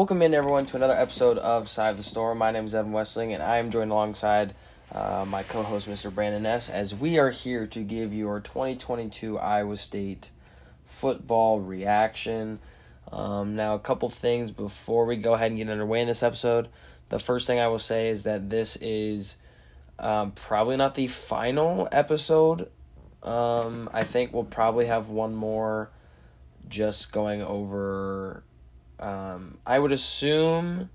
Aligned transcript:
Welcome 0.00 0.22
in, 0.22 0.32
everyone, 0.32 0.64
to 0.64 0.76
another 0.76 0.96
episode 0.96 1.36
of 1.36 1.68
Cy 1.68 1.90
of 1.90 1.98
the 1.98 2.02
Storm. 2.02 2.38
My 2.38 2.50
name 2.50 2.64
is 2.64 2.74
Evan 2.74 2.92
Westling, 2.92 3.34
and 3.34 3.42
I 3.42 3.58
am 3.58 3.70
joined 3.70 3.90
alongside 3.90 4.54
uh, 4.90 5.26
my 5.28 5.42
co 5.42 5.62
host, 5.62 5.90
Mr. 5.90 6.10
Brandon 6.10 6.42
Ness, 6.42 6.70
as 6.70 6.94
we 6.94 7.18
are 7.18 7.28
here 7.28 7.66
to 7.66 7.80
give 7.82 8.14
your 8.14 8.40
2022 8.40 9.36
Iowa 9.36 9.76
State 9.76 10.30
football 10.86 11.60
reaction. 11.60 12.60
Um, 13.12 13.56
now, 13.56 13.74
a 13.74 13.78
couple 13.78 14.08
things 14.08 14.50
before 14.50 15.04
we 15.04 15.16
go 15.16 15.34
ahead 15.34 15.50
and 15.50 15.58
get 15.58 15.68
underway 15.68 16.00
in 16.00 16.08
this 16.08 16.22
episode. 16.22 16.70
The 17.10 17.18
first 17.18 17.46
thing 17.46 17.60
I 17.60 17.68
will 17.68 17.78
say 17.78 18.08
is 18.08 18.22
that 18.22 18.48
this 18.48 18.76
is 18.76 19.36
um, 19.98 20.30
probably 20.32 20.78
not 20.78 20.94
the 20.94 21.08
final 21.08 21.90
episode. 21.92 22.70
Um, 23.22 23.90
I 23.92 24.04
think 24.04 24.32
we'll 24.32 24.44
probably 24.44 24.86
have 24.86 25.10
one 25.10 25.34
more 25.34 25.90
just 26.70 27.12
going 27.12 27.42
over 27.42 28.44
um, 29.00 29.58
I 29.66 29.78
would 29.78 29.92
assume. 29.92 30.90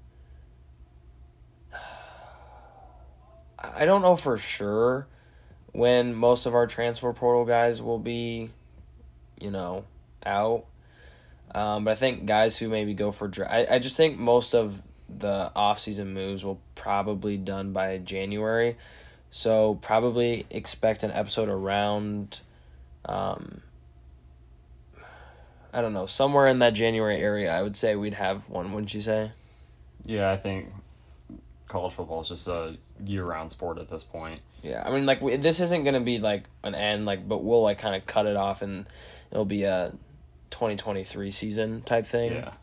I 3.60 3.86
don't 3.86 4.02
know 4.02 4.16
for 4.16 4.38
sure 4.38 5.08
when 5.72 6.14
most 6.14 6.46
of 6.46 6.54
our 6.56 6.68
transfer 6.68 7.12
portal 7.12 7.46
guys 7.46 7.82
will 7.82 8.00
be, 8.00 8.50
you 9.42 9.52
know, 9.52 9.86
out. 10.26 10.66
Um, 11.54 11.84
but 11.84 11.92
I 11.92 11.96
think 11.96 12.26
guys 12.26 12.58
who 12.58 12.70
maybe 12.70 12.94
go 12.94 13.12
for 13.12 13.28
dra- 13.28 13.52
I, 13.52 13.76
I 13.76 13.80
just 13.80 13.98
think 13.98 14.18
most 14.18 14.54
of 14.56 14.82
the 15.10 15.52
off-season 15.56 16.14
moves 16.14 16.46
will 16.46 16.60
probably 16.76 17.38
done 17.38 17.74
by 17.74 17.98
January. 17.98 18.78
So 19.32 19.76
probably 19.82 20.46
expect 20.50 21.04
an 21.04 21.12
episode 21.12 21.50
around 21.50 22.42
um, 23.06 23.62
I 25.76 25.82
don't 25.82 25.92
know, 25.92 26.06
somewhere 26.06 26.48
in 26.48 26.60
that 26.60 26.74
January 26.74 27.20
area, 27.20 27.54
I 27.54 27.62
would 27.62 27.76
say 27.76 27.98
we'd 27.98 28.14
have 28.14 28.50
one, 28.50 28.72
wouldn't 28.72 28.94
you 28.94 29.02
say? 29.02 29.34
Yeah, 30.06 30.32
I 30.32 30.38
think 30.38 30.70
college 31.68 31.94
football 31.94 32.22
is 32.22 32.30
just 32.30 32.48
a 32.48 32.78
year-round 33.04 33.52
sport 33.52 33.78
at 33.78 33.90
this 33.90 34.02
point. 34.02 34.40
Yeah, 34.64 34.82
I 34.86 34.90
mean, 34.90 35.06
like 35.06 35.22
we, 35.22 35.36
this 35.36 35.60
isn't 35.60 35.84
gonna 35.84 36.00
be 36.00 36.18
like 36.18 36.46
an 36.64 36.76
end, 36.76 37.06
like, 37.06 37.28
but 37.28 37.44
we'll 37.44 37.62
like 37.62 37.78
kind 37.78 37.94
of 37.94 38.08
cut 38.08 38.26
it 38.26 38.38
off, 38.38 38.62
and 38.62 38.86
it'll 39.32 39.44
be 39.44 39.64
a 39.64 39.92
twenty 40.50 40.78
twenty 40.78 41.04
three 41.04 41.30
season 41.30 41.82
type 41.82 42.06
thing. 42.06 42.32
Yeah. 42.32 42.54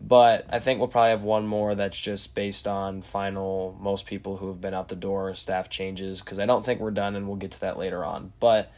But 0.00 0.46
I 0.50 0.58
think 0.58 0.80
we'll 0.80 0.88
probably 0.88 1.10
have 1.10 1.22
one 1.22 1.46
more 1.46 1.76
that's 1.76 2.00
just 2.00 2.34
based 2.34 2.66
on 2.66 3.02
final 3.02 3.76
most 3.80 4.06
people 4.06 4.38
who 4.38 4.48
have 4.48 4.60
been 4.60 4.74
out 4.74 4.88
the 4.88 4.96
door, 4.96 5.34
staff 5.36 5.70
changes, 5.70 6.20
because 6.20 6.40
I 6.40 6.46
don't 6.46 6.64
think 6.64 6.80
we're 6.80 6.90
done, 6.90 7.14
and 7.14 7.28
we'll 7.28 7.36
get 7.36 7.52
to 7.52 7.60
that 7.60 7.78
later 7.78 8.04
on. 8.04 8.32
But 8.40 8.72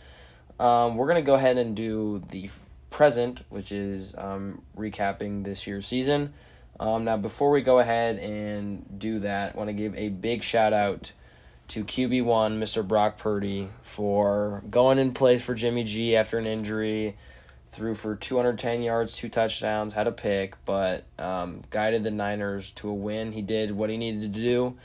um, 0.61 0.97
we're 0.97 1.09
gonna 1.09 1.23
go 1.23 1.35
ahead 1.35 1.57
and 1.57 1.75
do 1.75 2.23
the 2.31 2.51
present, 2.93 3.43
which 3.49 3.73
is 3.73 4.15
um, 4.17 4.63
recapping 4.77 5.43
this 5.43 5.67
year's 5.67 5.87
season. 5.87 6.33
Um, 6.79 7.05
now, 7.05 7.17
before 7.17 7.51
we 7.51 7.63
go 7.63 7.81
ahead 7.81 8.19
and 8.19 8.99
do 8.99 9.21
that, 9.21 9.55
I 9.55 9.59
want 9.59 9.69
to 9.69 9.75
give 9.75 9.95
a 9.97 10.09
big 10.09 10.43
shout 10.43 10.73
out 10.73 11.13
to 11.69 11.85
QB1, 11.85 12.59
Mr. 12.59 12.87
Brock 12.87 13.19
Purdy, 13.19 13.69
for 13.83 14.63
going 14.71 14.99
in 14.99 15.15
place 15.15 15.43
for 15.43 15.55
Jimmy 15.55 15.85
G 15.85 16.17
after 16.17 16.39
an 16.39 16.47
injury. 16.47 17.17
Threw 17.71 17.95
for 17.95 18.17
210 18.17 18.83
yards, 18.83 19.17
two 19.17 19.31
touchdowns, 19.31 19.95
had 19.95 20.07
a 20.07 20.13
pick, 20.13 20.63
but 20.67 21.05
um, 21.19 21.63
guided 21.71 22.05
the 22.05 22.11
Niners 22.11 22.71
to 22.73 22.91
a 22.91 22.95
win. 22.95 23.33
He 23.33 23.41
did 23.41 23.71
what 23.71 23.89
he 23.89 23.97
needed 23.97 24.21
to 24.35 24.41
do, 24.41 24.77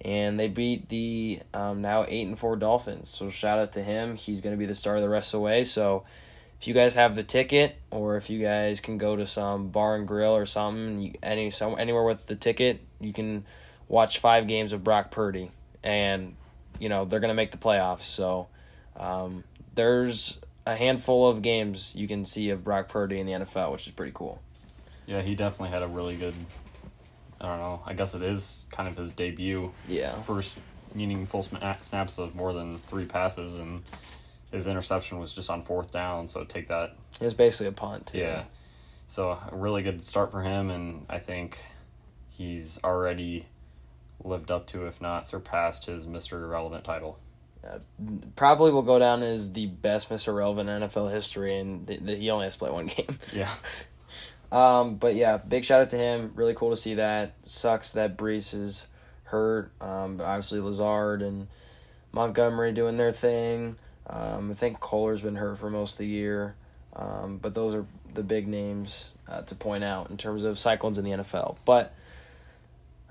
and 0.00 0.40
they 0.40 0.48
beat 0.48 0.88
the 0.88 1.40
um, 1.54 1.82
now 1.82 2.04
8 2.08 2.26
and 2.26 2.38
4 2.38 2.56
Dolphins. 2.56 3.08
So, 3.08 3.30
shout 3.30 3.60
out 3.60 3.72
to 3.72 3.82
him. 3.82 4.16
He's 4.16 4.40
going 4.40 4.54
to 4.54 4.58
be 4.58 4.66
the 4.66 4.74
star 4.74 4.96
of 4.96 5.02
the 5.02 5.08
rest 5.08 5.28
of 5.28 5.38
the 5.38 5.44
way. 5.44 5.62
So, 5.62 6.02
if 6.62 6.68
you 6.68 6.74
guys 6.74 6.94
have 6.94 7.16
the 7.16 7.24
ticket 7.24 7.74
or 7.90 8.16
if 8.16 8.30
you 8.30 8.40
guys 8.40 8.80
can 8.80 8.96
go 8.96 9.16
to 9.16 9.26
some 9.26 9.70
bar 9.70 9.96
and 9.96 10.06
grill 10.06 10.36
or 10.36 10.46
something 10.46 11.00
you, 11.00 11.12
any 11.20 11.50
some 11.50 11.76
anywhere 11.76 12.04
with 12.04 12.24
the 12.26 12.36
ticket 12.36 12.80
you 13.00 13.12
can 13.12 13.44
watch 13.88 14.20
five 14.20 14.46
games 14.46 14.72
of 14.72 14.84
Brock 14.84 15.10
Purdy. 15.10 15.50
And 15.82 16.36
you 16.78 16.88
know 16.88 17.04
they're 17.04 17.18
gonna 17.18 17.34
make 17.34 17.50
the 17.50 17.58
playoffs. 17.58 18.02
So 18.02 18.46
um, 18.96 19.42
there's 19.74 20.38
a 20.64 20.76
handful 20.76 21.28
of 21.28 21.42
games 21.42 21.96
you 21.96 22.06
can 22.06 22.24
see 22.24 22.50
of 22.50 22.62
Brock 22.62 22.88
Purdy 22.88 23.18
in 23.18 23.26
the 23.26 23.32
NFL 23.32 23.72
which 23.72 23.88
is 23.88 23.92
pretty 23.92 24.12
cool. 24.14 24.40
Yeah 25.08 25.20
he 25.20 25.34
definitely 25.34 25.70
had 25.70 25.82
a 25.82 25.88
really 25.88 26.14
good 26.14 26.34
I 27.40 27.48
don't 27.48 27.58
know 27.58 27.82
I 27.84 27.94
guess 27.94 28.14
it 28.14 28.22
is 28.22 28.66
kind 28.70 28.88
of 28.88 28.96
his 28.96 29.10
debut. 29.10 29.72
Yeah. 29.88 30.22
First 30.22 30.58
meaningful 30.94 31.42
snaps 31.42 32.18
of 32.18 32.36
more 32.36 32.52
than 32.52 32.78
three 32.78 33.06
passes 33.06 33.56
and 33.56 33.82
his 34.52 34.66
interception 34.66 35.18
was 35.18 35.34
just 35.34 35.50
on 35.50 35.64
fourth 35.64 35.90
down, 35.90 36.28
so 36.28 36.44
take 36.44 36.68
that. 36.68 36.94
It 37.20 37.24
was 37.24 37.34
basically 37.34 37.68
a 37.68 37.72
punt. 37.72 38.06
Too. 38.06 38.18
Yeah. 38.18 38.44
So 39.08 39.30
a 39.30 39.50
really 39.52 39.82
good 39.82 40.04
start 40.04 40.30
for 40.30 40.42
him, 40.42 40.70
and 40.70 41.06
I 41.08 41.18
think 41.18 41.58
he's 42.30 42.78
already 42.84 43.46
lived 44.24 44.50
up 44.50 44.66
to, 44.68 44.86
if 44.86 45.00
not 45.00 45.26
surpassed, 45.26 45.86
his 45.86 46.06
Mr. 46.06 46.42
Irrelevant 46.42 46.84
title. 46.84 47.18
Uh, 47.66 47.78
probably 48.36 48.72
will 48.72 48.82
go 48.82 48.98
down 48.98 49.22
as 49.22 49.52
the 49.52 49.66
best 49.66 50.10
Mr. 50.10 50.34
Relevant 50.34 50.68
in 50.68 50.82
NFL 50.82 51.12
history, 51.12 51.56
and 51.56 51.86
th- 51.86 52.04
th- 52.04 52.18
he 52.18 52.30
only 52.30 52.44
has 52.46 52.54
to 52.54 52.58
play 52.58 52.70
one 52.70 52.86
game. 52.96 53.18
Yeah. 53.32 53.52
um, 54.52 54.96
but 54.96 55.14
yeah, 55.14 55.36
big 55.36 55.64
shout 55.64 55.80
out 55.80 55.90
to 55.90 55.96
him. 55.96 56.32
Really 56.34 56.54
cool 56.54 56.70
to 56.70 56.76
see 56.76 56.94
that. 56.94 57.34
Sucks 57.44 57.92
that 57.92 58.16
Breece 58.16 58.54
is 58.54 58.86
hurt. 59.24 59.72
Um, 59.80 60.16
but 60.16 60.24
obviously 60.24 60.60
Lazard 60.60 61.22
and 61.22 61.48
Montgomery 62.12 62.72
doing 62.72 62.96
their 62.96 63.12
thing. 63.12 63.76
Um, 64.12 64.50
I 64.50 64.54
think 64.54 64.78
Kolar's 64.78 65.22
been 65.22 65.36
hurt 65.36 65.58
for 65.58 65.70
most 65.70 65.94
of 65.94 65.98
the 65.98 66.06
year, 66.06 66.54
um, 66.94 67.38
but 67.38 67.54
those 67.54 67.74
are 67.74 67.86
the 68.12 68.22
big 68.22 68.46
names 68.46 69.14
uh, 69.26 69.40
to 69.42 69.54
point 69.54 69.82
out 69.82 70.10
in 70.10 70.18
terms 70.18 70.44
of 70.44 70.58
cyclones 70.58 70.98
in 70.98 71.04
the 71.04 71.12
NFL. 71.12 71.56
But 71.64 71.94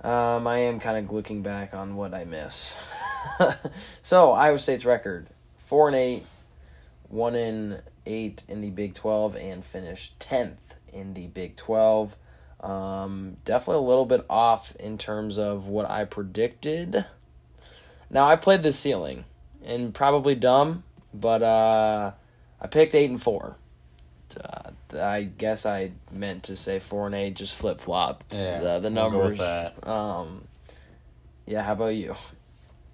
um, 0.03 0.45
I 0.45 0.59
am 0.59 0.79
kind 0.79 1.03
of 1.03 1.11
looking 1.11 1.41
back 1.41 1.73
on 1.73 1.95
what 1.95 2.13
I 2.13 2.25
miss. 2.25 2.75
so 4.03 4.31
Iowa 4.31 4.59
State's 4.59 4.85
record 4.85 5.27
four 5.57 5.87
and 5.87 5.95
eight, 5.95 6.25
one 7.09 7.35
in 7.35 7.79
eight 8.05 8.43
in 8.47 8.61
the 8.61 8.69
Big 8.69 8.93
Twelve, 8.93 9.35
and 9.35 9.65
finished 9.65 10.19
tenth 10.19 10.75
in 10.93 11.15
the 11.15 11.27
Big 11.27 11.55
Twelve. 11.55 12.15
Um, 12.59 13.37
definitely 13.43 13.83
a 13.83 13.87
little 13.87 14.05
bit 14.05 14.23
off 14.29 14.75
in 14.75 14.99
terms 14.99 15.39
of 15.39 15.65
what 15.65 15.89
I 15.89 16.05
predicted. 16.05 17.05
Now 18.11 18.27
I 18.27 18.35
played 18.35 18.61
the 18.61 18.71
ceiling 18.71 19.25
and 19.63 19.93
probably 19.93 20.35
dumb, 20.35 20.83
but 21.13 21.43
uh, 21.43 22.11
I 22.59 22.67
picked 22.67 22.95
eight 22.95 23.09
and 23.09 23.21
four. 23.21 23.55
Uh, 24.39 24.71
I 24.97 25.23
guess 25.23 25.65
I 25.65 25.91
meant 26.11 26.43
to 26.43 26.55
say 26.55 26.79
four 26.79 27.05
and 27.05 27.15
eight, 27.15 27.35
just 27.35 27.55
flip 27.55 27.81
flopped 27.81 28.33
yeah, 28.33 28.59
the, 28.59 28.79
the 28.79 28.89
numbers. 28.89 29.37
We'll 29.37 29.93
um, 29.93 30.43
yeah, 31.45 31.63
how 31.63 31.73
about 31.73 31.95
you? 31.95 32.15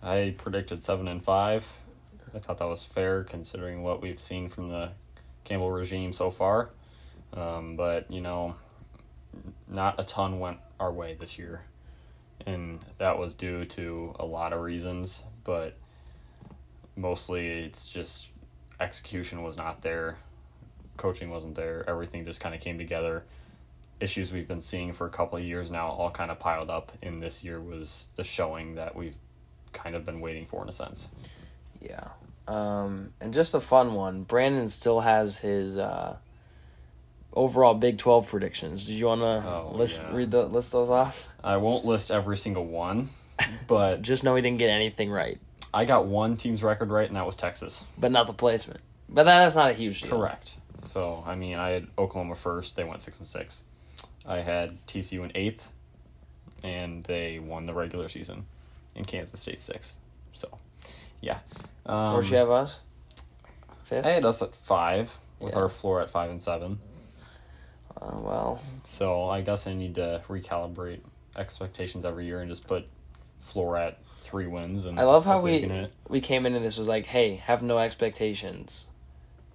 I 0.01 0.33
predicted 0.37 0.83
seven 0.83 1.07
and 1.07 1.23
five. 1.23 1.67
I 2.33 2.39
thought 2.39 2.59
that 2.59 2.67
was 2.67 2.83
fair 2.83 3.23
considering 3.23 3.83
what 3.83 4.01
we've 4.01 4.19
seen 4.19 4.49
from 4.49 4.69
the 4.69 4.89
Campbell 5.43 5.71
regime 5.71 6.13
so 6.13 6.31
far. 6.31 6.69
Um, 7.33 7.75
but 7.75 8.09
you 8.09 8.21
know, 8.21 8.55
not 9.67 9.99
a 9.99 10.03
ton 10.03 10.39
went 10.39 10.57
our 10.79 10.91
way 10.91 11.15
this 11.19 11.37
year, 11.37 11.61
and 12.45 12.79
that 12.97 13.17
was 13.17 13.35
due 13.35 13.65
to 13.65 14.15
a 14.19 14.25
lot 14.25 14.53
of 14.53 14.61
reasons. 14.61 15.23
But 15.43 15.75
mostly 16.97 17.47
it's 17.63 17.89
just 17.89 18.29
execution 18.79 19.43
was 19.43 19.55
not 19.55 19.81
there, 19.81 20.17
coaching 20.97 21.29
wasn't 21.29 21.55
there, 21.55 21.85
everything 21.87 22.25
just 22.25 22.41
kind 22.41 22.53
of 22.53 22.61
came 22.61 22.77
together. 22.77 23.23
Issues 23.99 24.31
we've 24.31 24.47
been 24.47 24.61
seeing 24.61 24.93
for 24.93 25.07
a 25.07 25.09
couple 25.09 25.37
of 25.37 25.43
years 25.43 25.71
now 25.71 25.87
all 25.87 26.11
kind 26.11 26.29
of 26.29 26.39
piled 26.39 26.69
up, 26.69 26.91
and 27.01 27.21
this 27.21 27.43
year 27.43 27.59
was 27.59 28.09
the 28.15 28.23
showing 28.23 28.75
that 28.75 28.95
we've 28.95 29.15
kind 29.73 29.95
of 29.95 30.05
been 30.05 30.19
waiting 30.19 30.45
for 30.45 30.61
in 30.61 30.69
a 30.69 30.73
sense. 30.73 31.09
Yeah. 31.81 32.09
Um, 32.47 33.13
and 33.19 33.33
just 33.33 33.53
a 33.53 33.59
fun 33.59 33.93
one. 33.93 34.23
Brandon 34.23 34.67
still 34.67 35.01
has 35.01 35.39
his 35.39 35.77
uh, 35.77 36.17
overall 37.33 37.73
Big 37.73 37.97
Twelve 37.97 38.27
predictions. 38.27 38.85
Did 38.85 38.93
you 38.93 39.07
want 39.07 39.21
to 39.21 39.49
oh, 39.49 39.71
list 39.73 40.01
yeah. 40.03 40.15
read 40.15 40.31
the 40.31 40.45
list 40.45 40.71
those 40.71 40.89
off? 40.89 41.27
I 41.43 41.57
won't 41.57 41.85
list 41.85 42.11
every 42.11 42.37
single 42.37 42.65
one, 42.65 43.09
but 43.67 44.01
just 44.01 44.23
know 44.23 44.35
he 44.35 44.41
didn't 44.41 44.59
get 44.59 44.69
anything 44.69 45.09
right. 45.09 45.39
I 45.73 45.85
got 45.85 46.05
one 46.05 46.37
team's 46.37 46.63
record 46.63 46.89
right, 46.89 47.07
and 47.07 47.15
that 47.15 47.25
was 47.25 47.35
Texas. 47.35 47.83
But 47.97 48.11
not 48.11 48.27
the 48.27 48.33
placement. 48.33 48.79
But 49.09 49.23
that's 49.23 49.55
not 49.55 49.71
a 49.71 49.73
huge 49.73 50.01
deal. 50.01 50.11
Correct. 50.11 50.55
So 50.83 51.23
I 51.25 51.35
mean, 51.35 51.55
I 51.57 51.69
had 51.69 51.87
Oklahoma 51.97 52.35
first. 52.35 52.75
They 52.75 52.83
went 52.83 53.01
six 53.01 53.19
and 53.19 53.27
six. 53.27 53.63
I 54.25 54.37
had 54.37 54.85
TCU 54.87 55.23
in 55.23 55.31
eighth, 55.35 55.69
and 56.63 57.03
they 57.05 57.39
won 57.39 57.65
the 57.65 57.73
regular 57.73 58.09
season. 58.09 58.45
In 58.95 59.05
Kansas 59.05 59.39
State 59.39 59.59
sixth. 59.59 59.95
So, 60.33 60.57
yeah. 61.21 61.39
Um, 61.85 62.13
Where'd 62.13 62.29
you 62.29 62.37
have 62.37 62.49
us? 62.49 62.79
Fifth. 63.83 64.05
I 64.05 64.09
had 64.09 64.25
us 64.25 64.41
at 64.41 64.55
five 64.55 65.17
with 65.39 65.53
yeah. 65.53 65.59
our 65.59 65.69
floor 65.69 66.01
at 66.01 66.09
five 66.09 66.31
and 66.31 66.41
seven. 66.41 66.79
Uh, 67.95 68.17
well. 68.17 68.61
So 68.83 69.25
I 69.25 69.41
guess 69.41 69.67
I 69.67 69.73
need 69.73 69.95
to 69.95 70.23
recalibrate 70.27 71.01
expectations 71.35 72.05
every 72.05 72.25
year 72.25 72.39
and 72.39 72.49
just 72.49 72.67
put 72.67 72.87
floor 73.41 73.77
at 73.77 73.99
three 74.19 74.47
wins. 74.47 74.85
And 74.85 74.99
I 74.99 75.03
love 75.03 75.25
how 75.25 75.41
we 75.41 75.87
we 76.07 76.21
came 76.21 76.45
in 76.45 76.55
and 76.55 76.65
this 76.65 76.77
was 76.77 76.87
like, 76.87 77.05
hey, 77.05 77.35
have 77.37 77.63
no 77.63 77.77
expectations, 77.77 78.87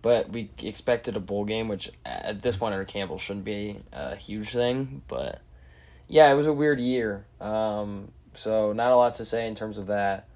but 0.01 0.31
we 0.31 0.51
expected 0.59 1.17
a 1.17 1.21
bowl 1.21 1.45
game, 1.45 1.69
which 1.69 1.91
at 2.05 2.43
this 2.43 2.57
point 2.57 2.75
under 2.75 2.85
Campbell 2.85 3.19
shouldn't 3.19 3.45
be 3.45 3.81
a 3.93 4.17
huge 4.17 4.51
thing, 4.51 5.03
but 5.09 5.41
yeah, 6.09 6.31
it 6.31 6.35
was 6.35 6.47
a 6.47 6.53
weird 6.53 6.81
year. 6.81 7.25
Um, 7.41 8.13
so 8.35 8.73
not 8.73 8.93
a 8.93 8.97
lot 8.97 9.15
to 9.15 9.25
say 9.25 9.47
in 9.47 9.55
terms 9.55 9.79
of 9.79 9.87
that. 9.89 10.29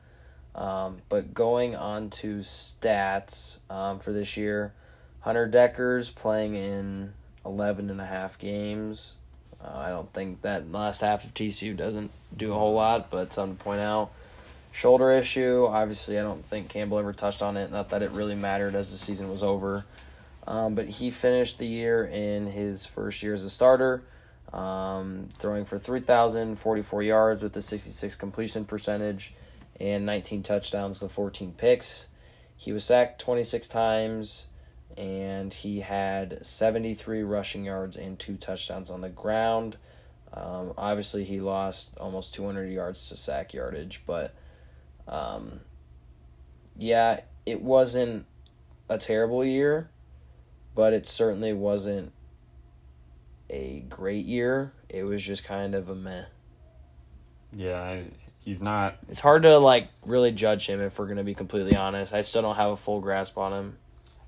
Um, 0.55 1.02
but 1.11 1.34
going 1.34 1.76
on 1.76 2.08
to 2.11 2.38
stats 2.38 3.58
um, 3.70 3.99
for 3.99 4.12
this 4.12 4.38
year, 4.38 4.72
Hunter 5.20 5.46
Dekkers 5.46 6.14
playing 6.14 6.55
in 6.55 7.12
11 7.44 7.90
and 7.90 8.00
a 8.00 8.06
half 8.06 8.38
games. 8.38 9.17
Uh, 9.66 9.76
I 9.76 9.88
don't 9.88 10.12
think 10.12 10.42
that 10.42 10.70
last 10.70 11.00
half 11.00 11.24
of 11.24 11.34
TCU 11.34 11.76
doesn't 11.76 12.10
do 12.36 12.52
a 12.52 12.58
whole 12.58 12.74
lot, 12.74 13.10
but 13.10 13.32
something 13.32 13.56
to 13.56 13.64
point 13.64 13.80
out. 13.80 14.10
Shoulder 14.72 15.10
issue, 15.12 15.66
obviously, 15.66 16.18
I 16.18 16.22
don't 16.22 16.44
think 16.44 16.68
Campbell 16.68 16.98
ever 16.98 17.12
touched 17.12 17.42
on 17.42 17.56
it. 17.56 17.72
Not 17.72 17.90
that 17.90 18.02
it 18.02 18.10
really 18.10 18.34
mattered 18.34 18.74
as 18.74 18.90
the 18.90 18.98
season 18.98 19.30
was 19.30 19.42
over. 19.42 19.84
Um, 20.46 20.74
but 20.74 20.86
he 20.86 21.10
finished 21.10 21.58
the 21.58 21.66
year 21.66 22.04
in 22.04 22.46
his 22.46 22.86
first 22.86 23.22
year 23.22 23.34
as 23.34 23.42
a 23.42 23.50
starter, 23.50 24.02
um, 24.52 25.28
throwing 25.38 25.64
for 25.64 25.78
3,044 25.78 27.02
yards 27.02 27.42
with 27.42 27.56
a 27.56 27.62
66 27.62 28.14
completion 28.16 28.64
percentage 28.64 29.34
and 29.80 30.06
19 30.06 30.42
touchdowns 30.42 31.00
to 31.00 31.08
14 31.08 31.52
picks. 31.56 32.08
He 32.56 32.72
was 32.72 32.84
sacked 32.84 33.20
26 33.20 33.69
times 33.69 34.46
and 34.96 35.52
he 35.52 35.80
had 35.80 36.44
73 36.44 37.22
rushing 37.22 37.64
yards 37.64 37.96
and 37.96 38.18
two 38.18 38.36
touchdowns 38.36 38.90
on 38.90 39.00
the 39.00 39.08
ground. 39.08 39.76
Um, 40.32 40.72
obviously, 40.76 41.24
he 41.24 41.40
lost 41.40 41.96
almost 41.98 42.34
200 42.34 42.70
yards 42.70 43.08
to 43.08 43.16
sack 43.16 43.54
yardage, 43.54 44.02
but 44.06 44.34
um, 45.08 45.60
yeah, 46.76 47.20
it 47.44 47.62
wasn't 47.62 48.26
a 48.88 48.98
terrible 48.98 49.44
year, 49.44 49.88
but 50.74 50.92
it 50.92 51.06
certainly 51.06 51.52
wasn't 51.52 52.12
a 53.50 53.80
great 53.88 54.26
year. 54.26 54.72
It 54.88 55.04
was 55.04 55.22
just 55.22 55.44
kind 55.44 55.74
of 55.74 55.88
a 55.88 55.94
meh. 55.94 56.24
Yeah, 57.52 58.02
he's 58.44 58.60
not. 58.60 58.98
It's 59.08 59.20
hard 59.20 59.42
to 59.44 59.58
like 59.58 59.88
really 60.04 60.32
judge 60.32 60.66
him 60.68 60.80
if 60.80 60.98
we're 60.98 61.06
gonna 61.06 61.24
be 61.24 61.34
completely 61.34 61.76
honest. 61.76 62.12
I 62.12 62.22
still 62.22 62.42
don't 62.42 62.56
have 62.56 62.70
a 62.70 62.76
full 62.76 63.00
grasp 63.00 63.38
on 63.38 63.52
him. 63.52 63.76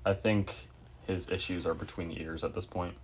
I 0.05 0.13
think 0.13 0.69
his 1.07 1.29
issues 1.29 1.65
are 1.65 1.73
between 1.73 2.09
the 2.09 2.21
ears 2.21 2.43
at 2.43 2.53
this 2.55 2.65
point. 2.65 2.95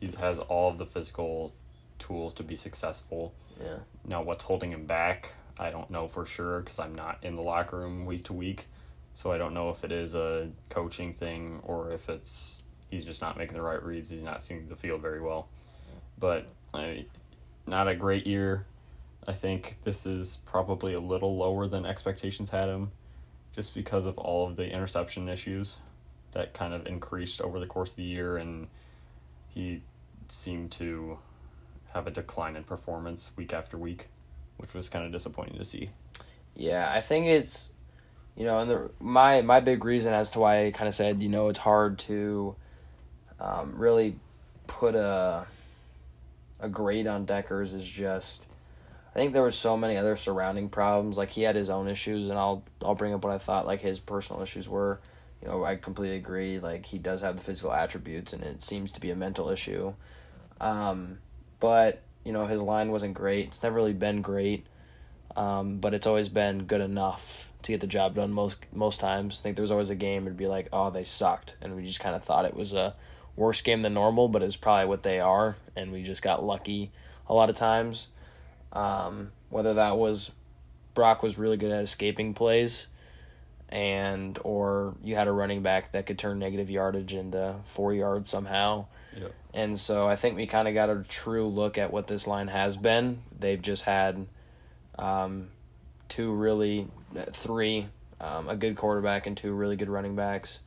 He 0.00 0.06
has 0.18 0.38
all 0.38 0.70
of 0.70 0.78
the 0.78 0.86
physical 0.86 1.52
tools 1.98 2.34
to 2.34 2.42
be 2.42 2.56
successful. 2.56 3.34
Yeah. 3.60 3.78
Now, 4.06 4.22
what's 4.22 4.44
holding 4.44 4.70
him 4.70 4.86
back? 4.86 5.34
I 5.58 5.70
don't 5.70 5.90
know 5.90 6.06
for 6.06 6.26
sure 6.26 6.60
because 6.60 6.78
I'm 6.78 6.94
not 6.94 7.18
in 7.22 7.34
the 7.34 7.42
locker 7.42 7.78
room 7.78 8.06
week 8.06 8.24
to 8.24 8.32
week, 8.32 8.66
so 9.14 9.32
I 9.32 9.38
don't 9.38 9.54
know 9.54 9.70
if 9.70 9.82
it 9.82 9.90
is 9.90 10.14
a 10.14 10.50
coaching 10.68 11.12
thing 11.12 11.60
or 11.64 11.90
if 11.90 12.08
it's 12.08 12.62
he's 12.90 13.04
just 13.04 13.20
not 13.20 13.36
making 13.36 13.54
the 13.56 13.62
right 13.62 13.82
reads. 13.82 14.10
He's 14.10 14.22
not 14.22 14.44
seeing 14.44 14.68
the 14.68 14.76
field 14.76 15.02
very 15.02 15.20
well, 15.20 15.48
but 16.18 16.46
I, 16.72 17.06
not 17.66 17.88
a 17.88 17.96
great 17.96 18.26
year. 18.26 18.66
I 19.26 19.32
think 19.32 19.78
this 19.82 20.06
is 20.06 20.38
probably 20.46 20.94
a 20.94 21.00
little 21.00 21.36
lower 21.36 21.66
than 21.66 21.84
expectations 21.84 22.50
had 22.50 22.68
him, 22.68 22.92
just 23.56 23.74
because 23.74 24.06
of 24.06 24.16
all 24.16 24.46
of 24.46 24.54
the 24.54 24.70
interception 24.70 25.28
issues 25.28 25.78
that 26.32 26.54
kind 26.54 26.74
of 26.74 26.86
increased 26.86 27.40
over 27.40 27.58
the 27.60 27.66
course 27.66 27.90
of 27.90 27.96
the 27.96 28.02
year, 28.02 28.36
and 28.36 28.68
he 29.48 29.82
seemed 30.28 30.70
to 30.72 31.18
have 31.92 32.06
a 32.06 32.10
decline 32.10 32.56
in 32.56 32.64
performance 32.64 33.32
week 33.36 33.52
after 33.52 33.76
week, 33.76 34.08
which 34.58 34.74
was 34.74 34.88
kind 34.88 35.04
of 35.04 35.12
disappointing 35.12 35.56
to 35.58 35.64
see. 35.64 35.90
Yeah, 36.54 36.90
I 36.92 37.00
think 37.00 37.26
it's 37.28 37.72
you 38.36 38.44
know, 38.44 38.60
and 38.60 38.70
the 38.70 38.90
my 39.00 39.42
my 39.42 39.60
big 39.60 39.84
reason 39.84 40.14
as 40.14 40.30
to 40.30 40.40
why 40.40 40.66
I 40.66 40.70
kind 40.70 40.86
of 40.86 40.94
said 40.94 41.22
you 41.22 41.28
know 41.28 41.48
it's 41.48 41.58
hard 41.58 41.98
to 42.00 42.54
um, 43.40 43.74
really 43.76 44.16
put 44.66 44.94
a 44.94 45.46
a 46.60 46.68
grade 46.68 47.06
on 47.06 47.26
Dekkers 47.26 47.74
is 47.74 47.88
just 47.88 48.46
I 49.14 49.18
think 49.18 49.32
there 49.32 49.42
was 49.42 49.56
so 49.56 49.76
many 49.76 49.96
other 49.96 50.16
surrounding 50.16 50.68
problems. 50.68 51.16
Like 51.16 51.30
he 51.30 51.42
had 51.42 51.56
his 51.56 51.70
own 51.70 51.88
issues, 51.88 52.28
and 52.28 52.38
I'll 52.38 52.62
I'll 52.84 52.94
bring 52.94 53.14
up 53.14 53.24
what 53.24 53.32
I 53.32 53.38
thought 53.38 53.66
like 53.66 53.80
his 53.80 53.98
personal 53.98 54.42
issues 54.42 54.68
were. 54.68 55.00
You 55.42 55.48
know, 55.48 55.64
I 55.64 55.76
completely 55.76 56.16
agree. 56.16 56.58
Like 56.58 56.86
he 56.86 56.98
does 56.98 57.20
have 57.22 57.36
the 57.36 57.42
physical 57.42 57.72
attributes, 57.72 58.32
and 58.32 58.42
it 58.42 58.62
seems 58.62 58.92
to 58.92 59.00
be 59.00 59.10
a 59.10 59.16
mental 59.16 59.50
issue. 59.50 59.94
Um, 60.60 61.18
but 61.60 62.02
you 62.24 62.32
know, 62.32 62.46
his 62.46 62.60
line 62.60 62.90
wasn't 62.90 63.14
great. 63.14 63.46
It's 63.46 63.62
never 63.62 63.76
really 63.76 63.92
been 63.92 64.22
great, 64.22 64.66
um, 65.36 65.78
but 65.78 65.94
it's 65.94 66.06
always 66.06 66.28
been 66.28 66.64
good 66.64 66.80
enough 66.80 67.48
to 67.62 67.72
get 67.72 67.80
the 67.80 67.86
job 67.86 68.14
done 68.14 68.32
most 68.32 68.58
most 68.72 69.00
times. 69.00 69.40
I 69.40 69.42
think 69.42 69.56
there 69.56 69.62
was 69.62 69.70
always 69.70 69.90
a 69.90 69.96
game 69.96 70.26
it'd 70.26 70.36
be 70.36 70.46
like, 70.46 70.68
oh, 70.72 70.90
they 70.90 71.04
sucked, 71.04 71.56
and 71.62 71.76
we 71.76 71.84
just 71.84 72.00
kind 72.00 72.16
of 72.16 72.24
thought 72.24 72.44
it 72.44 72.54
was 72.54 72.72
a 72.74 72.94
worse 73.36 73.60
game 73.62 73.82
than 73.82 73.94
normal, 73.94 74.28
but 74.28 74.42
it's 74.42 74.56
probably 74.56 74.86
what 74.86 75.02
they 75.02 75.20
are, 75.20 75.56
and 75.76 75.92
we 75.92 76.02
just 76.02 76.22
got 76.22 76.44
lucky 76.44 76.90
a 77.28 77.34
lot 77.34 77.48
of 77.48 77.56
times. 77.56 78.08
Um, 78.72 79.32
whether 79.50 79.74
that 79.74 79.96
was 79.96 80.32
Brock 80.94 81.22
was 81.22 81.38
really 81.38 81.56
good 81.56 81.70
at 81.70 81.82
escaping 81.82 82.34
plays, 82.34 82.88
and 83.68 84.38
or 84.44 84.94
you 85.02 85.14
had 85.14 85.28
a 85.28 85.32
running 85.32 85.62
back 85.62 85.92
that 85.92 86.06
could 86.06 86.18
turn 86.18 86.38
negative 86.38 86.70
yardage 86.70 87.12
into 87.12 87.56
four 87.64 87.92
yards 87.92 88.30
somehow. 88.30 88.86
Yep. 89.16 89.34
And 89.54 89.80
so 89.80 90.08
I 90.08 90.16
think 90.16 90.36
we 90.36 90.46
kind 90.46 90.68
of 90.68 90.74
got 90.74 90.90
a 90.90 91.02
true 91.08 91.48
look 91.48 91.76
at 91.76 91.92
what 91.92 92.06
this 92.06 92.26
line 92.26 92.48
has 92.48 92.76
been. 92.76 93.20
They've 93.38 93.60
just 93.60 93.84
had 93.84 94.26
um, 94.98 95.48
two 96.08 96.32
really, 96.32 96.86
three, 97.32 97.88
um, 98.20 98.48
a 98.48 98.56
good 98.56 98.76
quarterback 98.76 99.26
and 99.26 99.36
two 99.36 99.52
really 99.52 99.76
good 99.76 99.88
running 99.88 100.16
backs 100.16 100.60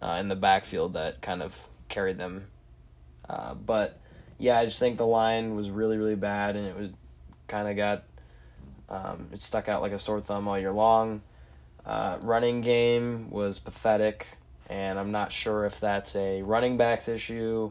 uh, 0.00 0.16
in 0.20 0.28
the 0.28 0.36
backfield 0.36 0.94
that 0.94 1.20
kind 1.20 1.42
of 1.42 1.68
carried 1.88 2.18
them. 2.18 2.46
Uh, 3.28 3.54
but 3.54 3.98
yeah, 4.38 4.58
I 4.58 4.64
just 4.64 4.78
think 4.78 4.98
the 4.98 5.06
line 5.06 5.56
was 5.56 5.70
really, 5.70 5.96
really 5.96 6.14
bad 6.14 6.56
and 6.56 6.66
it 6.66 6.76
was 6.76 6.92
kind 7.48 7.68
of 7.68 7.76
got, 7.76 8.04
um, 8.88 9.28
it 9.32 9.40
stuck 9.40 9.68
out 9.68 9.82
like 9.82 9.92
a 9.92 9.98
sore 9.98 10.20
thumb 10.20 10.46
all 10.48 10.58
year 10.58 10.72
long. 10.72 11.22
Uh, 11.86 12.18
running 12.22 12.60
game 12.62 13.30
was 13.30 13.58
pathetic, 13.60 14.26
and 14.68 14.98
I'm 14.98 15.12
not 15.12 15.30
sure 15.30 15.64
if 15.64 15.78
that's 15.78 16.16
a 16.16 16.42
running 16.42 16.76
backs 16.76 17.08
issue, 17.08 17.70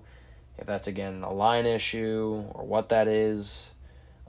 if 0.57 0.65
that's 0.65 0.87
again 0.87 1.23
a 1.23 1.33
line 1.33 1.65
issue, 1.65 2.45
or 2.53 2.65
what 2.65 2.89
that 2.89 3.07
is. 3.07 3.73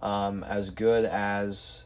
Um, 0.02 0.44
as 0.44 0.70
good 0.70 1.04
as 1.04 1.84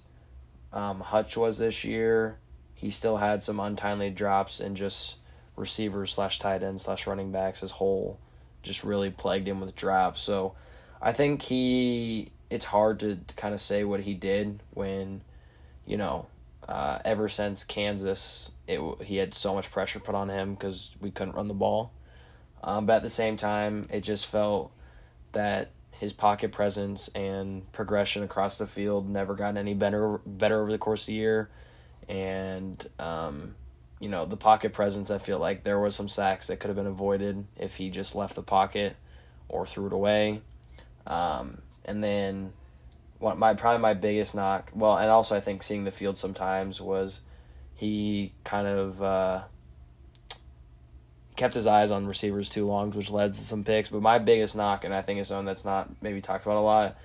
um, 0.73 1.01
Hutch 1.01 1.37
was 1.37 1.59
this 1.59 1.85
year, 1.85 2.39
he 2.75 2.91
still 2.91 3.19
had 3.19 3.43
some 3.43 3.61
untimely 3.61 4.11
drops 4.11 4.61
and 4.61 4.77
just 4.77 5.19
receivers 5.55 6.13
slash 6.15 6.39
tight 6.39 6.63
end 6.63 6.81
slash 6.81 7.07
running 7.07 7.31
backs 7.31 7.63
as 7.63 7.73
whole 7.73 8.19
just 8.63 8.85
really 8.85 9.11
plagued 9.11 9.47
him 9.47 9.61
with 9.61 9.77
drops. 9.77 10.23
So 10.23 10.55
I 11.01 11.13
think 11.13 11.43
he 11.43 12.31
it's 12.49 12.65
hard 12.65 13.01
to, 13.01 13.17
to 13.17 13.35
kind 13.35 13.55
of 13.55 13.61
say 13.61 13.85
what 13.85 14.01
he 14.01 14.15
did 14.15 14.63
when 14.73 15.21
you 15.87 15.97
know 15.97 16.27
uh, 16.71 17.01
ever 17.05 17.29
since 17.29 17.65
Kansas, 17.65 18.53
it 18.69 18.81
he 19.03 19.17
had 19.17 19.35
so 19.35 19.55
much 19.55 19.73
pressure 19.73 19.99
put 19.99 20.15
on 20.15 20.29
him 20.29 20.55
because 20.55 20.93
we 21.01 21.11
couldn't 21.11 21.35
run 21.35 21.49
the 21.49 21.55
ball. 21.55 21.93
Um, 22.63 22.87
but 22.87 22.97
at 22.97 23.03
the 23.03 23.09
same 23.09 23.37
time, 23.37 23.89
it 23.91 24.03
just 24.03 24.27
felt 24.27 24.71
that 25.33 25.71
his 25.91 26.13
pocket 26.13 26.53
presence 26.53 27.09
and 27.09 27.71
progression 27.73 28.23
across 28.23 28.57
the 28.57 28.69
field 28.69 29.09
never 29.09 29.35
got 29.35 29.57
any 29.57 29.75
better 29.75 30.21
better 30.25 30.63
over 30.63 30.71
the 30.71 30.79
course 30.79 31.03
of 31.03 31.07
the 31.07 31.15
year, 31.15 31.51
and 32.09 32.87
um, 33.01 33.57
you 33.99 34.09
know 34.09 34.25
the 34.25 34.37
pocket 34.37 34.73
presence. 34.73 35.11
I 35.11 35.19
feel 35.19 35.41
like 35.41 35.65
there 35.65 35.81
was 35.81 35.97
some 35.97 36.09
sacks 36.09 36.47
that 36.47 36.61
could 36.61 36.69
have 36.69 36.77
been 36.77 36.87
avoided 36.87 37.47
if 37.57 37.77
he 37.77 37.91
just 37.91 38.15
left 38.15 38.37
the 38.37 38.43
pocket 38.45 38.95
or 39.49 39.67
threw 39.67 39.89
it 39.89 39.93
away, 39.93 40.41
um, 41.05 41.63
and 41.85 42.05
then 42.05 42.53
what 43.21 43.39
my 43.39 43.55
probably 43.55 43.81
my 43.81 43.95
biggest 43.95 44.35
knock. 44.35 44.73
Well, 44.75 44.97
and 44.97 45.09
also 45.09 45.37
I 45.37 45.41
think 45.41 45.63
seeing 45.63 45.85
the 45.85 45.93
field 45.93 46.19
sometimes 46.19 46.81
was 46.81 47.21
he 47.77 48.33
kind 48.43 48.67
of 48.67 49.03
uh, 49.03 49.43
kept 51.37 51.55
his 51.55 51.67
eyes 51.67 51.91
on 51.91 52.07
receivers 52.07 52.49
too 52.49 52.67
long, 52.67 52.91
which 52.91 53.11
led 53.11 53.35
to 53.35 53.41
some 53.41 53.63
picks. 53.63 53.91
But 53.91 54.03
my 54.03 54.19
biggest 54.19 54.57
knock, 54.57 54.85
and 54.85 54.93
I 54.93 55.03
think 55.03 55.21
it's 55.21 55.31
one 55.31 55.45
that's 55.45 55.65
not 55.65 55.91
maybe 56.03 56.21
talked 56.21 56.45
about 56.45 56.57
a 56.57 56.61
lot. 56.61 56.97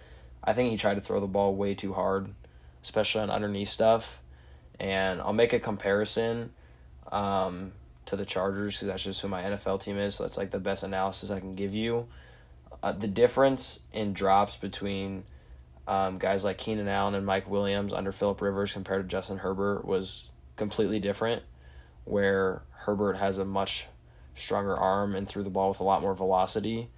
I 0.43 0.53
think 0.53 0.72
he 0.72 0.77
tried 0.77 0.95
to 0.95 1.01
throw 1.01 1.19
the 1.19 1.27
ball 1.27 1.53
way 1.55 1.75
too 1.75 1.93
hard, 1.93 2.29
especially 2.81 3.22
on 3.22 3.29
underneath 3.29 3.69
stuff. 3.69 4.22
And 4.79 5.22
I'll 5.22 5.34
make 5.34 5.53
a 5.53 5.60
comparison 5.60 6.51
um, 7.12 7.74
to 8.05 8.15
the 8.15 8.25
Chargers 8.25 8.75
because 8.75 8.88
that's 8.88 9.03
just 9.03 9.22
who 9.22 9.27
my 9.27 9.43
NFL 9.43 9.81
team 9.81 9.98
is. 9.98 10.15
So 10.15 10.24
that's 10.24 10.38
like 10.38 10.51
the 10.51 10.60
best 10.60 10.84
analysis 10.84 11.29
I 11.29 11.39
can 11.39 11.55
give 11.55 11.74
you. 11.74 12.07
Uh, 12.81 12.91
the 12.91 13.07
difference 13.07 13.81
in 13.91 14.13
drops 14.13 14.57
between 14.57 15.24
um, 15.87 16.17
guys 16.17 16.43
like 16.43 16.57
Keenan 16.57 16.87
Allen 16.87 17.15
and 17.15 17.25
Mike 17.25 17.49
Williams 17.49 17.93
under 17.93 18.11
Philip 18.11 18.41
Rivers 18.41 18.73
compared 18.73 19.03
to 19.03 19.07
Justin 19.07 19.37
Herbert 19.37 19.85
was 19.85 20.29
completely 20.55 20.99
different. 20.99 21.43
Where 22.05 22.61
Herbert 22.71 23.17
has 23.17 23.37
a 23.37 23.45
much 23.45 23.87
stronger 24.35 24.75
arm 24.75 25.15
and 25.15 25.27
threw 25.27 25.43
the 25.43 25.49
ball 25.49 25.69
with 25.69 25.79
a 25.79 25.83
lot 25.83 26.01
more 26.01 26.13
velocity, 26.13 26.89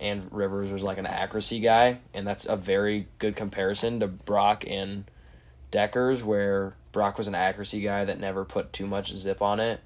and 0.00 0.32
Rivers 0.32 0.72
was 0.72 0.82
like 0.82 0.98
an 0.98 1.06
accuracy 1.06 1.60
guy, 1.60 1.98
and 2.12 2.26
that's 2.26 2.46
a 2.46 2.56
very 2.56 3.08
good 3.18 3.36
comparison 3.36 4.00
to 4.00 4.08
Brock 4.08 4.64
and 4.66 5.04
Dekkers, 5.70 6.24
where 6.24 6.74
Brock 6.90 7.18
was 7.18 7.28
an 7.28 7.34
accuracy 7.34 7.80
guy 7.80 8.04
that 8.04 8.18
never 8.18 8.44
put 8.44 8.72
too 8.72 8.86
much 8.86 9.14
zip 9.14 9.40
on 9.42 9.60
it, 9.60 9.80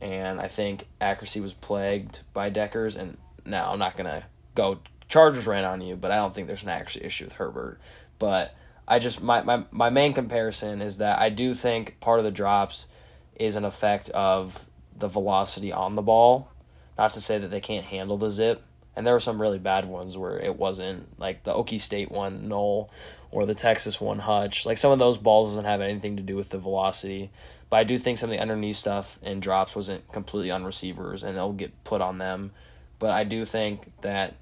and 0.00 0.40
I 0.40 0.48
think 0.48 0.86
accuracy 1.00 1.40
was 1.40 1.54
plagued 1.54 2.20
by 2.34 2.50
Dekkers, 2.50 2.98
And 2.98 3.16
now 3.46 3.72
I'm 3.72 3.78
not 3.78 3.96
gonna 3.96 4.24
go 4.54 4.80
Chargers 5.08 5.46
ran 5.46 5.64
on 5.64 5.80
you, 5.80 5.96
but 5.96 6.10
I 6.10 6.16
don't 6.16 6.34
think 6.34 6.46
there's 6.46 6.62
an 6.62 6.70
actual 6.70 7.04
issue 7.04 7.24
with 7.24 7.34
Herbert. 7.34 7.80
But 8.18 8.54
I 8.86 8.98
just 8.98 9.22
my, 9.22 9.42
my 9.42 9.64
my 9.70 9.90
main 9.90 10.12
comparison 10.12 10.82
is 10.82 10.98
that 10.98 11.18
I 11.18 11.28
do 11.28 11.54
think 11.54 12.00
part 12.00 12.18
of 12.18 12.24
the 12.24 12.30
drops 12.30 12.88
is 13.36 13.56
an 13.56 13.64
effect 13.64 14.10
of 14.10 14.68
the 14.96 15.08
velocity 15.08 15.72
on 15.72 15.94
the 15.94 16.02
ball. 16.02 16.48
Not 16.96 17.12
to 17.14 17.20
say 17.20 17.38
that 17.38 17.50
they 17.50 17.60
can't 17.60 17.84
handle 17.84 18.16
the 18.16 18.30
zip. 18.30 18.62
And 18.96 19.04
there 19.04 19.14
were 19.14 19.20
some 19.20 19.40
really 19.40 19.58
bad 19.58 19.86
ones 19.86 20.16
where 20.16 20.38
it 20.38 20.56
wasn't 20.56 21.18
like 21.18 21.42
the 21.42 21.52
Okie 21.52 21.80
State 21.80 22.12
one, 22.12 22.46
Noel, 22.46 22.90
or 23.32 23.44
the 23.44 23.54
Texas 23.54 24.00
one, 24.00 24.20
Hutch. 24.20 24.64
Like 24.64 24.78
some 24.78 24.92
of 24.92 25.00
those 25.00 25.18
balls 25.18 25.50
doesn't 25.50 25.64
have 25.64 25.80
anything 25.80 26.16
to 26.16 26.22
do 26.22 26.36
with 26.36 26.50
the 26.50 26.58
velocity. 26.58 27.30
But 27.70 27.78
I 27.78 27.84
do 27.84 27.98
think 27.98 28.18
some 28.18 28.30
of 28.30 28.36
the 28.36 28.42
underneath 28.42 28.76
stuff 28.76 29.18
and 29.24 29.42
drops 29.42 29.74
wasn't 29.74 30.10
completely 30.12 30.52
on 30.52 30.64
receivers 30.64 31.24
and 31.24 31.36
it'll 31.36 31.52
get 31.52 31.82
put 31.82 32.00
on 32.00 32.18
them. 32.18 32.52
But 33.00 33.10
I 33.10 33.24
do 33.24 33.44
think 33.44 33.90
that 34.02 34.36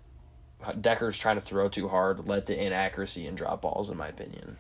Dekkers 0.63 1.19
trying 1.19 1.37
to 1.37 1.41
throw 1.41 1.69
too 1.69 1.89
hard 1.89 2.29
led 2.29 2.47
to 2.47 2.57
inaccuracy 2.57 3.27
and 3.27 3.37
drop 3.37 3.63
balls, 3.63 3.91
in 3.91 3.97
my 3.97 4.09
opinion. 4.09 4.57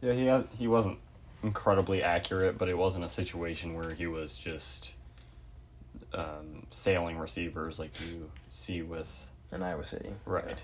Yeah, 0.00 0.12
he 0.12 0.26
has, 0.26 0.44
he 0.58 0.68
wasn't 0.68 0.98
incredibly 1.42 2.02
accurate, 2.02 2.58
but 2.58 2.68
it 2.68 2.76
wasn't 2.76 3.04
a 3.04 3.08
situation 3.08 3.74
where 3.74 3.92
he 3.92 4.06
was 4.06 4.36
just 4.36 4.94
um, 6.14 6.66
sailing 6.70 7.18
receivers 7.18 7.78
like 7.78 7.90
you 8.00 8.30
see 8.50 8.82
with 8.82 9.24
in 9.52 9.62
Iowa 9.62 9.84
City. 9.84 10.10
Right. 10.24 10.62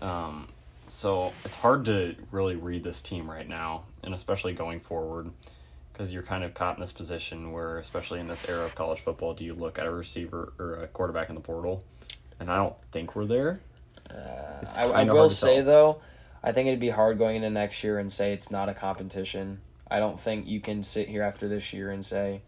Um, 0.00 0.48
so 0.88 1.32
it's 1.44 1.56
hard 1.56 1.84
to 1.86 2.14
really 2.30 2.56
read 2.56 2.84
this 2.84 3.02
team 3.02 3.30
right 3.30 3.48
now, 3.48 3.84
and 4.02 4.14
especially 4.14 4.52
going 4.52 4.80
forward, 4.80 5.30
because 5.92 6.12
you're 6.12 6.22
kind 6.22 6.44
of 6.44 6.54
caught 6.54 6.76
in 6.76 6.80
this 6.80 6.92
position 6.92 7.52
where, 7.52 7.78
especially 7.78 8.20
in 8.20 8.28
this 8.28 8.48
era 8.48 8.64
of 8.64 8.74
college 8.74 9.00
football, 9.00 9.34
do 9.34 9.44
you 9.44 9.54
look 9.54 9.78
at 9.78 9.86
a 9.86 9.90
receiver 9.90 10.52
or 10.58 10.74
a 10.76 10.88
quarterback 10.88 11.28
in 11.28 11.34
the 11.34 11.40
portal? 11.40 11.84
And 12.40 12.50
I 12.50 12.56
don't 12.56 12.74
think 12.90 13.14
we're 13.14 13.26
there. 13.26 13.60
Uh, 14.14 14.66
I, 14.76 14.84
I 14.84 15.04
will 15.04 15.28
say 15.28 15.56
tell. 15.56 15.64
though, 15.64 16.02
I 16.42 16.52
think 16.52 16.68
it'd 16.68 16.80
be 16.80 16.90
hard 16.90 17.18
going 17.18 17.36
into 17.36 17.50
next 17.50 17.82
year 17.82 17.98
and 17.98 18.10
say 18.10 18.32
it's 18.32 18.50
not 18.50 18.68
a 18.68 18.74
competition. 18.74 19.60
I 19.90 19.98
don't 19.98 20.18
think 20.18 20.46
you 20.46 20.60
can 20.60 20.82
sit 20.82 21.08
here 21.08 21.22
after 21.22 21.48
this 21.48 21.72
year 21.72 21.90
and 21.90 22.04
say, 22.04 22.42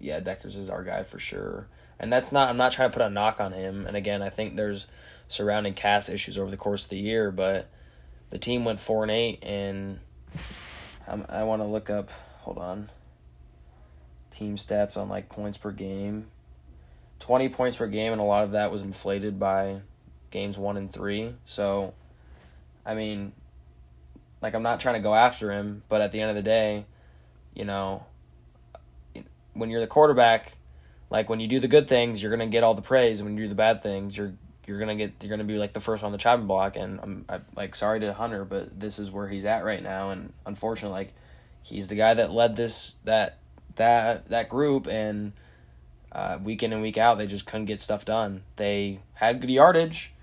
yeah, 0.00 0.20
Dekkers 0.20 0.58
is 0.58 0.70
our 0.70 0.82
guy 0.82 1.02
for 1.02 1.18
sure. 1.18 1.68
And 1.98 2.12
that's 2.12 2.32
not. 2.32 2.48
I'm 2.48 2.56
not 2.56 2.72
trying 2.72 2.90
to 2.90 2.92
put 2.92 3.06
a 3.06 3.10
knock 3.10 3.40
on 3.40 3.52
him. 3.52 3.86
And 3.86 3.96
again, 3.96 4.22
I 4.22 4.30
think 4.30 4.56
there's 4.56 4.86
surrounding 5.28 5.74
cast 5.74 6.10
issues 6.10 6.36
over 6.36 6.50
the 6.50 6.56
course 6.56 6.84
of 6.84 6.90
the 6.90 6.98
year, 6.98 7.30
but 7.30 7.68
the 8.30 8.38
team 8.38 8.64
went 8.64 8.80
four 8.80 9.02
and 9.02 9.10
eight, 9.10 9.42
and 9.42 10.00
I'm, 11.06 11.24
I 11.28 11.44
want 11.44 11.62
to 11.62 11.66
look 11.66 11.90
up. 11.90 12.10
Hold 12.40 12.58
on. 12.58 12.90
Team 14.30 14.56
stats 14.56 15.00
on 15.00 15.08
like 15.08 15.28
points 15.28 15.56
per 15.56 15.70
game. 15.70 16.26
20 17.20 17.48
points 17.50 17.76
per 17.76 17.86
game, 17.86 18.12
and 18.12 18.20
a 18.20 18.24
lot 18.24 18.44
of 18.44 18.50
that 18.50 18.72
was 18.72 18.82
inflated 18.82 19.38
by 19.38 19.80
games 20.34 20.58
one 20.58 20.76
and 20.76 20.92
three. 20.92 21.34
So, 21.46 21.94
I 22.84 22.94
mean, 22.94 23.32
like, 24.42 24.54
I'm 24.54 24.62
not 24.62 24.80
trying 24.80 24.96
to 24.96 25.00
go 25.00 25.14
after 25.14 25.50
him, 25.50 25.82
but 25.88 26.02
at 26.02 26.12
the 26.12 26.20
end 26.20 26.28
of 26.28 26.36
the 26.36 26.42
day, 26.42 26.84
you 27.54 27.64
know, 27.64 28.04
when 29.54 29.70
you're 29.70 29.80
the 29.80 29.86
quarterback, 29.86 30.58
like 31.08 31.28
when 31.30 31.40
you 31.40 31.46
do 31.46 31.60
the 31.60 31.68
good 31.68 31.88
things, 31.88 32.20
you're 32.20 32.32
gonna 32.32 32.48
get 32.48 32.64
all 32.64 32.74
the 32.74 32.82
praise. 32.82 33.22
When 33.22 33.36
you 33.36 33.44
do 33.44 33.48
the 33.48 33.54
bad 33.54 33.82
things, 33.82 34.18
you're 34.18 34.34
you're 34.66 34.80
gonna 34.80 34.96
get 34.96 35.12
you're 35.22 35.30
gonna 35.30 35.44
be 35.44 35.56
like 35.56 35.72
the 35.72 35.80
first 35.80 36.02
on 36.02 36.10
the 36.10 36.18
chopping 36.18 36.48
block. 36.48 36.76
And 36.76 36.98
I'm, 37.00 37.24
I'm 37.28 37.44
like 37.56 37.76
sorry 37.76 38.00
to 38.00 38.12
Hunter, 38.12 38.44
but 38.44 38.78
this 38.78 38.98
is 38.98 39.10
where 39.10 39.28
he's 39.28 39.44
at 39.44 39.64
right 39.64 39.82
now. 39.82 40.10
And 40.10 40.32
unfortunately, 40.44 40.98
like 40.98 41.12
he's 41.62 41.86
the 41.86 41.94
guy 41.94 42.14
that 42.14 42.32
led 42.32 42.56
this 42.56 42.96
that 43.04 43.38
that 43.76 44.28
that 44.30 44.48
group 44.48 44.88
and 44.88 45.32
uh, 46.10 46.38
week 46.42 46.62
in 46.62 46.72
and 46.72 46.82
week 46.82 46.98
out 46.98 47.18
they 47.18 47.26
just 47.26 47.46
couldn't 47.46 47.66
get 47.66 47.80
stuff 47.80 48.04
done. 48.04 48.42
They 48.56 48.98
had 49.14 49.40
good 49.40 49.50
yardage. 49.50 50.13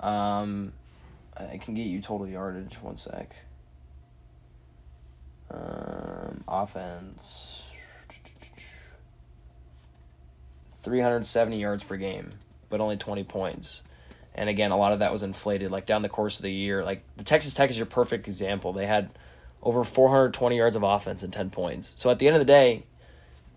Um, 0.00 0.72
I 1.36 1.58
can 1.58 1.74
get 1.74 1.86
you 1.86 2.00
total 2.00 2.26
yardage. 2.26 2.74
One 2.82 2.96
sec. 2.96 3.34
Um, 5.50 6.44
offense. 6.46 7.64
370 10.82 11.60
yards 11.60 11.84
per 11.84 11.96
game, 11.96 12.30
but 12.70 12.80
only 12.80 12.96
20 12.96 13.24
points. 13.24 13.82
And 14.34 14.48
again, 14.48 14.70
a 14.70 14.76
lot 14.76 14.92
of 14.92 15.00
that 15.00 15.10
was 15.10 15.22
inflated 15.22 15.70
like 15.70 15.84
down 15.84 16.02
the 16.02 16.08
course 16.08 16.38
of 16.38 16.44
the 16.44 16.52
year. 16.52 16.84
Like 16.84 17.02
the 17.16 17.24
Texas 17.24 17.54
Tech 17.54 17.70
is 17.70 17.76
your 17.76 17.86
perfect 17.86 18.28
example. 18.28 18.72
They 18.72 18.86
had 18.86 19.10
over 19.62 19.82
420 19.82 20.56
yards 20.56 20.76
of 20.76 20.82
offense 20.82 21.22
and 21.22 21.32
10 21.32 21.50
points. 21.50 21.94
So 21.96 22.10
at 22.10 22.18
the 22.18 22.26
end 22.26 22.36
of 22.36 22.40
the 22.40 22.46
day, 22.46 22.84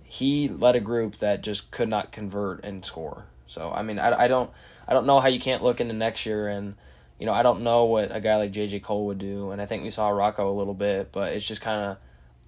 he 0.04 0.50
led 0.50 0.76
a 0.76 0.80
group 0.80 1.18
that 1.18 1.44
just 1.44 1.72
could 1.72 1.88
not 1.88 2.12
convert 2.12 2.64
and 2.66 2.86
score. 2.86 3.26
So 3.48 3.72
I 3.72 3.84
mean, 3.84 4.00
I, 4.00 4.24
I 4.24 4.28
don't 4.28 4.50
I 4.92 4.94
don't 4.94 5.06
know 5.06 5.22
how 5.22 5.30
you 5.30 5.40
can't 5.40 5.64
look 5.64 5.80
into 5.80 5.94
next 5.94 6.26
year 6.26 6.50
and 6.50 6.76
you 7.18 7.26
know 7.26 7.32
I 7.32 7.44
don't 7.44 7.62
know 7.62 7.86
what 7.86 8.14
a 8.14 8.20
guy 8.20 8.36
like 8.36 8.52
JJ 8.52 8.84
Kohl 8.84 9.06
would 9.06 9.20
do, 9.20 9.52
and 9.52 9.62
I 9.62 9.66
think 9.66 9.84
we 9.84 9.90
saw 9.90 10.10
Rocco 10.10 10.52
a 10.52 10.58
little 10.58 10.74
bit, 10.74 11.14
but 11.14 11.32
it's 11.32 11.48
just 11.48 11.62
kind 11.62 11.92
of 11.92 11.98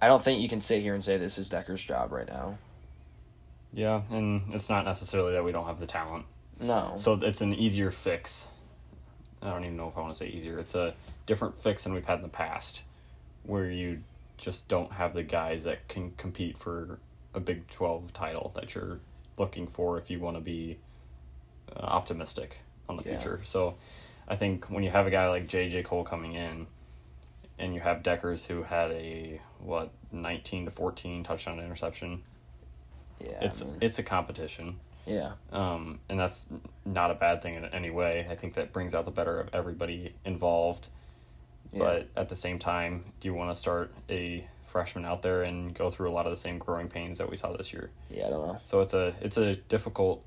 I 0.02 0.08
don't 0.08 0.22
think 0.22 0.42
you 0.42 0.48
can 0.50 0.60
sit 0.60 0.82
here 0.82 0.92
and 0.92 1.02
say 1.02 1.16
this 1.16 1.38
is 1.38 1.48
Dekkers' 1.48 1.86
job 1.86 2.12
right 2.12 2.28
now. 2.28 2.58
Yeah, 3.72 4.02
and 4.10 4.52
it's 4.52 4.68
not 4.68 4.84
necessarily 4.84 5.32
that 5.32 5.42
we 5.42 5.52
don't 5.52 5.64
have 5.64 5.80
the 5.80 5.86
talent. 5.86 6.26
No. 6.60 6.92
So 6.98 7.14
it's 7.14 7.40
an 7.40 7.54
easier 7.54 7.90
fix. 7.90 8.46
I 9.40 9.48
don't 9.48 9.64
even 9.64 9.78
know 9.78 9.88
if 9.88 9.96
I 9.96 10.02
want 10.02 10.12
to 10.12 10.18
say 10.18 10.26
easier. 10.26 10.58
It's 10.58 10.74
a 10.74 10.92
different 11.24 11.62
fix 11.62 11.84
than 11.84 11.94
we've 11.94 12.04
had 12.04 12.16
in 12.16 12.22
the 12.22 12.28
past, 12.28 12.82
where 13.44 13.70
you 13.70 14.00
just 14.36 14.68
don't 14.68 14.92
have 14.92 15.14
the 15.14 15.22
guys 15.22 15.64
that 15.64 15.88
can 15.88 16.10
compete 16.18 16.58
for 16.58 16.98
a 17.32 17.40
Big 17.40 17.66
12 17.68 18.12
title 18.12 18.52
that 18.54 18.74
you're 18.74 19.00
looking 19.38 19.66
for 19.66 19.98
if 19.98 20.10
you 20.10 20.20
want 20.20 20.36
to 20.36 20.42
be 20.42 20.76
optimistic 21.76 22.58
on 22.88 22.96
the 22.96 23.02
yeah. 23.04 23.18
future. 23.18 23.40
So 23.44 23.74
I 24.28 24.36
think 24.36 24.70
when 24.70 24.82
you 24.82 24.90
have 24.90 25.06
a 25.06 25.10
guy 25.10 25.28
like 25.28 25.46
JJ 25.46 25.84
Kohl 25.84 26.04
coming 26.04 26.34
in, 26.34 26.66
and 27.58 27.72
you 27.72 27.80
have 27.80 28.02
Dekkers 28.02 28.46
who 28.46 28.64
had 28.64 28.90
a 28.90 29.40
what 29.60 29.92
19 30.10 30.64
to 30.64 30.70
14 30.70 31.22
touchdown 31.22 31.60
interception 31.60 32.22
yeah, 33.20 33.38
it's 33.42 33.62
I 33.62 33.66
mean, 33.66 33.78
it's 33.80 33.98
a 33.98 34.02
competition. 34.02 34.80
Yeah. 35.06 35.32
Um, 35.52 36.00
and 36.08 36.18
that's 36.18 36.48
not 36.84 37.10
a 37.10 37.14
bad 37.14 37.42
thing 37.42 37.54
in 37.54 37.64
any 37.66 37.90
way. 37.90 38.26
I 38.30 38.36
think 38.36 38.54
that 38.54 38.72
brings 38.72 38.94
out 38.94 39.04
the 39.04 39.10
better 39.10 39.38
of 39.38 39.54
everybody 39.54 40.14
involved. 40.24 40.88
Yeah. 41.72 41.78
But 41.80 42.08
at 42.16 42.28
the 42.28 42.36
same 42.36 42.58
time, 42.58 43.12
do 43.20 43.28
you 43.28 43.34
want 43.34 43.50
to 43.50 43.54
start 43.54 43.92
a 44.08 44.46
freshman 44.66 45.04
out 45.04 45.22
there 45.22 45.42
and 45.42 45.74
go 45.74 45.90
through 45.90 46.10
a 46.10 46.12
lot 46.12 46.26
of 46.26 46.32
the 46.32 46.36
same 46.36 46.58
growing 46.58 46.88
pains 46.88 47.18
that 47.18 47.30
we 47.30 47.36
saw 47.36 47.52
this 47.56 47.72
year? 47.72 47.90
Yeah, 48.10 48.28
I 48.28 48.30
don't 48.30 48.46
know. 48.46 48.60
So 48.64 48.80
it's 48.80 48.94
a 48.94 49.14
it's 49.20 49.36
a 49.36 49.56
difficult 49.56 50.24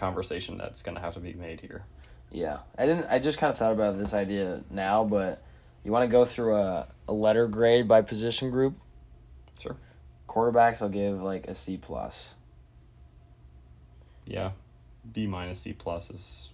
conversation 0.00 0.58
that's 0.58 0.82
going 0.82 0.96
to 0.96 1.00
have 1.00 1.14
to 1.14 1.20
be 1.20 1.34
made 1.34 1.60
here. 1.60 1.84
Yeah, 2.32 2.58
I 2.76 2.86
didn't. 2.86 3.06
I 3.08 3.18
just 3.18 3.38
kind 3.38 3.52
of 3.52 3.58
thought 3.58 3.72
about 3.72 3.98
this 3.98 4.14
idea 4.14 4.62
now, 4.70 5.04
but 5.04 5.42
you 5.84 5.92
want 5.92 6.08
to 6.08 6.12
go 6.12 6.24
through 6.24 6.56
a, 6.56 6.86
a 7.06 7.12
letter 7.12 7.46
grade 7.46 7.86
by 7.86 8.02
position 8.02 8.50
group. 8.50 8.74
Sure. 9.60 9.76
Quarterbacks, 10.28 10.80
I'll 10.80 10.88
give 10.88 11.22
like 11.22 11.46
a 11.46 11.54
C 11.54 11.76
plus. 11.76 12.36
Yeah, 14.26 14.52
B 15.12 15.26
minus 15.26 15.60
C 15.60 15.72
plus 15.72 16.10
is 16.10 16.48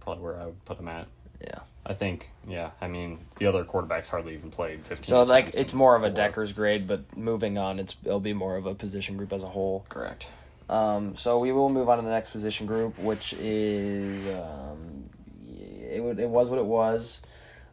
probably 0.00 0.22
where 0.22 0.40
I 0.40 0.46
would 0.46 0.64
put 0.64 0.76
them 0.76 0.88
at. 0.88 1.06
Yeah. 1.40 1.60
I 1.84 1.94
think, 1.94 2.30
yeah. 2.46 2.70
I 2.80 2.86
mean, 2.86 3.18
the 3.38 3.46
other 3.46 3.64
quarterbacks 3.64 4.08
hardly 4.08 4.34
even 4.34 4.52
played 4.52 4.84
fifteen. 4.84 5.06
So 5.06 5.24
like, 5.24 5.54
it's 5.54 5.74
more 5.74 5.96
of 5.96 6.04
a 6.04 6.10
Dekkers 6.10 6.54
grade, 6.54 6.86
but 6.86 7.16
moving 7.16 7.58
on, 7.58 7.80
it's 7.80 7.96
it'll 8.04 8.20
be 8.20 8.32
more 8.32 8.56
of 8.56 8.66
a 8.66 8.74
position 8.74 9.16
group 9.16 9.32
as 9.32 9.42
a 9.42 9.48
whole. 9.48 9.84
Correct. 9.88 10.28
Um, 10.72 11.16
so 11.16 11.38
we 11.38 11.52
will 11.52 11.68
move 11.68 11.90
on 11.90 11.98
to 11.98 12.02
the 12.02 12.10
next 12.10 12.30
position 12.30 12.66
group, 12.66 12.98
which 12.98 13.34
is 13.34 14.26
um, 14.26 15.04
it, 15.46 16.00
it 16.18 16.28
was 16.28 16.48
what 16.48 16.58
it 16.58 16.64
was. 16.64 17.20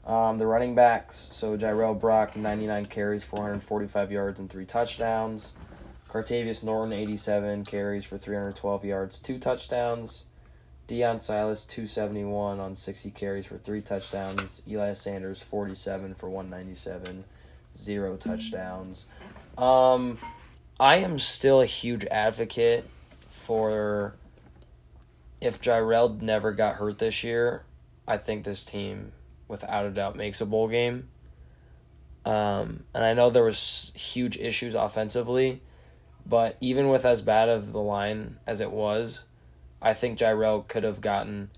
Um, 0.06 0.38
the 0.38 0.46
running 0.46 0.76
backs, 0.76 1.30
so 1.32 1.58
Jirehl 1.58 1.98
Brock, 1.98 2.36
99 2.36 2.88
carries, 2.88 3.24
445 3.24 4.12
yards, 4.12 4.40
and 4.42 4.50
three 4.50 4.66
touchdowns. 4.66 5.54
Cartavius 6.10 6.62
Norton, 6.62 6.92
87 6.92 7.64
carries 7.64 8.04
for 8.04 8.18
312 8.18 8.84
yards, 8.84 9.20
two 9.20 9.40
touchdowns. 9.40 10.26
Deon 10.90 11.22
Silas, 11.22 11.66
271 11.66 12.60
on 12.60 12.76
60 12.76 13.12
carries 13.12 13.46
for 13.46 13.58
three 13.60 13.82
touchdowns. 13.82 14.62
Elias 14.68 15.00
Sanders, 15.00 15.42
47 15.42 16.16
for 16.16 16.28
197, 16.30 17.24
zero 17.78 18.18
touchdowns. 18.18 19.06
Um, 19.58 20.18
I 20.80 20.98
am 20.98 21.20
still 21.20 21.60
a 21.62 21.66
huge 21.66 22.06
advocate 22.06 22.86
for 23.30 24.16
if 25.42 25.62
Jirehl 25.62 26.22
never 26.22 26.54
got 26.54 26.76
hurt 26.76 27.00
this 27.00 27.24
year, 27.24 27.64
I 28.08 28.18
think 28.18 28.44
this 28.44 28.64
team 28.64 29.12
without 29.48 29.86
a 29.86 29.90
doubt 29.90 30.16
makes 30.16 30.40
a 30.40 30.46
bowl 30.46 30.70
game. 30.70 31.10
Um, 32.26 32.84
and 32.94 33.04
I 33.04 33.14
know 33.14 33.30
there 33.30 33.44
was 33.44 33.92
huge 33.96 34.38
issues 34.38 34.76
offensively, 34.76 35.62
but 36.26 36.56
even 36.62 36.90
with 36.90 37.06
as 37.06 37.22
bad 37.22 37.50
of 37.50 37.74
the 37.74 37.82
line 37.82 38.38
as 38.48 38.62
it 38.62 38.72
was, 38.72 39.24
I 39.82 39.94
think 39.94 40.20
Jirehl 40.20 40.68
could 40.68 40.84
have 40.84 41.02
gotten 41.02 41.50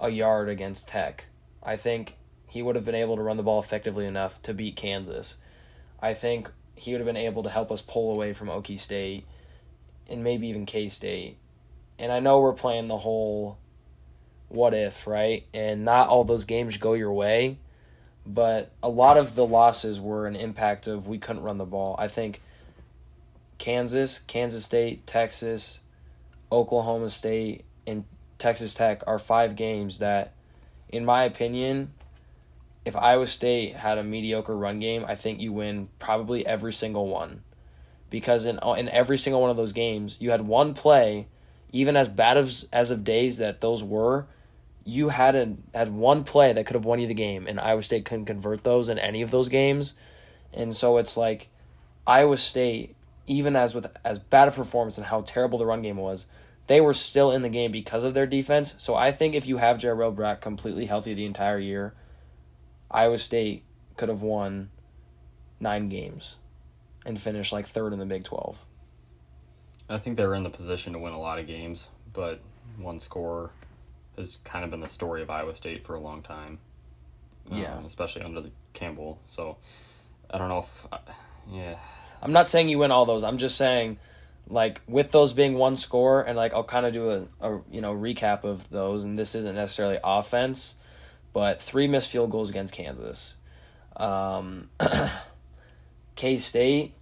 a 0.00 0.08
yard 0.08 0.48
against 0.48 0.88
Tech. 0.88 1.26
I 1.62 1.76
think 1.76 2.16
he 2.48 2.62
would 2.62 2.76
have 2.76 2.84
been 2.84 2.94
able 2.94 3.16
to 3.16 3.22
run 3.22 3.36
the 3.36 3.42
ball 3.42 3.60
effectively 3.60 4.06
enough 4.06 4.40
to 4.42 4.54
beat 4.54 4.76
Kansas. 4.76 5.38
I 6.00 6.14
think 6.14 6.50
he 6.74 6.92
would 6.92 7.00
have 7.00 7.06
been 7.06 7.16
able 7.16 7.42
to 7.42 7.50
help 7.50 7.70
us 7.70 7.80
pull 7.80 8.14
away 8.14 8.32
from 8.32 8.48
Okie 8.48 8.78
State 8.78 9.24
and 10.08 10.24
maybe 10.24 10.48
even 10.48 10.66
K 10.66 10.88
State. 10.88 11.36
And 11.98 12.10
I 12.10 12.20
know 12.20 12.40
we're 12.40 12.52
playing 12.52 12.88
the 12.88 12.98
whole 12.98 13.58
what 14.48 14.74
if, 14.74 15.06
right? 15.06 15.44
And 15.54 15.84
not 15.84 16.08
all 16.08 16.24
those 16.24 16.44
games 16.44 16.76
go 16.76 16.92
your 16.92 17.12
way, 17.12 17.56
but 18.26 18.70
a 18.82 18.88
lot 18.88 19.16
of 19.16 19.34
the 19.34 19.46
losses 19.46 20.00
were 20.00 20.26
an 20.26 20.36
impact 20.36 20.86
of 20.86 21.08
we 21.08 21.18
couldn't 21.18 21.42
run 21.42 21.58
the 21.58 21.64
ball. 21.64 21.96
I 21.98 22.08
think 22.08 22.42
Kansas, 23.58 24.18
Kansas 24.18 24.64
State, 24.64 25.06
Texas, 25.06 25.80
Oklahoma 26.50 27.08
State, 27.08 27.64
and 27.86 28.04
Texas 28.38 28.74
Tech 28.74 29.02
are 29.06 29.18
five 29.18 29.56
games 29.56 30.00
that, 30.00 30.32
in 30.88 31.04
my 31.04 31.24
opinion, 31.24 31.92
if 32.84 32.96
Iowa 32.96 33.26
State 33.26 33.76
had 33.76 33.98
a 33.98 34.04
mediocre 34.04 34.56
run 34.56 34.80
game, 34.80 35.04
I 35.06 35.14
think 35.14 35.40
you 35.40 35.52
win 35.52 35.88
probably 35.98 36.44
every 36.46 36.72
single 36.72 37.08
one. 37.08 37.42
Because 38.10 38.44
in 38.44 38.58
in 38.76 38.88
every 38.88 39.16
single 39.16 39.40
one 39.40 39.50
of 39.50 39.56
those 39.56 39.72
games, 39.72 40.18
you 40.20 40.32
had 40.32 40.42
one 40.42 40.74
play, 40.74 41.28
even 41.70 41.96
as 41.96 42.08
bad 42.08 42.36
as 42.36 42.68
as 42.72 42.90
of 42.90 43.04
days 43.04 43.38
that 43.38 43.60
those 43.60 43.82
were, 43.82 44.26
you 44.84 45.08
had 45.08 45.34
a, 45.34 45.54
had 45.74 45.92
one 45.92 46.24
play 46.24 46.52
that 46.52 46.66
could 46.66 46.74
have 46.74 46.84
won 46.84 47.00
you 47.00 47.06
the 47.06 47.14
game, 47.14 47.46
and 47.46 47.58
Iowa 47.58 47.82
State 47.82 48.04
couldn't 48.04 48.26
convert 48.26 48.64
those 48.64 48.88
in 48.88 48.98
any 48.98 49.22
of 49.22 49.30
those 49.30 49.48
games, 49.48 49.94
and 50.52 50.74
so 50.74 50.98
it's 50.98 51.16
like 51.16 51.48
Iowa 52.06 52.36
State, 52.36 52.96
even 53.26 53.56
as 53.56 53.74
with 53.74 53.86
as 54.04 54.18
bad 54.18 54.48
a 54.48 54.50
performance 54.50 54.98
and 54.98 55.06
how 55.06 55.22
terrible 55.22 55.58
the 55.58 55.66
run 55.66 55.80
game 55.82 55.96
was, 55.96 56.26
they 56.66 56.80
were 56.80 56.94
still 56.94 57.30
in 57.30 57.42
the 57.42 57.48
game 57.48 57.72
because 57.72 58.04
of 58.04 58.12
their 58.12 58.26
defense. 58.26 58.74
So 58.76 58.94
I 58.94 59.10
think 59.10 59.34
if 59.34 59.46
you 59.46 59.56
have 59.56 59.78
Jirehl 59.78 60.14
Brock 60.14 60.40
completely 60.40 60.86
healthy 60.86 61.14
the 61.14 61.24
entire 61.24 61.58
year, 61.58 61.94
Iowa 62.92 63.18
State 63.18 63.64
could 63.96 64.08
have 64.08 64.22
won 64.22 64.70
nine 65.60 65.88
games 65.88 66.36
and 67.06 67.18
finished 67.18 67.52
like 67.52 67.66
third 67.66 67.92
in 67.92 67.98
the 67.98 68.06
Big 68.06 68.24
Twelve. 68.24 68.64
I 69.88 69.98
think 69.98 70.16
they 70.16 70.26
were 70.26 70.34
in 70.34 70.42
the 70.42 70.50
position 70.50 70.92
to 70.92 70.98
win 70.98 71.12
a 71.12 71.20
lot 71.20 71.38
of 71.38 71.46
games, 71.46 71.88
but 72.12 72.40
one 72.78 73.00
score 73.00 73.50
has 74.16 74.38
kind 74.44 74.64
of 74.64 74.70
been 74.70 74.80
the 74.80 74.88
story 74.88 75.22
of 75.22 75.30
Iowa 75.30 75.54
State 75.54 75.86
for 75.86 75.94
a 75.94 76.00
long 76.00 76.22
time. 76.22 76.58
Yeah. 77.50 77.76
Um, 77.76 77.84
especially 77.84 78.22
under 78.22 78.40
the 78.40 78.50
Campbell. 78.72 79.18
So 79.26 79.56
I 80.30 80.38
don't 80.38 80.48
know 80.48 80.60
if, 80.60 80.86
uh, 80.92 80.98
yeah. 81.50 81.76
I'm 82.22 82.32
not 82.32 82.48
saying 82.48 82.68
you 82.68 82.78
win 82.78 82.90
all 82.90 83.04
those. 83.04 83.24
I'm 83.24 83.38
just 83.38 83.56
saying, 83.56 83.98
like 84.48 84.80
with 84.86 85.10
those 85.10 85.32
being 85.32 85.54
one 85.54 85.76
score, 85.76 86.22
and 86.22 86.36
like 86.36 86.54
I'll 86.54 86.64
kind 86.64 86.86
of 86.86 86.92
do 86.92 87.10
a, 87.10 87.24
a 87.40 87.60
you 87.70 87.80
know 87.80 87.92
recap 87.94 88.44
of 88.44 88.68
those. 88.70 89.04
And 89.04 89.18
this 89.18 89.34
isn't 89.34 89.56
necessarily 89.56 89.98
offense, 90.04 90.76
but 91.32 91.62
three 91.62 91.86
missed 91.86 92.10
field 92.10 92.30
goals 92.30 92.50
against 92.50 92.72
Kansas. 92.72 93.36
Um, 93.96 94.68
K 96.16 96.36
State, 96.38 96.94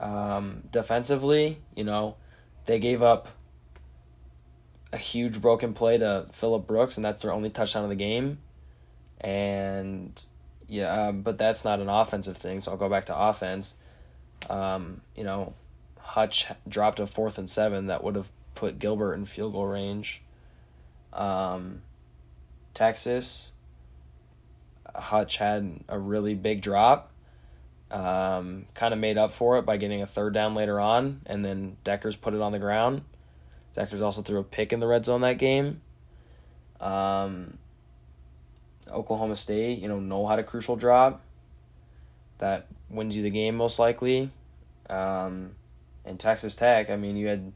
um, 0.00 0.62
defensively, 0.70 1.58
you 1.74 1.84
know, 1.84 2.16
they 2.66 2.78
gave 2.78 3.02
up 3.02 3.28
a 4.92 4.96
huge 4.96 5.40
broken 5.40 5.74
play 5.74 5.98
to 5.98 6.26
Phillip 6.32 6.66
Brooks, 6.66 6.96
and 6.96 7.04
that's 7.04 7.22
their 7.22 7.32
only 7.32 7.50
touchdown 7.50 7.84
of 7.84 7.90
the 7.90 7.96
game. 7.96 8.38
And 9.20 10.22
yeah, 10.68 11.08
um, 11.08 11.22
but 11.22 11.38
that's 11.38 11.64
not 11.64 11.80
an 11.80 11.88
offensive 11.88 12.36
thing, 12.36 12.60
so 12.60 12.72
I'll 12.72 12.78
go 12.78 12.88
back 12.88 13.06
to 13.06 13.18
offense. 13.18 13.76
Um, 14.48 15.00
you 15.16 15.24
know, 15.24 15.54
Hutch 15.98 16.46
dropped 16.68 17.00
a 17.00 17.06
fourth 17.06 17.38
and 17.38 17.50
seven 17.50 17.86
that 17.86 18.04
would 18.04 18.14
have 18.16 18.30
put 18.54 18.78
Gilbert 18.78 19.14
in 19.14 19.24
field 19.24 19.52
goal 19.52 19.66
range. 19.66 20.22
Um, 21.12 21.82
Texas, 22.78 23.54
Hutch 24.94 25.38
had 25.38 25.80
a 25.88 25.98
really 25.98 26.36
big 26.36 26.62
drop. 26.62 27.10
Um, 27.90 28.66
kind 28.74 28.94
of 28.94 29.00
made 29.00 29.18
up 29.18 29.32
for 29.32 29.58
it 29.58 29.62
by 29.66 29.78
getting 29.78 30.00
a 30.00 30.06
third 30.06 30.32
down 30.32 30.54
later 30.54 30.78
on, 30.78 31.22
and 31.26 31.44
then 31.44 31.76
Dekkers 31.84 32.20
put 32.20 32.34
it 32.34 32.40
on 32.40 32.52
the 32.52 32.60
ground. 32.60 33.02
Dekkers 33.76 34.00
also 34.00 34.22
threw 34.22 34.38
a 34.38 34.44
pick 34.44 34.72
in 34.72 34.78
the 34.78 34.86
red 34.86 35.04
zone 35.04 35.22
that 35.22 35.38
game. 35.38 35.80
Um, 36.80 37.58
Oklahoma 38.88 39.34
State, 39.34 39.80
you 39.80 39.88
know, 39.88 39.98
know 39.98 40.28
how 40.28 40.36
to 40.36 40.44
crucial 40.44 40.76
drop. 40.76 41.20
That 42.38 42.68
wins 42.90 43.16
you 43.16 43.24
the 43.24 43.30
game 43.30 43.56
most 43.56 43.80
likely. 43.80 44.30
Um, 44.88 45.50
and 46.04 46.20
Texas 46.20 46.54
Tech, 46.54 46.90
I 46.90 46.96
mean, 46.96 47.16
you 47.16 47.26
had 47.26 47.52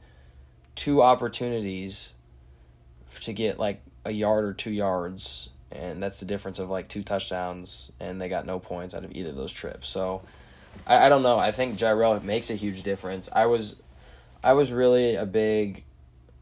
two 0.75 1.01
opportunities 1.01 2.15
to 3.21 3.33
get 3.33 3.61
like 3.61 3.83
a 4.05 4.11
yard 4.11 4.45
or 4.45 4.53
two 4.53 4.73
yards, 4.73 5.51
and 5.71 6.03
that's 6.03 6.21
the 6.21 6.27
difference 6.27 6.59
of 6.59 6.71
like 6.71 6.89
two 6.89 7.03
touchdowns, 7.03 7.93
and 8.01 8.21
they 8.21 8.29
got 8.29 8.47
no 8.47 8.59
points 8.59 8.95
out 8.95 9.05
of 9.05 9.13
either 9.13 9.31
of 9.31 9.37
those 9.37 9.53
trips. 9.53 9.89
So, 9.89 10.23
I, 10.87 11.07
I 11.07 11.09
don't 11.09 11.23
know. 11.23 11.39
I 11.39 11.53
think 11.53 11.79
Jirehl 11.79 12.23
makes 12.23 12.51
a 12.51 12.55
huge 12.55 12.83
difference. 12.83 13.29
I 13.33 13.47
was, 13.47 13.81
I 14.43 14.53
was 14.55 14.73
really 14.73 15.15
a 15.15 15.27
big, 15.27 15.85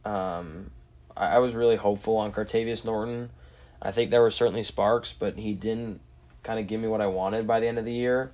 um, 0.05 0.71
I, 1.17 1.27
I 1.27 1.39
was 1.39 1.55
really 1.55 1.77
hopeful 1.77 2.17
on 2.17 2.33
Cartavius 2.33 2.85
Norton. 2.85 3.31
I 3.83 3.93
think 3.93 4.11
there 4.11 4.21
were 4.21 4.31
certainly 4.31 4.63
sparks, 4.63 5.13
but 5.13 5.37
he 5.37 5.55
didn't 5.55 6.01
kind 6.43 6.59
of 6.59 6.67
give 6.67 6.81
me 6.81 6.89
what 6.89 7.01
I 7.01 7.07
wanted 7.07 7.47
by 7.47 7.61
the 7.61 7.69
end 7.69 7.79
of 7.79 7.85
the 7.85 7.93
year. 7.93 8.33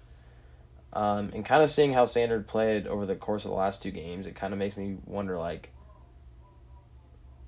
Um, 0.92 1.30
and 1.34 1.44
kind 1.44 1.62
of 1.62 1.70
seeing 1.70 1.92
how 1.92 2.06
Sanders 2.06 2.44
played 2.46 2.86
over 2.86 3.04
the 3.04 3.16
course 3.16 3.44
of 3.44 3.50
the 3.50 3.56
last 3.56 3.82
two 3.82 3.90
games, 3.90 4.26
it 4.26 4.34
kind 4.34 4.52
of 4.52 4.58
makes 4.58 4.76
me 4.76 4.96
wonder 5.04 5.36
like 5.36 5.70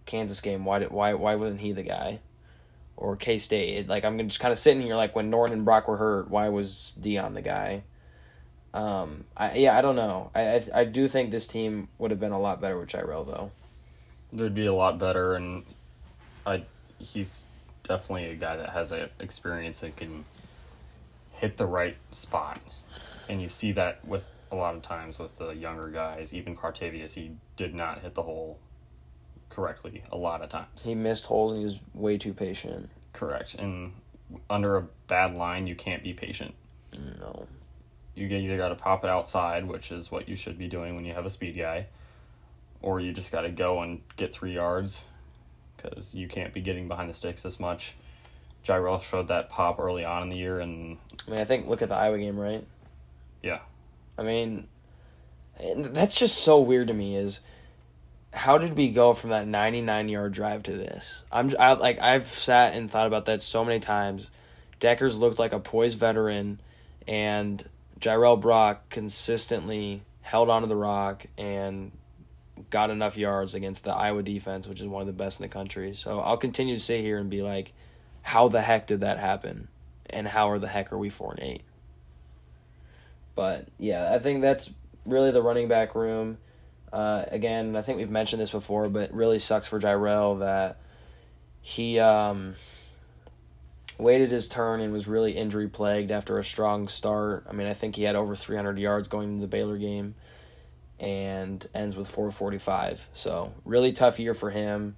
Kansas 0.08 0.40
game, 0.40 0.64
why 0.64 0.80
did 0.80 0.90
why 0.90 1.14
why 1.14 1.36
wasn't 1.36 1.60
he 1.60 1.72
the 1.72 1.84
guy? 1.84 2.18
Or 2.96 3.14
K 3.14 3.38
State, 3.38 3.86
like 3.86 4.04
I'm 4.04 4.18
just 4.26 4.40
kind 4.40 4.50
of 4.50 4.58
sitting 4.58 4.82
here 4.82 4.96
like 4.96 5.14
when 5.14 5.30
Norton 5.30 5.52
and 5.52 5.64
Brock 5.64 5.86
were 5.86 5.98
hurt, 5.98 6.28
why 6.28 6.48
was 6.48 6.98
Deon 7.00 7.34
the 7.34 7.42
guy? 7.42 7.84
Um, 8.74 9.24
I 9.36 9.54
yeah, 9.54 9.78
I 9.78 9.82
don't 9.82 9.94
know. 9.94 10.30
I 10.34 10.40
I, 10.40 10.64
I 10.74 10.84
do 10.84 11.06
think 11.06 11.30
this 11.30 11.46
team 11.46 11.88
would 11.98 12.10
have 12.10 12.18
been 12.18 12.32
a 12.32 12.40
lot 12.40 12.60
better 12.60 12.78
with 12.78 12.88
Jirehl 12.88 13.24
though. 13.24 13.52
There'd 14.32 14.54
be 14.54 14.66
a 14.66 14.74
lot 14.74 14.98
better, 14.98 15.34
and 15.34 15.64
I 16.44 16.64
he's 16.98 17.46
definitely 17.84 18.30
a 18.30 18.34
guy 18.34 18.56
that 18.56 18.70
has 18.70 18.90
a 18.90 19.10
experience 19.20 19.82
and 19.82 19.94
can 19.94 20.24
hit 21.34 21.56
the 21.56 21.66
right 21.66 21.96
spot, 22.10 22.60
and 23.28 23.40
you 23.40 23.48
see 23.48 23.72
that 23.72 24.04
with 24.04 24.28
a 24.50 24.56
lot 24.56 24.74
of 24.74 24.82
times 24.82 25.18
with 25.18 25.38
the 25.38 25.50
younger 25.50 25.88
guys. 25.88 26.34
Even 26.34 26.56
Cartavius, 26.56 27.14
he 27.14 27.32
did 27.56 27.74
not 27.74 28.00
hit 28.00 28.14
the 28.14 28.22
hole 28.22 28.58
correctly 29.50 30.02
a 30.12 30.16
lot 30.16 30.42
of 30.42 30.48
times. 30.48 30.84
He 30.84 30.94
missed 30.94 31.26
holes 31.26 31.52
and 31.52 31.60
he 31.60 31.64
was 31.64 31.80
way 31.94 32.18
too 32.18 32.34
patient. 32.34 32.88
Correct, 33.12 33.54
and 33.54 33.92
under 34.50 34.76
a 34.76 34.82
bad 35.06 35.34
line, 35.34 35.66
you 35.66 35.74
can't 35.74 36.02
be 36.02 36.12
patient. 36.12 36.54
No. 37.20 37.46
You 38.14 38.26
either 38.26 38.56
got 38.56 38.70
to 38.70 38.74
pop 38.74 39.04
it 39.04 39.10
outside, 39.10 39.66
which 39.66 39.92
is 39.92 40.10
what 40.10 40.28
you 40.28 40.36
should 40.36 40.58
be 40.58 40.66
doing 40.66 40.96
when 40.96 41.04
you 41.04 41.14
have 41.14 41.24
a 41.24 41.30
speed 41.30 41.56
guy, 41.56 41.86
or 42.82 43.00
you 43.00 43.12
just 43.12 43.30
got 43.30 43.42
to 43.42 43.48
go 43.50 43.82
and 43.82 44.02
get 44.16 44.34
three 44.34 44.54
yards 44.54 45.04
because 45.76 46.14
you 46.14 46.26
can't 46.26 46.52
be 46.52 46.60
getting 46.60 46.88
behind 46.88 47.08
the 47.08 47.14
sticks 47.14 47.42
this 47.42 47.60
much. 47.60 47.94
Jirehl 48.64 49.00
showed 49.00 49.28
that 49.28 49.48
pop 49.48 49.78
early 49.78 50.04
on 50.04 50.22
in 50.22 50.28
the 50.28 50.36
year, 50.36 50.58
and 50.60 50.98
I 51.26 51.30
mean, 51.30 51.40
I 51.40 51.44
think 51.44 51.68
look 51.68 51.80
at 51.80 51.88
the 51.88 51.94
Iowa 51.94 52.18
game, 52.18 52.38
right? 52.38 52.66
yeah, 53.42 53.60
I 54.18 54.22
mean, 54.22 54.66
and 55.58 55.86
that's 55.94 56.18
just 56.18 56.38
so 56.38 56.60
weird 56.60 56.88
to 56.88 56.94
me. 56.94 57.16
Is 57.16 57.40
how 58.38 58.56
did 58.56 58.76
we 58.76 58.92
go 58.92 59.14
from 59.14 59.30
that 59.30 59.48
ninety 59.48 59.80
nine 59.80 60.08
yard 60.08 60.32
drive 60.32 60.62
to 60.62 60.72
this? 60.72 61.24
I'm 61.32 61.52
I, 61.58 61.72
like 61.72 62.00
I've 62.00 62.28
sat 62.28 62.74
and 62.74 62.88
thought 62.88 63.08
about 63.08 63.24
that 63.24 63.42
so 63.42 63.64
many 63.64 63.80
times. 63.80 64.30
Dekkers 64.80 65.18
looked 65.18 65.40
like 65.40 65.52
a 65.52 65.58
poised 65.58 65.98
veteran, 65.98 66.60
and 67.08 67.68
Jirehl 67.98 68.40
Brock 68.40 68.90
consistently 68.90 70.02
held 70.20 70.50
onto 70.50 70.68
the 70.68 70.76
rock 70.76 71.26
and 71.36 71.90
got 72.70 72.90
enough 72.90 73.16
yards 73.16 73.54
against 73.54 73.82
the 73.82 73.92
Iowa 73.92 74.22
defense, 74.22 74.68
which 74.68 74.80
is 74.80 74.86
one 74.86 75.00
of 75.00 75.08
the 75.08 75.12
best 75.12 75.40
in 75.40 75.44
the 75.44 75.52
country. 75.52 75.94
So 75.94 76.20
I'll 76.20 76.36
continue 76.36 76.76
to 76.76 76.82
sit 76.82 77.00
here 77.00 77.18
and 77.18 77.28
be 77.28 77.42
like, 77.42 77.72
how 78.22 78.46
the 78.46 78.62
heck 78.62 78.86
did 78.86 79.00
that 79.00 79.18
happen? 79.18 79.66
And 80.10 80.28
how 80.28 80.50
are 80.50 80.60
the 80.60 80.68
heck 80.68 80.92
are 80.92 80.98
we 80.98 81.08
four 81.08 81.32
and 81.32 81.42
eight? 81.42 81.62
But 83.34 83.66
yeah, 83.78 84.12
I 84.14 84.20
think 84.20 84.42
that's 84.42 84.72
really 85.04 85.32
the 85.32 85.42
running 85.42 85.66
back 85.66 85.96
room. 85.96 86.38
Uh, 86.92 87.24
again, 87.30 87.76
I 87.76 87.82
think 87.82 87.98
we've 87.98 88.10
mentioned 88.10 88.40
this 88.40 88.52
before, 88.52 88.88
but 88.88 89.12
really 89.12 89.38
sucks 89.38 89.66
for 89.66 89.78
Jirehl 89.78 90.40
that 90.40 90.78
he 91.60 91.98
um, 91.98 92.54
waited 93.98 94.30
his 94.30 94.48
turn 94.48 94.80
and 94.80 94.92
was 94.92 95.06
really 95.06 95.32
injury 95.32 95.68
plagued 95.68 96.10
after 96.10 96.38
a 96.38 96.44
strong 96.44 96.88
start. 96.88 97.46
I 97.48 97.52
mean, 97.52 97.66
I 97.66 97.74
think 97.74 97.96
he 97.96 98.04
had 98.04 98.16
over 98.16 98.34
300 98.34 98.78
yards 98.78 99.08
going 99.08 99.28
into 99.28 99.40
the 99.42 99.48
Baylor 99.48 99.76
game 99.76 100.14
and 100.98 101.66
ends 101.74 101.96
with 101.96 102.08
445. 102.08 103.08
So, 103.12 103.52
really 103.64 103.92
tough 103.92 104.18
year 104.18 104.34
for 104.34 104.50
him. 104.50 104.96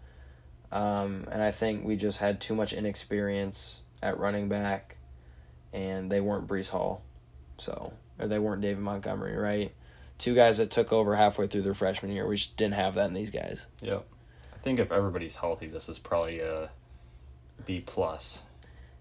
Um, 0.73 1.27
and 1.31 1.43
I 1.43 1.51
think 1.51 1.85
we 1.85 1.97
just 1.97 2.19
had 2.19 2.41
too 2.41 2.55
much 2.55 2.73
inexperience 2.73 3.83
at 4.03 4.19
running 4.19 4.49
back, 4.49 4.97
and 5.73 6.11
they 6.11 6.21
weren't 6.21 6.47
Breece 6.47 6.71
Hall. 6.71 7.03
So, 7.57 7.93
or 8.19 8.29
they 8.29 8.39
weren't 8.39 8.63
David 8.63 8.83
Montgomery, 8.83 9.37
right? 9.37 9.75
Two 10.21 10.35
guys 10.35 10.59
that 10.59 10.71
took 10.71 10.93
over 10.93 11.17
halfway 11.17 11.47
through 11.47 11.63
their 11.63 11.73
freshman 11.75 12.13
year. 12.13 12.27
We 12.27 12.37
just 12.37 12.57
didn't 12.57 12.75
have 12.75 12.95
that 12.97 13.07
in 13.07 13.15
these 13.15 13.31
guys. 13.31 13.67
yep. 13.81 14.07
I 14.55 14.59
think 14.63 14.79
if 14.79 14.93
everybody's 14.93 15.37
healthy, 15.37 15.67
this 15.67 15.89
is 15.89 15.99
probably 15.99 16.41
a 16.41 16.69
B 17.65 17.81
plus 17.85 18.43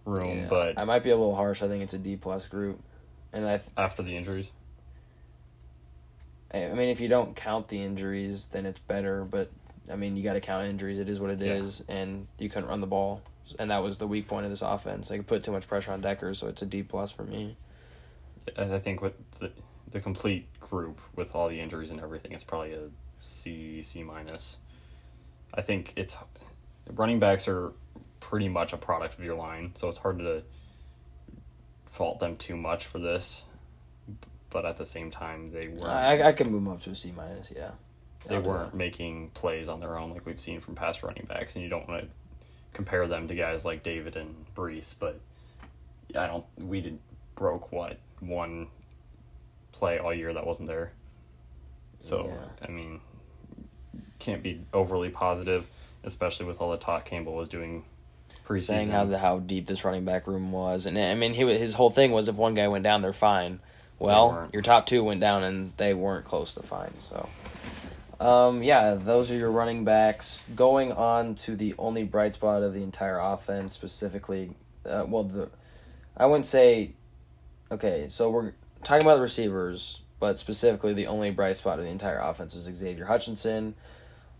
room, 0.05 0.39
Yeah. 0.39 0.47
but 0.49 0.79
I 0.79 0.85
might 0.85 1.03
be 1.03 1.09
a 1.09 1.17
little 1.17 1.35
harsh. 1.35 1.61
I 1.61 1.67
think 1.67 1.83
it's 1.83 1.93
a 1.93 1.97
D 1.99 2.15
plus 2.15 2.47
group, 2.47 2.79
and 3.33 3.45
I, 3.45 3.57
th- 3.57 3.69
after 3.77 4.01
the 4.01 4.15
injuries, 4.15 4.49
I 6.53 6.69
mean, 6.69 6.89
if 6.89 6.99
you 7.01 7.07
don't 7.09 7.35
count 7.35 7.67
the 7.67 7.83
injuries, 7.83 8.47
then 8.47 8.65
it's 8.65 8.79
better. 8.79 9.23
But 9.25 9.51
I 9.91 9.95
mean, 9.97 10.15
you 10.15 10.23
got 10.23 10.33
to 10.33 10.39
count 10.41 10.67
injuries. 10.67 10.97
It 10.99 11.09
is 11.09 11.19
what 11.19 11.29
it 11.31 11.39
Yeah. 11.41 11.53
is, 11.55 11.83
and 11.89 12.27
you 12.37 12.49
couldn't 12.49 12.69
run 12.69 12.79
the 12.81 12.87
ball, 12.87 13.21
and 13.59 13.69
that 13.71 13.83
was 13.83 13.99
the 13.99 14.07
weak 14.07 14.27
point 14.29 14.45
of 14.45 14.51
this 14.51 14.61
offense. 14.61 15.09
They 15.09 15.17
could 15.17 15.27
put 15.27 15.43
too 15.43 15.51
much 15.51 15.67
pressure 15.67 15.91
on 15.91 15.99
Decker, 16.01 16.33
so 16.33 16.47
it's 16.47 16.61
a 16.61 16.65
D 16.65 16.83
plus 16.83 17.11
for 17.11 17.23
me. 17.23 17.57
I 18.57 18.63
I 18.75 18.79
think 18.79 19.01
with 19.01 19.13
the 19.39 19.51
the 19.91 19.99
complete 19.99 20.47
group 20.69 20.99
with 21.15 21.35
all 21.35 21.49
the 21.49 21.59
injuries 21.59 21.91
and 21.91 21.99
everything, 21.99 22.31
it's 22.31 22.43
probably 22.43 22.73
a 22.73 22.89
C 23.19 23.81
C 23.81 24.03
minus. 24.03 24.57
I 25.53 25.61
think 25.61 25.93
it's 25.95 26.15
running 26.93 27.19
backs 27.19 27.47
are 27.47 27.73
pretty 28.19 28.49
much 28.49 28.73
a 28.73 28.77
product 28.77 29.17
of 29.17 29.23
your 29.23 29.35
line, 29.35 29.71
so 29.75 29.89
it's 29.89 29.97
hard 29.97 30.19
to 30.19 30.43
fault 31.85 32.19
them 32.19 32.35
too 32.37 32.55
much 32.55 32.85
for 32.85 32.99
this. 32.99 33.45
But 34.51 34.65
at 34.65 34.77
the 34.77 34.85
same 34.85 35.11
time, 35.11 35.51
they 35.51 35.67
weren't 35.67 35.85
I 35.85 36.29
I 36.29 36.31
can 36.31 36.51
move 36.51 36.63
them 36.63 36.73
up 36.73 36.81
to 36.81 36.91
a 36.91 36.95
C 36.95 37.13
minus. 37.15 37.53
Yeah, 37.55 37.71
they 38.27 38.35
I'll 38.35 38.41
weren't 38.41 38.73
making 38.73 39.29
plays 39.33 39.69
on 39.69 39.79
their 39.79 39.97
own 39.97 40.11
like 40.11 40.25
we've 40.25 40.39
seen 40.39 40.59
from 40.59 40.75
past 40.75 41.03
running 41.03 41.25
backs, 41.27 41.55
and 41.55 41.63
you 41.63 41.69
don't 41.69 41.87
want 41.87 42.03
to 42.03 42.09
compare 42.73 43.07
them 43.07 43.27
to 43.27 43.35
guys 43.35 43.65
like 43.65 43.83
David 43.83 44.15
and 44.15 44.45
Breece. 44.55 44.95
But 44.99 45.19
I 46.15 46.27
don't. 46.27 46.45
We 46.57 46.81
did 46.81 46.99
broke 47.35 47.71
what 47.71 47.99
one 48.21 48.67
play 49.79 49.97
all 49.97 50.13
year 50.13 50.33
that 50.33 50.45
wasn't 50.45 50.67
there. 50.67 50.91
So 51.99 52.27
Yeah. 52.27 52.67
I 52.67 52.71
mean, 52.71 53.01
can't 54.19 54.43
be 54.43 54.61
overly 54.73 55.09
positive, 55.09 55.67
especially 56.03 56.45
with 56.45 56.59
all 56.61 56.71
the 56.71 56.77
talk 56.77 57.05
Campbell 57.05 57.35
was 57.35 57.49
doing 57.49 57.85
preseason. 58.45 58.63
saying 58.63 58.89
how 58.89 59.05
the, 59.05 59.17
how 59.17 59.39
deep 59.39 59.67
this 59.67 59.85
running 59.85 60.05
back 60.05 60.27
room 60.27 60.51
was, 60.51 60.85
and 60.85 60.97
I 60.97 61.15
mean, 61.15 61.33
he 61.33 61.41
his 61.57 61.73
whole 61.73 61.89
thing 61.89 62.11
was 62.11 62.27
if 62.27 62.35
one 62.35 62.53
guy 62.53 62.67
went 62.67 62.83
down, 62.83 63.01
they're 63.01 63.13
fine. 63.13 63.59
Well, 63.97 64.49
your 64.53 64.61
top 64.61 64.85
two 64.85 65.03
went 65.03 65.19
down, 65.19 65.43
and 65.43 65.73
they 65.75 65.93
weren't 65.93 66.23
close 66.23 66.53
to 66.53 66.63
fine. 66.63 66.95
So, 66.95 67.27
um, 68.21 68.63
yeah, 68.63 68.93
those 68.93 69.29
are 69.29 69.35
your 69.35 69.51
running 69.51 69.83
backs. 69.83 70.41
Going 70.55 70.93
on 70.93 71.35
to 71.35 71.55
the 71.57 71.75
only 71.77 72.03
bright 72.03 72.33
spot 72.33 72.63
of 72.63 72.73
the 72.73 72.81
entire 72.81 73.19
offense, 73.19 73.73
specifically, 73.73 74.51
uh, 74.85 75.03
well, 75.05 75.23
the 75.23 75.49
I 76.15 76.25
wouldn't 76.27 76.45
say. 76.45 76.91
Okay, 77.71 78.07
so 78.07 78.29
we're 78.29 78.53
talking 78.83 79.05
about 79.05 79.15
the 79.15 79.21
receivers, 79.21 80.01
but 80.19 80.37
specifically 80.37 80.93
the 80.93 81.07
only 81.07 81.31
bright 81.31 81.57
spot 81.57 81.79
of 81.79 81.85
the 81.85 81.91
entire 81.91 82.19
offense 82.19 82.55
is 82.55 82.65
Xavier 82.75 83.05
Hutchinson. 83.05 83.75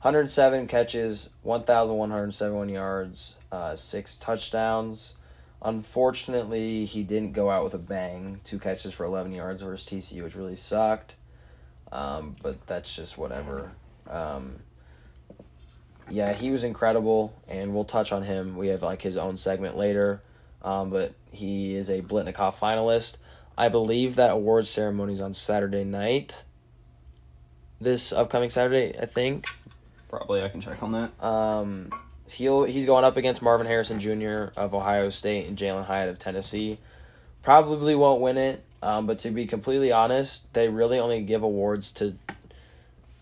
107 0.02 0.68
catches, 0.68 1.30
1,171 1.44 2.70
yards, 2.70 3.36
uh, 3.52 3.76
six 3.76 4.18
touchdowns. 4.18 5.16
Unfortunately, 5.62 6.86
he 6.86 7.04
didn't 7.04 7.34
go 7.34 7.50
out 7.50 7.66
with 7.66 7.74
a 7.74 7.80
bang. 7.80 8.40
Two 8.46 8.60
catches 8.60 8.94
for 8.94 9.06
11 9.06 9.34
yards 9.34 9.62
versus 9.62 9.86
TCU, 9.90 10.24
which 10.24 10.36
really 10.36 10.56
sucked. 10.56 11.18
Um, 11.92 12.36
but 12.42 12.66
that's 12.66 12.96
just 12.96 13.18
whatever. 13.18 13.72
Um, 14.10 14.60
yeah, 16.10 16.34
he 16.34 16.50
was 16.52 16.64
incredible, 16.64 17.34
and 17.50 17.74
we'll 17.74 17.84
touch 17.84 18.14
on 18.14 18.24
him. 18.24 18.56
We 18.56 18.68
have 18.68 18.82
like 18.82 19.02
his 19.02 19.18
own 19.18 19.36
segment 19.36 19.76
later. 19.76 20.22
Um, 20.62 20.90
but 20.90 21.14
he 21.32 21.76
is 21.76 21.90
a 21.90 22.02
Biletnikoff 22.02 22.56
finalist. 22.56 23.18
I 23.60 23.68
believe 23.68 24.16
that 24.16 24.32
award 24.32 24.68
ceremony 24.68 25.12
is 25.12 25.20
on 25.20 25.34
Saturday 25.34 25.84
night. 25.84 26.44
This 27.82 28.14
upcoming 28.14 28.50
Saturday, 28.50 28.98
I 28.98 29.06
think. 29.06 29.48
Probably 30.08 30.42
I 30.42 30.48
can 30.48 30.62
check 30.62 30.82
on 30.82 30.94
that. 30.94 31.22
Um, 31.22 31.92
he'll 32.32 32.64
he's 32.64 32.86
going 32.86 33.04
up 33.04 33.18
against 33.18 33.42
Marvin 33.42 33.68
Harrison 33.68 34.00
Jr. 34.00 34.54
of 34.56 34.74
Ohio 34.74 35.10
State 35.10 35.46
and 35.46 35.58
Jalin 35.58 35.86
Hyatt 35.86 36.08
of 36.08 36.18
Tennessee. 36.18 36.78
Probably 37.44 37.96
won't 37.96 38.22
win 38.22 38.38
it, 38.38 38.64
um, 38.82 39.08
but 39.08 39.20
to 39.20 39.30
be 39.30 39.46
completely 39.46 39.92
honest, 39.92 40.52
they 40.54 40.70
really 40.70 40.98
only 40.98 41.22
give 41.24 41.44
awards 41.44 41.92
to 41.94 42.16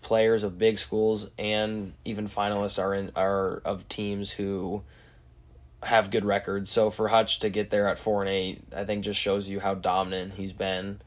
players 0.02 0.44
of 0.44 0.56
big 0.56 0.78
schools, 0.78 1.32
and 1.36 1.94
even 2.04 2.28
finalists 2.28 2.80
are 2.80 2.94
in 2.94 3.10
are 3.16 3.60
of 3.64 3.88
teams 3.88 4.30
who 4.30 4.82
have 5.82 6.10
good 6.10 6.24
records. 6.24 6.70
So 6.70 6.90
for 6.90 7.08
Hutch 7.08 7.40
to 7.40 7.50
get 7.50 7.70
there 7.70 7.88
at 7.88 7.98
four 7.98 8.22
and 8.22 8.30
eight, 8.30 8.62
I 8.74 8.84
think 8.84 9.04
just 9.04 9.20
shows 9.20 9.48
you 9.48 9.60
how 9.60 9.74
dominant 9.74 10.34
he's 10.34 10.52
been. 10.52 11.00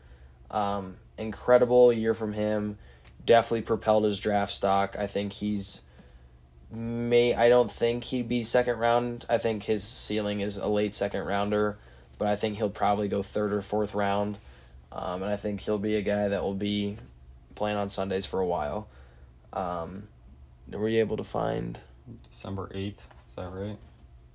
Um, 0.50 0.96
incredible 1.18 1.92
year 1.92 2.14
from 2.14 2.34
him. 2.34 2.78
Definitely 3.26 3.62
propelled 3.62 4.06
his 4.06 4.20
draft 4.20 4.54
stock. 4.54 4.96
I 4.98 5.08
think 5.08 5.34
he's 5.34 5.84
may 6.72 7.36
I 7.36 7.50
don't 7.50 7.72
think 7.72 8.06
he'd 8.06 8.30
be 8.30 8.44
second 8.44 8.78
round. 8.78 9.26
I 9.30 9.38
think 9.38 9.64
his 9.64 9.84
ceiling 9.84 10.40
is 10.40 10.58
a 10.58 10.68
late 10.68 10.94
second 10.94 11.26
rounder, 11.26 11.78
but 12.18 12.28
I 12.28 12.36
think 12.36 12.58
he'll 12.58 12.70
probably 12.70 13.10
go 13.10 13.22
third 13.22 13.54
or 13.54 13.62
fourth 13.62 13.94
round. 13.94 14.38
Um, 14.92 15.22
and 15.24 15.32
I 15.32 15.38
think 15.38 15.62
he'll 15.62 15.78
be 15.78 15.96
a 15.96 16.02
guy 16.02 16.30
that 16.30 16.44
will 16.44 16.54
be 16.54 16.98
playing 17.56 17.78
on 17.78 17.90
Sundays 17.90 18.26
for 18.26 18.40
a 18.40 18.46
while. 18.46 18.88
Um, 19.54 20.08
were 20.70 20.90
you 20.90 21.00
able 21.00 21.18
to 21.18 21.24
find 21.24 21.80
December 22.30 22.72
eighth. 22.74 23.08
Is 23.30 23.36
that 23.36 23.50
right? 23.50 23.78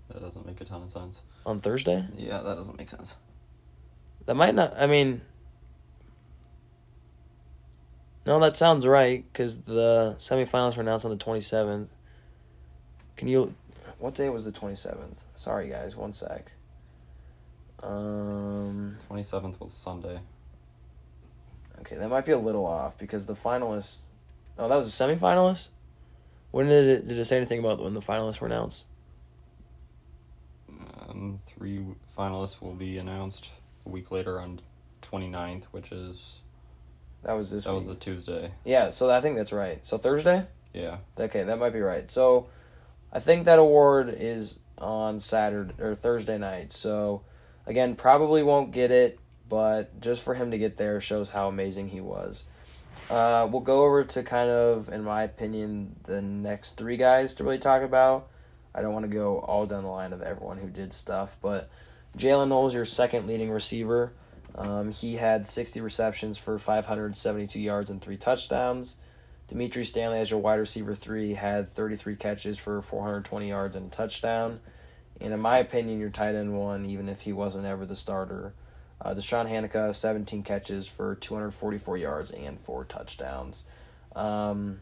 That 0.09 0.21
doesn't 0.21 0.47
make 0.47 0.61
a 0.61 0.65
ton 0.65 0.83
of 0.83 0.91
sense. 0.91 1.21
on 1.45 1.61
Thursday? 1.61 2.07
Yeah, 2.17 2.41
that 2.41 2.55
doesn't 2.55 2.79
make 2.79 2.89
sense. 2.89 3.17
That 4.27 4.35
might 4.35 4.55
not. 4.55 4.77
I 4.77 4.87
mean, 4.87 5.21
no, 8.25 8.41
that 8.41 8.57
sounds 8.57 8.87
right 8.87 9.25
because 9.33 9.63
the 9.63 10.17
semifinals 10.19 10.77
were 10.77 10.83
announced 10.83 11.05
on 11.05 11.11
the 11.11 11.17
twenty 11.17 11.41
seventh. 11.41 11.91
Can 13.17 13.29
you? 13.29 13.55
What 13.99 14.15
day 14.15 14.29
was 14.29 14.45
the 14.45 14.53
twenty 14.53 14.75
seventh? 14.75 15.25
Sorry, 15.37 15.69
guys. 15.69 15.97
One 15.97 16.13
sec. 16.13 16.53
Um. 17.83 18.97
Twenty 19.07 19.23
seventh 19.23 19.61
was 19.61 19.73
Sunday. 19.73 20.21
Okay, 21.81 21.97
that 21.97 22.09
might 22.09 22.25
be 22.25 22.33
a 22.33 22.39
little 22.39 22.67
off 22.67 22.99
because 22.99 23.27
the 23.27 23.35
finalists. 23.35 24.03
Oh, 24.59 24.69
that 24.69 24.77
was 24.77 24.89
a 24.89 25.05
semifinalist. 25.05 25.69
When 26.51 26.67
did 26.69 26.87
it 26.87 27.09
did 27.09 27.19
it 27.19 27.25
say 27.27 27.37
anything 27.37 27.59
about 27.61 27.83
when 27.83 27.95
the 27.95 28.01
finalists 28.01 28.41
were 28.41 28.47
announced? 28.47 28.87
Three 31.47 31.85
finalists 32.17 32.61
will 32.61 32.75
be 32.75 32.99
announced 32.99 33.51
a 33.85 33.89
week 33.89 34.11
later 34.11 34.41
on 34.41 34.61
29th, 35.03 35.65
which 35.71 35.93
is 35.93 36.41
That 37.23 37.33
was 37.35 37.51
this 37.51 37.65
that 37.65 37.75
was 37.75 37.87
week. 37.87 37.99
the 37.99 38.05
Tuesday. 38.05 38.51
Yeah, 38.65 38.91
so 38.91 39.11
I 39.11 39.21
think 39.21 39.37
that's 39.37 39.53
right. 39.53 39.85
So 39.87 39.99
Thursday. 39.99 40.47
Yeah. 40.73 40.99
Okay, 41.19 41.43
that 41.45 41.59
might 41.59 41.73
be 41.73 41.81
right. 41.81 42.11
So, 42.11 42.49
I 43.13 43.21
think 43.21 43.47
that 43.47 43.59
award 43.59 44.15
is 44.19 44.59
on 44.77 45.19
Saturday 45.19 45.73
or 45.81 45.95
Thursday 45.95 46.37
night. 46.37 46.71
So, 46.73 47.23
again, 47.67 47.95
probably 47.97 48.43
won't 48.43 48.73
get 48.73 48.91
it, 48.91 49.19
but 49.49 49.99
just 50.01 50.23
for 50.23 50.35
him 50.35 50.51
to 50.51 50.59
get 50.59 50.77
there 50.77 51.01
shows 51.01 51.31
how 51.31 51.49
amazing 51.49 51.89
he 51.89 52.01
was. 52.03 52.45
Uh, 53.09 53.49
we'll 53.51 53.63
go 53.63 53.85
over 53.87 54.05
to 54.05 54.23
kind 54.23 54.51
of, 54.51 54.91
in 54.91 55.03
my 55.05 55.23
opinion, 55.23 55.97
the 56.05 56.21
next 56.21 56.73
three 56.73 56.97
guys 56.99 57.35
to 57.37 57.45
really 57.45 57.59
talk 57.59 57.83
about. 57.83 58.29
I 58.77 58.83
don't 58.83 58.93
want 58.93 59.05
to 59.05 59.15
go 59.15 59.39
all 59.39 59.67
down 59.67 59.85
the 59.85 59.89
line 59.89 60.13
of 60.13 60.21
everyone 60.21 60.59
who 60.59 60.69
did 60.69 60.93
stuff, 60.93 61.37
but 61.41 61.71
Jaylin 62.17 62.49
Noel, 62.49 62.73
your 62.73 62.85
second 62.85 63.27
leading 63.27 63.51
receiver. 63.51 64.13
Um, 64.55 64.91
he 64.91 65.17
had 65.17 65.47
60 65.47 65.81
receptions 65.81 66.39
for 66.39 66.59
572 66.59 67.61
yards 67.61 67.91
and 67.91 68.01
three 68.01 68.17
touchdowns. 68.17 68.97
Dimitri 69.49 69.85
Stanley, 69.85 70.19
as 70.19 70.31
your 70.31 70.41
wide 70.41 70.55
receiver 70.55 70.95
three, 70.95 71.35
had 71.35 71.69
33 71.69 72.17
catches 72.17 72.59
for 72.59 72.81
420 72.83 73.49
yards 73.49 73.77
and 73.77 73.93
a 73.93 73.95
touchdown. 73.95 74.61
And 75.21 75.33
in 75.33 75.41
my 75.41 75.59
opinion, 75.59 76.01
your 76.01 76.11
tight 76.11 76.35
end 76.35 76.59
one, 76.59 76.87
even 76.87 77.09
if 77.09 77.23
he 77.23 77.33
wasn't 77.33 77.65
ever 77.65 77.87
the 77.87 77.97
starter. 77.97 78.55
Uh, 79.01 79.15
DeShawn 79.15 79.49
Hanika, 79.49 79.95
17 79.95 80.43
catches 80.43 80.87
for 80.87 81.15
244 81.15 81.97
yards 81.99 82.31
and 82.31 82.59
four 82.61 82.85
touchdowns. 82.85 83.67
Um, 84.15 84.81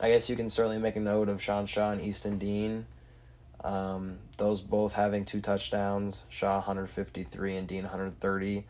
I 0.00 0.10
guess 0.10 0.30
you 0.30 0.36
can 0.36 0.48
certainly 0.48 0.78
make 0.78 0.96
a 0.96 1.00
note 1.00 1.28
of 1.28 1.42
Sean 1.42 1.66
Shaw 1.66 1.90
and 1.90 2.00
Easton 2.00 2.38
Dean. 2.38 2.86
Um, 3.62 4.18
those 4.36 4.60
both 4.60 4.94
having 4.94 5.24
two 5.24 5.40
touchdowns. 5.40 6.24
Shaw 6.28 6.56
153 6.56 7.56
and 7.56 7.68
Dean 7.68 7.82
130. 7.82 8.64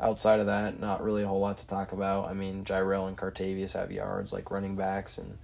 Outside 0.00 0.38
of 0.38 0.46
that, 0.46 0.78
not 0.78 1.02
really 1.02 1.22
a 1.22 1.26
whole 1.26 1.40
lot 1.40 1.58
to 1.58 1.66
talk 1.66 1.92
about. 1.92 2.28
I 2.28 2.34
mean, 2.34 2.64
Jirehl 2.64 3.08
and 3.08 3.16
Cartavius 3.16 3.72
have 3.72 3.90
yards 3.90 4.32
like 4.32 4.50
running 4.50 4.76
backs, 4.76 5.18
and 5.18 5.38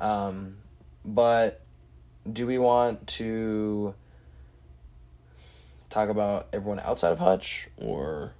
um, 0.00 0.56
but 1.04 1.60
do 2.30 2.44
we 2.46 2.58
want 2.58 3.06
to 3.06 3.94
talk 5.90 6.08
about 6.08 6.48
everyone 6.52 6.80
outside 6.80 7.12
of 7.12 7.20
Hutch 7.20 7.68
or 7.76 8.32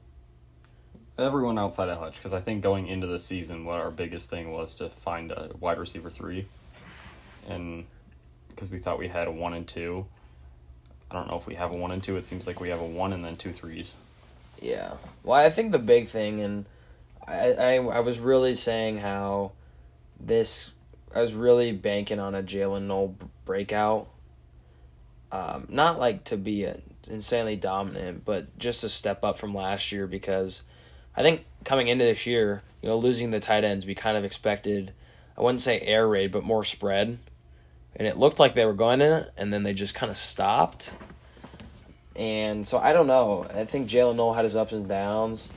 Everyone 1.16 1.59
outside 1.59 1.88
of 1.88 1.98
Hutch, 1.98 2.16
because 2.16 2.35
I 2.35 2.40
think 2.40 2.61
going 2.61 2.88
into 2.88 3.07
the 3.07 3.20
season, 3.20 3.64
what 3.64 3.78
our 3.78 3.92
biggest 3.92 4.28
thing 4.28 4.50
was 4.50 4.74
to 4.76 4.88
find 4.88 5.30
a 5.30 5.50
wide 5.61 5.78
receiver 5.78 6.11
three, 6.11 6.48
and 7.48 7.85
because 8.54 8.70
we 8.70 8.78
thought 8.78 8.98
we 8.98 9.08
had 9.08 9.28
a 9.28 9.32
one 9.32 9.54
and 9.54 9.66
two. 9.66 10.06
I 11.10 11.14
don't 11.14 11.28
know 11.28 11.36
if 11.36 11.46
we 11.46 11.54
have 11.54 11.74
a 11.74 11.76
one 11.76 11.90
and 11.90 12.02
two. 12.02 12.16
It 12.16 12.26
seems 12.26 12.46
like 12.46 12.60
we 12.60 12.70
have 12.70 12.80
a 12.80 12.86
one 12.86 13.12
and 13.12 13.24
then 13.24 13.36
two 13.36 13.52
threes. 13.52 13.92
Yeah. 14.60 14.94
Well, 15.22 15.38
I 15.38 15.50
think 15.50 15.72
the 15.72 15.78
big 15.78 16.08
thing, 16.08 16.40
and 16.40 16.66
I, 17.26 17.52
I, 17.52 17.74
I 17.76 18.00
was 18.00 18.18
really 18.18 18.54
saying 18.54 18.98
how 18.98 19.52
this, 20.18 20.72
I 21.14 21.20
was 21.20 21.34
really 21.34 21.72
banking 21.72 22.18
on 22.18 22.34
a 22.34 22.42
Jaylin 22.42 22.82
Noel 22.82 23.16
breakout. 23.44 24.08
Um, 25.30 25.66
not 25.68 25.98
like 25.98 26.24
to 26.24 26.36
be 26.36 26.64
a, 26.64 26.78
insanely 27.08 27.56
dominant, 27.56 28.24
but 28.24 28.56
just 28.58 28.84
a 28.84 28.88
step 28.88 29.24
up 29.24 29.38
from 29.38 29.54
last 29.54 29.92
year 29.92 30.06
because 30.06 30.64
I 31.16 31.22
think 31.22 31.44
coming 31.64 31.88
into 31.88 32.04
this 32.04 32.26
year, 32.26 32.62
you 32.82 32.88
know, 32.88 32.96
losing 32.96 33.30
the 33.30 33.40
tight 33.40 33.64
ends, 33.64 33.86
we 33.86 33.94
kind 33.94 34.16
of 34.16 34.24
expected, 34.24 34.92
I 35.36 35.42
wouldn't 35.42 35.60
say 35.60 35.80
air 35.80 36.08
raid, 36.08 36.32
but 36.32 36.44
more 36.44 36.64
spread. 36.64 37.18
And 37.96 38.09
it 38.09 38.18
looked 38.18 38.40
like 38.40 38.54
they 38.54 38.64
were 38.64 38.74
going 38.74 38.98
to, 38.98 39.30
and 39.37 39.52
then 39.52 39.62
they 39.62 39.72
just 39.72 39.94
kind 39.94 40.11
of 40.11 40.16
stopped. 40.16 40.92
And 42.16 42.66
so 42.66 42.78
I 42.78 42.92
don't 42.92 43.07
know. 43.07 43.46
I 43.52 43.64
think 43.64 43.88
Jaylin 43.88 44.16
Noel 44.16 44.35
had 44.35 44.44
his 44.44 44.57
ups 44.57 44.72
and 44.72 44.88
downs. 44.88 45.50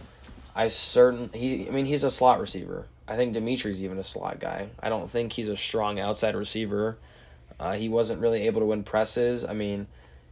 I 0.56 0.67
certain 0.67 1.30
he. 1.34 1.67
I 1.67 1.71
mean, 1.71 1.86
he's 1.86 2.04
a 2.04 2.12
slot 2.12 2.39
receiver. 2.39 2.88
I 3.08 3.15
think 3.15 3.34
Dimitri's 3.34 3.84
even 3.84 4.00
a 4.00 4.04
slot 4.04 4.39
guy. 4.39 4.69
I 4.82 4.89
don't 4.89 5.10
think 5.10 5.34
he's 5.34 5.50
a 5.50 5.56
strong 5.56 6.00
outside 6.00 6.36
receiver. 6.36 6.97
Uh, 7.60 7.73
he 7.73 7.89
wasn't 7.89 8.21
really 8.21 8.47
able 8.47 8.62
to 8.62 8.65
win 8.65 8.84
presses. 8.84 9.45
I 9.45 9.54
mean, 9.54 9.88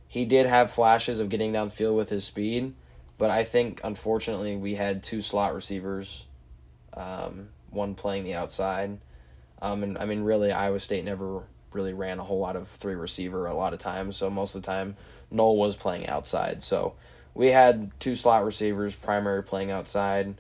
he 0.08 0.26
did 0.26 0.46
have 0.46 0.72
flashes 0.72 1.20
of 1.20 1.30
getting 1.30 1.54
downfield 1.54 1.96
with 1.96 2.10
his 2.10 2.26
speed, 2.26 2.74
but 3.18 3.30
I 3.30 3.44
think 3.44 3.82
unfortunately 3.84 4.56
we 4.58 4.76
had 4.76 5.04
two 5.04 5.22
slot 5.22 5.56
receivers, 5.56 6.26
um, 6.94 7.50
one 7.72 7.96
playing 7.96 8.26
the 8.26 8.36
outside. 8.36 8.98
Um, 9.62 9.84
and 9.84 9.98
I 9.98 10.06
mean, 10.06 10.22
really, 10.22 10.52
Iowa 10.52 10.80
State 10.80 11.06
never 11.06 11.44
really 11.76 11.94
ran 11.94 12.20
a 12.20 12.24
whole 12.24 12.40
lot 12.40 12.56
of 12.56 12.68
three 12.68 12.96
receiver 12.96 13.46
a 13.46 13.54
lot 13.54 13.74
of 13.74 13.80
times. 13.80 14.18
So 14.18 14.30
most 14.30 14.56
of 14.56 14.64
the 14.64 14.66
time, 14.66 14.96
Noel 15.30 15.58
was 15.58 15.76
playing 15.76 16.08
outside. 16.08 16.64
So 16.64 16.96
we 17.36 17.48
had 17.48 17.92
two 18.00 18.16
slot 18.16 18.46
receivers, 18.46 18.96
primary 18.96 19.44
playing 19.44 19.70
outside, 19.70 20.36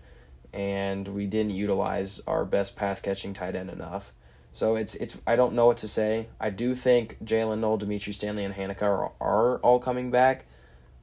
and 0.53 1.07
we 1.07 1.27
didn't 1.27 1.51
utilize 1.51 2.21
our 2.25 2.45
best 2.45 2.75
pass 2.75 3.01
catching 3.01 3.33
tight 3.33 3.55
end 3.55 3.69
enough. 3.69 4.13
So 4.51 4.77
it's 4.77 4.95
it's 4.95 5.17
I 5.27 5.35
don't 5.35 5.53
know 5.53 5.65
what 5.65 5.77
to 5.77 5.87
say. 5.87 6.27
I 6.39 6.49
do 6.49 6.73
think 6.73 7.17
Jaylin 7.23 7.59
Noel, 7.59 7.77
Dimitri 7.77 8.13
Stanley, 8.13 8.45
and 8.45 8.55
Hanika 8.55 8.83
are, 8.83 9.11
are 9.19 9.57
all 9.57 9.79
coming 9.79 10.11
back. 10.11 10.45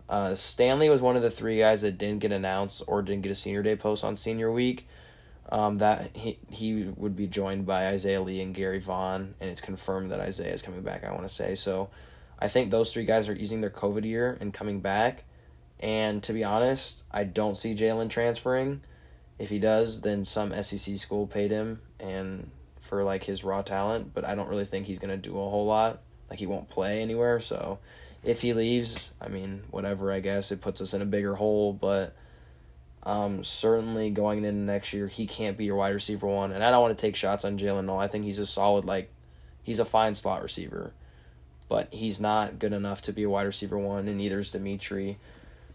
Uh, 0.08 0.34
Stanley 0.34 0.88
was 0.88 1.02
one 1.02 1.16
of 1.16 1.22
the 1.22 1.30
three 1.30 1.58
guys 1.58 1.82
that 1.82 1.98
didn't 1.98 2.20
get 2.20 2.32
announced 2.32 2.82
or 2.86 3.02
didn't 3.02 3.22
get 3.22 3.32
a 3.32 3.34
senior 3.34 3.62
day 3.62 3.76
post 3.76 4.04
on 4.04 4.16
senior 4.16 4.50
week. 4.50 4.88
Um, 5.48 5.78
that 5.78 6.16
he 6.16 6.38
he 6.48 6.84
would 6.96 7.14
be 7.14 7.26
joined 7.26 7.66
by 7.66 7.88
Isaiah 7.88 8.22
Lee 8.22 8.40
and 8.40 8.54
Gary 8.54 8.80
Vaughn, 8.80 9.34
and 9.40 9.50
it's 9.50 9.60
confirmed 9.60 10.10
that 10.10 10.20
Isaiah 10.20 10.52
is 10.52 10.62
coming 10.62 10.82
back. 10.82 11.04
I 11.04 11.10
want 11.10 11.24
to 11.24 11.28
say 11.28 11.54
so. 11.54 11.90
I 12.38 12.48
think 12.48 12.70
those 12.70 12.92
three 12.92 13.04
guys 13.04 13.28
are 13.28 13.34
using 13.34 13.60
their 13.60 13.70
COVID 13.70 14.04
year 14.04 14.36
and 14.40 14.52
coming 14.52 14.80
back. 14.80 15.24
And 15.78 16.22
to 16.24 16.32
be 16.32 16.42
honest, 16.42 17.04
I 17.10 17.24
don't 17.24 17.56
see 17.56 17.74
Jaylin 17.74 18.08
transferring. 18.08 18.82
If 19.38 19.50
he 19.50 19.58
does, 19.58 20.00
then 20.00 20.24
some 20.24 20.50
SEC 20.62 20.96
school 20.96 21.26
paid 21.26 21.50
him 21.50 21.80
and 22.00 22.50
for 22.80 23.04
like 23.04 23.24
his 23.24 23.44
raw 23.44 23.62
talent, 23.62 24.12
but 24.12 24.24
I 24.24 24.34
don't 24.34 24.48
really 24.48 24.64
think 24.64 24.86
he's 24.86 24.98
gonna 24.98 25.16
do 25.16 25.32
a 25.32 25.50
whole 25.50 25.66
lot. 25.66 26.02
Like 26.30 26.38
he 26.38 26.46
won't 26.46 26.68
play 26.68 27.02
anywhere. 27.02 27.40
So 27.40 27.78
if 28.24 28.40
he 28.40 28.54
leaves, 28.54 29.10
I 29.20 29.28
mean, 29.28 29.62
whatever. 29.70 30.12
I 30.12 30.20
guess 30.20 30.52
it 30.52 30.60
puts 30.60 30.80
us 30.80 30.94
in 30.94 31.02
a 31.02 31.06
bigger 31.06 31.34
hole, 31.34 31.72
but 31.72 32.14
um, 33.04 33.42
certainly 33.42 34.10
going 34.10 34.44
into 34.44 34.52
next 34.52 34.92
year, 34.92 35.08
he 35.08 35.26
can't 35.26 35.56
be 35.56 35.64
your 35.64 35.76
wide 35.76 35.94
receiver 35.94 36.26
one. 36.26 36.52
And 36.52 36.62
I 36.62 36.70
don't 36.70 36.82
want 36.82 36.96
to 36.96 37.00
take 37.00 37.16
shots 37.16 37.44
on 37.44 37.58
Jaylin 37.58 37.86
Noel. 37.86 37.98
I 37.98 38.08
think 38.08 38.24
he's 38.24 38.38
a 38.38 38.46
solid, 38.46 38.84
like, 38.84 39.10
he's 39.62 39.80
a 39.80 39.84
fine 39.84 40.14
slot 40.14 40.42
receiver. 40.42 40.92
But 41.68 41.92
he's 41.92 42.20
not 42.20 42.58
good 42.58 42.72
enough 42.72 43.02
to 43.02 43.12
be 43.12 43.24
a 43.24 43.30
wide 43.30 43.46
receiver 43.46 43.78
one, 43.78 44.06
and 44.06 44.18
neither 44.18 44.38
is 44.38 44.50
Dimitri. 44.50 45.18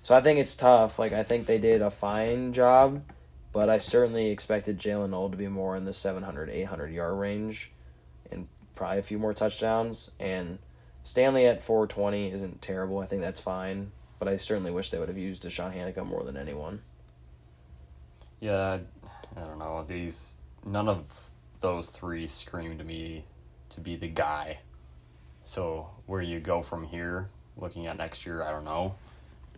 So 0.03 0.15
I 0.15 0.21
think 0.21 0.39
it's 0.39 0.55
tough. 0.55 0.99
Like, 0.99 1.11
I 1.11 1.23
think 1.23 1.47
they 1.47 1.57
did 1.57 1.81
a 1.81 1.91
fine 1.91 2.53
job, 2.53 3.01
but 3.51 3.69
I 3.69 3.77
certainly 3.77 4.29
expected 4.29 4.79
Jaylin 4.79 5.09
Noel 5.09 5.29
to 5.29 5.37
be 5.37 5.47
more 5.47 5.75
in 5.75 5.85
the 5.85 5.93
700, 5.93 6.49
800 6.49 6.93
yard 6.93 7.17
range 7.17 7.71
and 8.31 8.47
probably 8.75 8.99
a 8.99 9.03
few 9.03 9.19
more 9.19 9.33
touchdowns. 9.33 10.11
And 10.19 10.59
Stanley 11.03 11.45
at 11.45 11.61
420 11.61 12.31
isn't 12.31 12.61
terrible. 12.61 12.99
I 12.99 13.05
think 13.05 13.21
that's 13.21 13.41
fine. 13.41 13.91
But 14.19 14.27
I 14.27 14.37
certainly 14.37 14.71
wish 14.71 14.91
they 14.91 14.99
would 14.99 15.09
have 15.09 15.17
used 15.17 15.43
DeShawn 15.43 15.75
Hanika 15.75 16.05
more 16.05 16.23
than 16.23 16.37
anyone. 16.37 16.81
Yeah, 18.39 18.79
I 19.35 19.39
don't 19.39 19.59
know. 19.59 19.83
These 19.87 20.37
none 20.65 20.87
of 20.87 21.29
those 21.61 21.89
three 21.89 22.27
scream 22.27 22.77
to 22.77 22.83
me 22.83 23.23
to 23.69 23.79
be 23.79 23.95
the 23.95 24.07
guy. 24.07 24.59
So 25.43 25.89
where 26.05 26.21
you 26.21 26.39
go 26.39 26.61
from 26.61 26.85
here, 26.85 27.29
looking 27.55 27.87
at 27.87 27.97
next 27.97 28.25
year, 28.25 28.43
I 28.43 28.51
don't 28.51 28.65
know. 28.65 28.95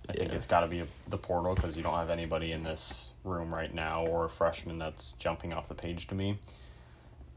I 0.07 0.13
yeah. 0.13 0.19
think 0.19 0.33
it's 0.33 0.47
got 0.47 0.61
to 0.61 0.67
be 0.67 0.79
a, 0.79 0.87
the 1.07 1.17
portal 1.17 1.55
because 1.55 1.75
you 1.75 1.83
don't 1.83 1.95
have 1.95 2.09
anybody 2.09 2.51
in 2.51 2.63
this 2.63 3.09
room 3.23 3.53
right 3.53 3.73
now 3.73 4.05
or 4.05 4.25
a 4.25 4.29
freshman 4.29 4.77
that's 4.79 5.13
jumping 5.13 5.53
off 5.53 5.67
the 5.67 5.75
page 5.75 6.07
to 6.07 6.15
me. 6.15 6.37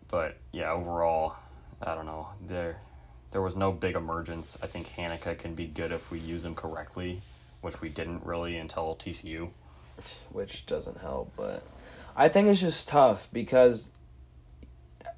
But 0.09 0.37
yeah, 0.52 0.70
overall, 0.70 1.37
I 1.83 1.94
don't 1.94 2.07
know. 2.07 2.28
There, 2.46 2.78
there 3.31 3.42
was 3.42 3.57
no 3.57 3.72
big 3.72 3.96
emergence. 3.96 4.59
I 4.62 4.66
think 4.66 4.88
Hanika 4.96 5.37
can 5.38 5.55
be 5.55 5.66
good 5.66 5.92
if 5.92 6.11
we 6.11 6.18
use 6.18 6.44
him 6.44 6.55
correctly, 6.55 7.22
which 7.62 7.81
we 7.81 7.88
didn't 7.88 8.24
really 8.24 8.57
until 8.57 8.94
TCU 8.94 9.50
which 10.31 10.66
doesn't 10.66 10.98
help. 10.98 11.33
But 11.37 11.62
I 12.16 12.28
think 12.28 12.48
it's 12.48 12.61
just 12.61 12.88
tough 12.88 13.28
because 13.33 13.90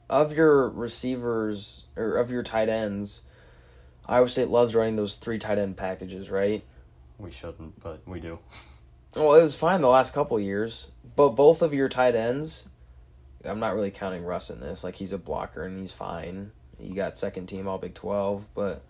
of 0.08 0.36
your 0.36 0.68
receivers 0.68 1.86
or 1.96 2.16
of 2.16 2.30
your 2.30 2.42
tight 2.42 2.68
ends, 2.68 3.22
Iowa 4.06 4.28
State 4.28 4.48
loves 4.48 4.74
running 4.74 4.96
those 4.96 5.16
three 5.16 5.38
tight 5.38 5.58
end 5.58 5.76
packages, 5.76 6.30
right? 6.30 6.62
We 7.18 7.30
shouldn't, 7.30 7.80
but 7.82 8.06
we 8.06 8.20
do. 8.20 8.38
Well, 9.16 9.34
it 9.34 9.42
was 9.42 9.54
fine 9.54 9.80
the 9.80 9.88
last 9.88 10.12
couple 10.12 10.38
years, 10.40 10.88
but 11.16 11.30
both 11.30 11.62
of 11.62 11.72
your 11.72 11.88
tight 11.88 12.16
ends, 12.16 12.68
I'm 13.44 13.60
not 13.60 13.74
really 13.74 13.90
counting 13.90 14.24
Rus 14.24 14.50
in 14.50 14.60
this. 14.60 14.82
Like 14.82 14.96
he's 14.96 15.12
a 15.12 15.18
blocker 15.18 15.64
and 15.64 15.78
he's 15.78 15.92
fine. 15.92 16.50
He 16.78 16.90
got 16.90 17.16
second 17.16 17.46
team 17.46 17.68
All 17.68 17.78
Big 17.78 17.94
Twelve, 17.94 18.48
but 18.54 18.82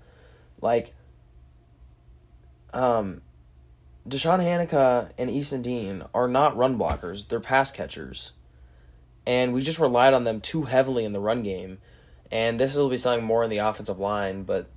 like, 0.61 0.95
um, 2.73 3.21
DeShawn 4.07 4.41
Hanika 4.41 5.11
and 5.17 5.31
Easton 5.31 5.63
Dean 5.63 6.05
are 6.13 6.29
not 6.29 6.57
run 6.57 6.79
blockers, 6.79 7.29
they're 7.29 7.41
pass 7.41 7.71
catchers. 7.71 8.33
And 9.27 9.55
we 9.55 9.63
just 9.63 9.79
relied 9.79 10.13
on 10.13 10.25
them 10.25 10.43
too 10.43 10.65
heavily 10.65 11.05
in 11.05 11.15
the 11.15 11.21
run 11.21 11.43
game. 11.43 11.79
And 12.31 12.61
this 12.61 12.77
will 12.77 12.91
be 12.91 12.99
something 12.99 13.25
more 13.25 13.45
in 13.45 13.51
the 13.51 13.59
offensive 13.59 13.99
line, 13.99 14.43
but 14.43 14.69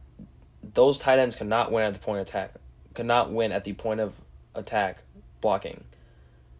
those 0.73 0.99
tight 0.99 1.19
ends 1.19 1.35
cannot 1.35 1.71
win 1.71 1.83
at 1.83 1.93
the 1.93 1.99
point 1.99 2.21
of 2.21 2.27
attack, 2.27 2.53
cannot 2.93 3.31
win 3.31 3.51
at 3.51 3.65
the 3.65 3.73
point 3.73 3.99
of 3.99 4.13
attack 4.55 4.99
blocking. 5.41 5.83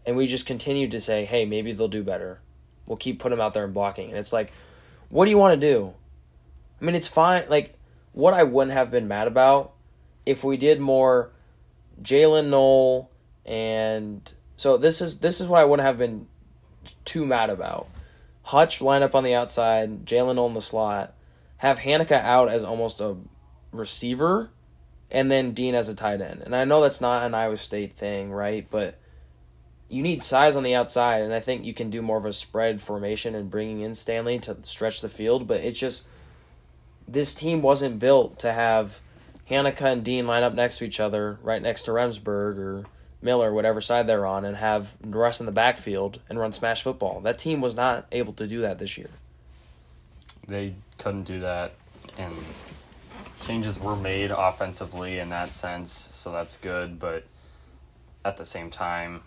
And 0.06 0.18
we 0.18 0.28
just 0.28 0.46
continued 0.46 0.92
to 0.92 1.00
say, 1.00 1.24
hey, 1.24 1.46
maybe 1.46 1.72
they'll 1.72 1.88
do 1.88 2.04
better. 2.04 2.40
We'll 2.86 2.98
keep 2.98 3.20
putting 3.20 3.38
them 3.38 3.46
out 3.46 3.54
there 3.54 3.66
and 3.66 3.74
blocking. 3.74 4.10
And 4.10 4.18
it's 4.18 4.34
like, 4.34 4.52
what 5.10 5.26
do 5.26 5.32
you 5.32 5.38
want 5.38 5.60
to 5.60 5.68
do? 5.68 5.94
I 6.82 6.86
mean, 6.86 6.96
it's 6.96 7.08
fine. 7.08 7.46
Like, 7.50 7.76
what 8.12 8.34
I 8.34 8.44
wouldn't 8.44 8.74
have 8.74 8.92
been 8.92 9.08
mad 9.08 9.28
about 9.28 9.74
if 10.26 10.44
we 10.44 10.58
did 10.58 10.80
more 10.80 11.32
Jaylin 12.02 12.50
Noel, 12.50 13.10
and 13.46 14.32
so 14.56 14.78
this 14.78 15.02
is 15.02 15.20
this 15.20 15.42
is 15.42 15.48
what 15.48 15.62
I 15.62 15.66
wouldn't 15.66 15.86
have 15.86 15.98
been 15.98 16.28
too 17.06 17.26
mad 17.26 17.50
about. 17.50 17.88
Hutch 18.44 18.82
line 18.82 19.04
up 19.04 19.16
on 19.16 19.24
the 19.24 19.34
outside, 19.34 20.06
Jaylin 20.06 20.36
Noel 20.36 20.48
in 20.48 20.54
the 20.54 20.62
slot, 20.62 21.14
have 21.58 21.80
Hanika 21.80 22.22
out 22.22 22.50
as 22.50 22.64
almost 22.64 23.02
a 23.02 23.18
receiver, 23.72 24.50
and 25.12 25.30
then 25.30 25.52
Dean 25.52 25.76
as 25.76 25.90
a 25.90 25.96
tight 25.96 26.22
end. 26.22 26.42
And 26.42 26.56
I 26.56 26.64
know 26.64 26.82
that's 26.82 27.02
not 27.02 27.24
an 27.24 27.36
Iowa 27.36 27.58
State 27.58 27.96
thing, 27.96 28.32
right? 28.32 28.66
But 28.70 28.98
you 29.90 30.02
need 30.02 30.24
size 30.24 30.56
on 30.56 30.64
the 30.64 30.76
outside, 30.76 31.22
and 31.22 31.34
I 31.34 31.40
think 31.40 31.66
you 31.66 31.74
can 31.74 31.90
do 31.90 32.02
more 32.02 32.18
of 32.18 32.26
a 32.26 32.34
spread 32.34 32.82
formation 32.82 33.36
and 33.36 33.50
bringing 33.50 33.82
in 33.82 33.94
Stanley 33.94 34.40
to 34.40 34.58
stretch 34.64 35.02
the 35.02 35.10
field. 35.10 35.48
But 35.48 35.62
it's 35.62 35.80
just 35.80 36.08
this 37.08 37.34
team 37.34 37.62
wasn't 37.62 38.00
built 38.00 38.40
to 38.40 38.52
have 38.52 39.00
Hanika 39.50 39.84
and 39.84 40.04
Dean 40.04 40.28
line 40.28 40.44
up 40.44 40.54
next 40.54 40.78
to 40.80 40.84
each 40.84 41.00
other, 41.00 41.40
right 41.42 41.62
next 41.62 41.84
to 41.84 41.92
Remsburg 41.92 42.58
or 42.58 42.86
Miller, 43.22 43.54
whatever 43.54 43.82
side 43.82 44.08
they're 44.08 44.26
on, 44.26 44.46
and 44.46 44.58
have 44.58 44.96
rest 45.02 45.40
in 45.40 45.46
the 45.46 45.52
backfield 45.52 46.20
and 46.30 46.38
run 46.38 46.52
smash 46.52 46.84
football. 46.84 47.22
That 47.22 47.40
team 47.40 47.62
was 47.62 47.76
not 47.76 48.06
able 48.12 48.34
to 48.34 48.48
do 48.48 48.62
that 48.62 48.78
this 48.78 48.98
year. 48.98 49.10
They 50.48 50.76
couldn't 50.98 51.24
do 51.24 51.40
that, 51.40 51.74
and 52.18 52.36
changes 53.42 53.80
were 53.80 53.96
made 53.96 54.32
offensively 54.32 55.20
in 55.20 55.30
that 55.30 55.54
sense, 55.54 56.10
so 56.12 56.32
that's 56.32 56.58
good. 56.58 57.00
But 57.00 57.24
at 58.24 58.38
the 58.38 58.46
same 58.46 58.70
time, 58.70 59.24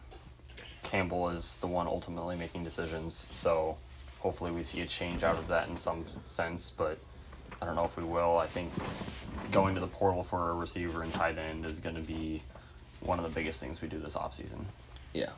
Campbell 0.83 1.31
is 1.31 1.59
the 1.61 1.67
one 1.67 1.87
ultimately 1.87 2.37
making 2.37 2.65
decisions, 2.65 3.27
so 3.31 3.77
hopefully 4.21 4.51
we 4.51 4.63
see 4.63 4.81
a 4.83 4.87
change 4.87 5.25
out 5.25 5.37
of 5.37 5.49
that 5.49 5.69
in 5.69 5.77
some 5.77 6.05
sense. 6.25 6.71
But 6.71 6.99
I 7.61 7.67
don't 7.67 7.77
know 7.77 7.85
if 7.85 7.97
we 7.97 8.05
will. 8.05 8.39
I 8.39 8.47
think 8.47 8.73
going 9.53 9.75
to 9.75 9.81
the 9.81 9.87
portal 9.87 10.23
for 10.23 10.51
a 10.51 10.55
receiver 10.55 11.03
and 11.03 11.13
tight 11.13 11.39
end 11.39 11.67
is 11.67 11.81
going 11.81 11.97
to 11.97 12.03
be 12.03 12.43
one 13.01 13.19
of 13.19 13.25
the 13.25 13.31
biggest 13.31 13.61
things 13.61 13.83
we 13.83 13.89
do 13.89 13.99
this 13.99 14.15
offseason. 14.15 14.65
Yeah. 15.13 15.31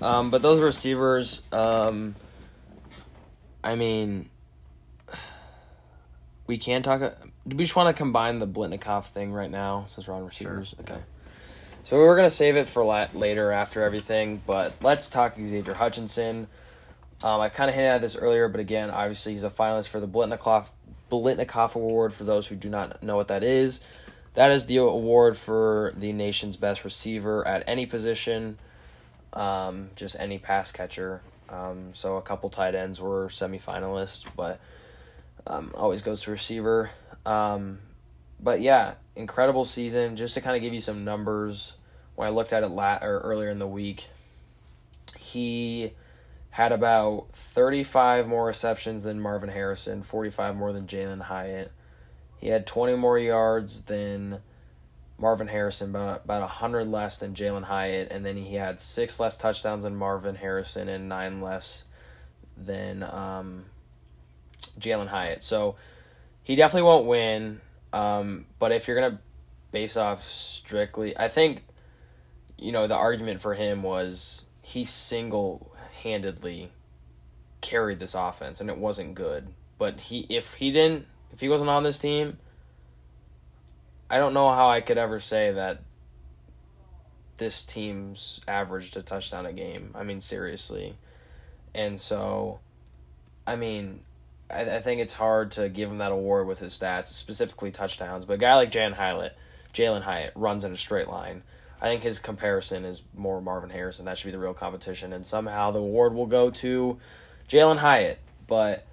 Um, 0.00 0.30
but 0.30 0.42
those 0.42 0.60
receivers, 0.60 1.42
um, 1.52 2.14
I 3.64 3.74
mean, 3.74 4.28
we 6.46 6.58
can 6.58 6.82
talk. 6.82 7.00
Do 7.00 7.56
we 7.56 7.64
just 7.64 7.76
want 7.76 7.94
to 7.94 7.98
combine 7.98 8.38
the 8.38 8.46
Biletnikoff 8.46 9.06
thing 9.06 9.32
right 9.32 9.50
now 9.50 9.84
since 9.86 10.08
we're 10.08 10.14
on 10.14 10.24
receivers? 10.24 10.70
Sure. 10.70 10.80
Okay. 10.80 11.02
So 11.82 11.98
we're 11.98 12.16
gonna 12.16 12.28
save 12.28 12.56
it 12.56 12.68
for 12.68 12.84
la- 12.84 13.06
later 13.14 13.52
after 13.52 13.84
everything, 13.84 14.42
but 14.44 14.74
let's 14.80 15.08
talk 15.08 15.36
Xavier 15.40 15.74
Hutchinson. 15.74 16.48
Um, 17.22 17.40
I 17.40 17.48
kind 17.48 17.70
of 17.70 17.76
hinted 17.76 17.92
at 17.92 18.00
this 18.00 18.16
earlier, 18.16 18.48
but 18.48 18.60
again, 18.60 18.90
obviously 18.90 19.32
he's 19.32 19.44
a 19.44 19.50
finalist 19.50 19.88
for 19.88 20.00
the 20.00 20.08
Biletnikoff 20.08 20.66
Biletnikoff 21.10 21.74
Award 21.74 22.12
for 22.12 22.24
those 22.24 22.46
who 22.46 22.56
do 22.56 22.68
not 22.68 23.02
know 23.02 23.16
what 23.16 23.28
that 23.28 23.42
is. 23.42 23.80
That 24.34 24.50
is 24.50 24.66
the 24.66 24.78
award 24.78 25.38
for 25.38 25.94
the 25.96 26.12
nation's 26.12 26.56
best 26.56 26.84
receiver 26.84 27.46
at 27.46 27.64
any 27.66 27.86
position, 27.86 28.58
um, 29.32 29.90
just 29.96 30.16
any 30.18 30.38
pass 30.38 30.72
catcher. 30.72 31.22
Um, 31.48 31.94
so 31.94 32.16
a 32.16 32.22
couple 32.22 32.50
tight 32.50 32.74
ends 32.74 33.00
were 33.00 33.28
semifinalists, 33.28 34.24
but 34.36 34.60
Um, 35.48 35.70
always 35.76 36.02
goes 36.02 36.22
to 36.22 36.32
receiver. 36.32 36.90
Um, 37.24 37.78
but 38.40 38.60
yeah, 38.60 38.94
incredible 39.14 39.64
season. 39.64 40.16
Just 40.16 40.34
to 40.34 40.40
kind 40.40 40.56
of 40.56 40.62
give 40.62 40.74
you 40.74 40.80
some 40.80 41.04
numbers, 41.04 41.76
when 42.16 42.26
I 42.26 42.32
looked 42.32 42.52
at 42.52 42.64
it 42.64 42.68
la- 42.68 42.98
or 43.00 43.20
earlier 43.20 43.50
in 43.50 43.60
the 43.60 43.66
week, 43.68 44.08
he 45.16 45.92
had 46.50 46.72
about 46.72 47.28
35 47.32 48.28
more 48.28 48.46
receptions 48.46 49.04
than 49.04 49.20
Marvin 49.20 49.50
Harrison, 49.50 50.02
45 50.02 50.56
more 50.56 50.72
than 50.72 50.86
Jalin 50.86 51.22
Hyatt. 51.22 51.72
He 52.38 52.48
had 52.48 52.66
20 52.66 52.96
more 52.96 53.18
yards 53.18 53.82
than 53.82 54.40
Marvin 55.18 55.48
Harrison, 55.48 55.92
but 55.92 56.24
about 56.24 56.42
100 56.42 56.84
less 56.88 57.18
than 57.18 57.34
Jalen 57.34 57.64
Hyatt. 57.64 58.08
And 58.10 58.24
then 58.24 58.36
he 58.36 58.54
had 58.54 58.80
six 58.80 59.18
less 59.18 59.36
touchdowns 59.36 59.84
than 59.84 59.96
Marvin 59.96 60.34
Harrison 60.34 60.88
and 60.88 61.08
nine 61.08 61.40
less 61.40 61.84
than 62.56 63.02
um, 63.02 63.64
Jalin 64.78 65.08
Hyatt. 65.08 65.42
So 65.42 65.76
he 66.42 66.54
definitely 66.54 66.86
won't 66.86 67.06
win. 67.06 67.60
Um, 67.92 68.46
but 68.58 68.72
if 68.72 68.86
you're 68.86 68.98
going 68.98 69.12
to 69.12 69.18
base 69.72 69.96
off 69.96 70.22
strictly, 70.22 71.16
I 71.16 71.28
think, 71.28 71.64
you 72.58 72.72
know, 72.72 72.86
the 72.86 72.94
argument 72.94 73.40
for 73.40 73.54
him 73.54 73.82
was 73.82 74.46
he 74.62 74.84
single 74.84 75.74
handedly 76.06 76.70
carried 77.60 77.98
this 77.98 78.14
offense 78.14 78.60
and 78.60 78.70
it 78.70 78.78
wasn't 78.78 79.14
good. 79.14 79.48
But 79.78 80.00
he 80.00 80.26
if 80.28 80.54
he 80.54 80.70
didn't 80.70 81.06
if 81.32 81.40
he 81.40 81.48
wasn't 81.48 81.70
on 81.70 81.82
this 81.82 81.98
team, 81.98 82.38
I 84.08 84.18
don't 84.18 84.34
know 84.34 84.50
how 84.52 84.68
I 84.68 84.80
could 84.80 84.98
ever 84.98 85.18
say 85.18 85.52
that 85.52 85.82
this 87.38 87.64
team's 87.64 88.40
averaged 88.46 88.96
a 88.96 89.02
touchdown 89.02 89.46
a 89.46 89.52
game. 89.52 89.90
I 89.94 90.04
mean 90.04 90.20
seriously. 90.20 90.94
And 91.74 92.00
so 92.00 92.60
I 93.46 93.56
mean 93.56 94.00
I, 94.48 94.76
I 94.76 94.80
think 94.80 95.00
it's 95.00 95.14
hard 95.14 95.50
to 95.52 95.68
give 95.68 95.90
him 95.90 95.98
that 95.98 96.12
award 96.12 96.46
with 96.46 96.60
his 96.60 96.78
stats, 96.78 97.06
specifically 97.06 97.72
touchdowns. 97.72 98.24
But 98.24 98.34
a 98.34 98.38
guy 98.38 98.54
like 98.54 98.70
Jalin 98.70 98.94
Hyatt, 98.94 99.36
Jalin 99.74 100.02
Hyatt 100.02 100.32
runs 100.36 100.64
in 100.64 100.72
a 100.72 100.76
straight 100.76 101.08
line. 101.08 101.42
I 101.80 101.86
think 101.86 102.02
his 102.02 102.18
comparison 102.18 102.84
is 102.84 103.02
more 103.14 103.40
Marvin 103.40 103.70
Harrison. 103.70 104.06
That 104.06 104.16
should 104.16 104.26
be 104.26 104.32
the 104.32 104.38
real 104.38 104.54
competition, 104.54 105.12
and 105.12 105.26
somehow 105.26 105.70
the 105.70 105.78
award 105.78 106.14
will 106.14 106.26
go 106.26 106.50
to 106.50 106.98
Jalin 107.48 107.78
Hyatt. 107.78 108.18
But 108.46 108.86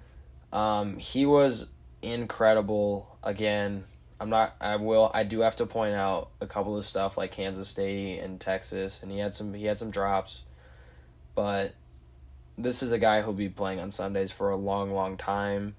um, 0.52 0.98
he 0.98 1.24
was 1.24 1.70
incredible. 2.02 3.16
Again, 3.22 3.84
I'm 4.20 4.28
not. 4.28 4.54
I 4.60 4.76
will. 4.76 5.10
I 5.14 5.24
do 5.24 5.40
have 5.40 5.56
to 5.56 5.66
point 5.66 5.94
out 5.94 6.28
a 6.40 6.46
couple 6.46 6.76
of 6.76 6.84
stuff 6.84 7.16
like 7.16 7.32
Kansas 7.32 7.68
State 7.68 8.18
and 8.18 8.38
Texas, 8.38 9.02
and 9.02 9.10
he 9.10 9.18
had 9.18 9.34
some. 9.34 9.54
He 9.54 9.64
had 9.64 9.78
some 9.78 9.90
drops, 9.90 10.44
but 11.34 11.74
this 12.58 12.82
is 12.82 12.92
a 12.92 12.98
guy 12.98 13.22
who'll 13.22 13.32
be 13.32 13.48
playing 13.48 13.80
on 13.80 13.90
Sundays 13.92 14.30
for 14.30 14.50
a 14.50 14.56
long, 14.56 14.92
long 14.92 15.16
time. 15.16 15.74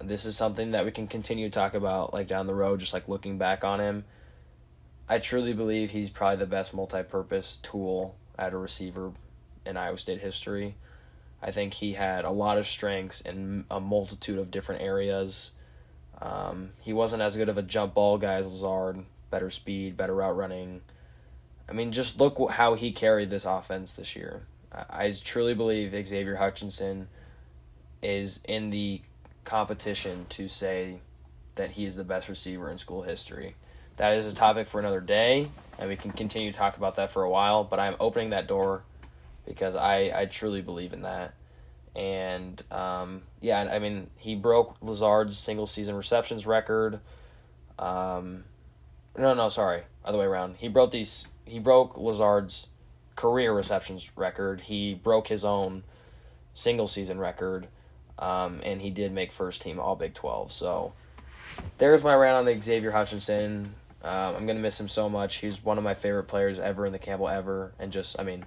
This 0.00 0.24
is 0.24 0.34
something 0.36 0.70
that 0.70 0.86
we 0.86 0.90
can 0.90 1.06
continue 1.06 1.48
to 1.48 1.54
talk 1.54 1.74
about 1.74 2.14
like 2.14 2.26
down 2.26 2.46
the 2.46 2.54
road, 2.54 2.80
just 2.80 2.94
like 2.94 3.06
looking 3.06 3.36
back 3.36 3.64
on 3.64 3.80
him 3.80 4.04
I 5.08 5.18
truly 5.18 5.52
believe 5.52 5.90
he's 5.90 6.10
probably 6.10 6.38
the 6.38 6.46
best 6.46 6.72
multi-purpose 6.72 7.58
tool 7.58 8.16
at 8.38 8.52
a 8.52 8.56
receiver 8.56 9.12
in 9.66 9.76
Iowa 9.76 9.98
State 9.98 10.20
history. 10.20 10.74
I 11.42 11.50
think 11.50 11.74
he 11.74 11.94
had 11.94 12.24
a 12.24 12.30
lot 12.30 12.58
of 12.58 12.66
strengths 12.66 13.20
in 13.20 13.64
a 13.70 13.80
multitude 13.80 14.38
of 14.38 14.50
different 14.50 14.82
areas. 14.82 15.52
Um, 16.20 16.70
he 16.80 16.92
wasn't 16.92 17.22
as 17.22 17.36
good 17.36 17.48
of 17.48 17.58
a 17.58 17.62
jump 17.62 17.94
ball 17.94 18.16
guy 18.16 18.34
as 18.34 18.46
Lazard. 18.46 19.04
Better 19.30 19.50
speed, 19.50 19.96
better 19.96 20.14
route 20.14 20.36
running. 20.36 20.82
I 21.68 21.72
mean, 21.72 21.90
just 21.90 22.20
look 22.20 22.38
how 22.52 22.74
he 22.74 22.92
carried 22.92 23.30
this 23.30 23.44
offense 23.44 23.94
this 23.94 24.14
year. 24.14 24.42
I, 24.72 25.06
I 25.06 25.12
truly 25.22 25.54
believe 25.54 26.06
Xavier 26.06 26.36
Hutchinson 26.36 27.08
is 28.02 28.40
in 28.44 28.70
the 28.70 29.00
competition 29.44 30.26
to 30.30 30.48
say 30.48 31.00
that 31.56 31.72
he 31.72 31.84
is 31.84 31.96
the 31.96 32.04
best 32.04 32.28
receiver 32.28 32.70
in 32.70 32.78
school 32.78 33.02
history. 33.02 33.56
That 33.96 34.14
is 34.14 34.26
a 34.26 34.34
topic 34.34 34.68
for 34.68 34.80
another 34.80 35.00
day, 35.00 35.50
and 35.78 35.88
we 35.88 35.96
can 35.96 36.12
continue 36.12 36.50
to 36.50 36.58
talk 36.58 36.76
about 36.76 36.96
that 36.96 37.10
for 37.10 37.22
a 37.22 37.30
while. 37.30 37.64
But 37.64 37.78
I'm 37.78 37.96
opening 38.00 38.30
that 38.30 38.46
door 38.46 38.82
because 39.46 39.76
I, 39.76 40.12
I 40.14 40.26
truly 40.26 40.62
believe 40.62 40.92
in 40.92 41.02
that. 41.02 41.34
And 41.94 42.62
um, 42.72 43.22
yeah, 43.40 43.68
I 43.70 43.78
mean, 43.78 44.08
he 44.16 44.34
broke 44.34 44.76
Lazard's 44.80 45.36
single 45.36 45.66
season 45.66 45.94
receptions 45.94 46.46
record. 46.46 47.00
Um, 47.78 48.44
no, 49.16 49.34
no, 49.34 49.50
sorry, 49.50 49.82
other 50.04 50.18
way 50.18 50.24
around. 50.24 50.56
He 50.56 50.68
broke 50.68 50.90
these. 50.90 51.28
He 51.44 51.58
broke 51.58 51.98
Lazard's 51.98 52.68
career 53.14 53.52
receptions 53.52 54.10
record. 54.16 54.62
He 54.62 54.94
broke 54.94 55.28
his 55.28 55.44
own 55.44 55.84
single 56.54 56.86
season 56.86 57.18
record, 57.18 57.66
um, 58.18 58.60
and 58.62 58.80
he 58.80 58.88
did 58.88 59.12
make 59.12 59.32
first 59.32 59.60
team 59.60 59.78
All 59.78 59.96
Big 59.96 60.14
Twelve. 60.14 60.50
So 60.50 60.94
there's 61.76 62.02
my 62.02 62.14
rant 62.14 62.36
on 62.36 62.44
the 62.46 62.58
Xavier 62.58 62.92
Hutchinson. 62.92 63.74
Um, 64.02 64.36
I'm 64.36 64.46
gonna 64.46 64.60
miss 64.60 64.80
him 64.80 64.88
so 64.88 65.08
much. 65.08 65.36
He's 65.36 65.64
one 65.64 65.78
of 65.78 65.84
my 65.84 65.94
favorite 65.94 66.24
players 66.24 66.58
ever 66.58 66.86
in 66.86 66.92
the 66.92 66.98
Campbell 66.98 67.28
ever, 67.28 67.72
and 67.78 67.92
just 67.92 68.18
I 68.18 68.24
mean, 68.24 68.44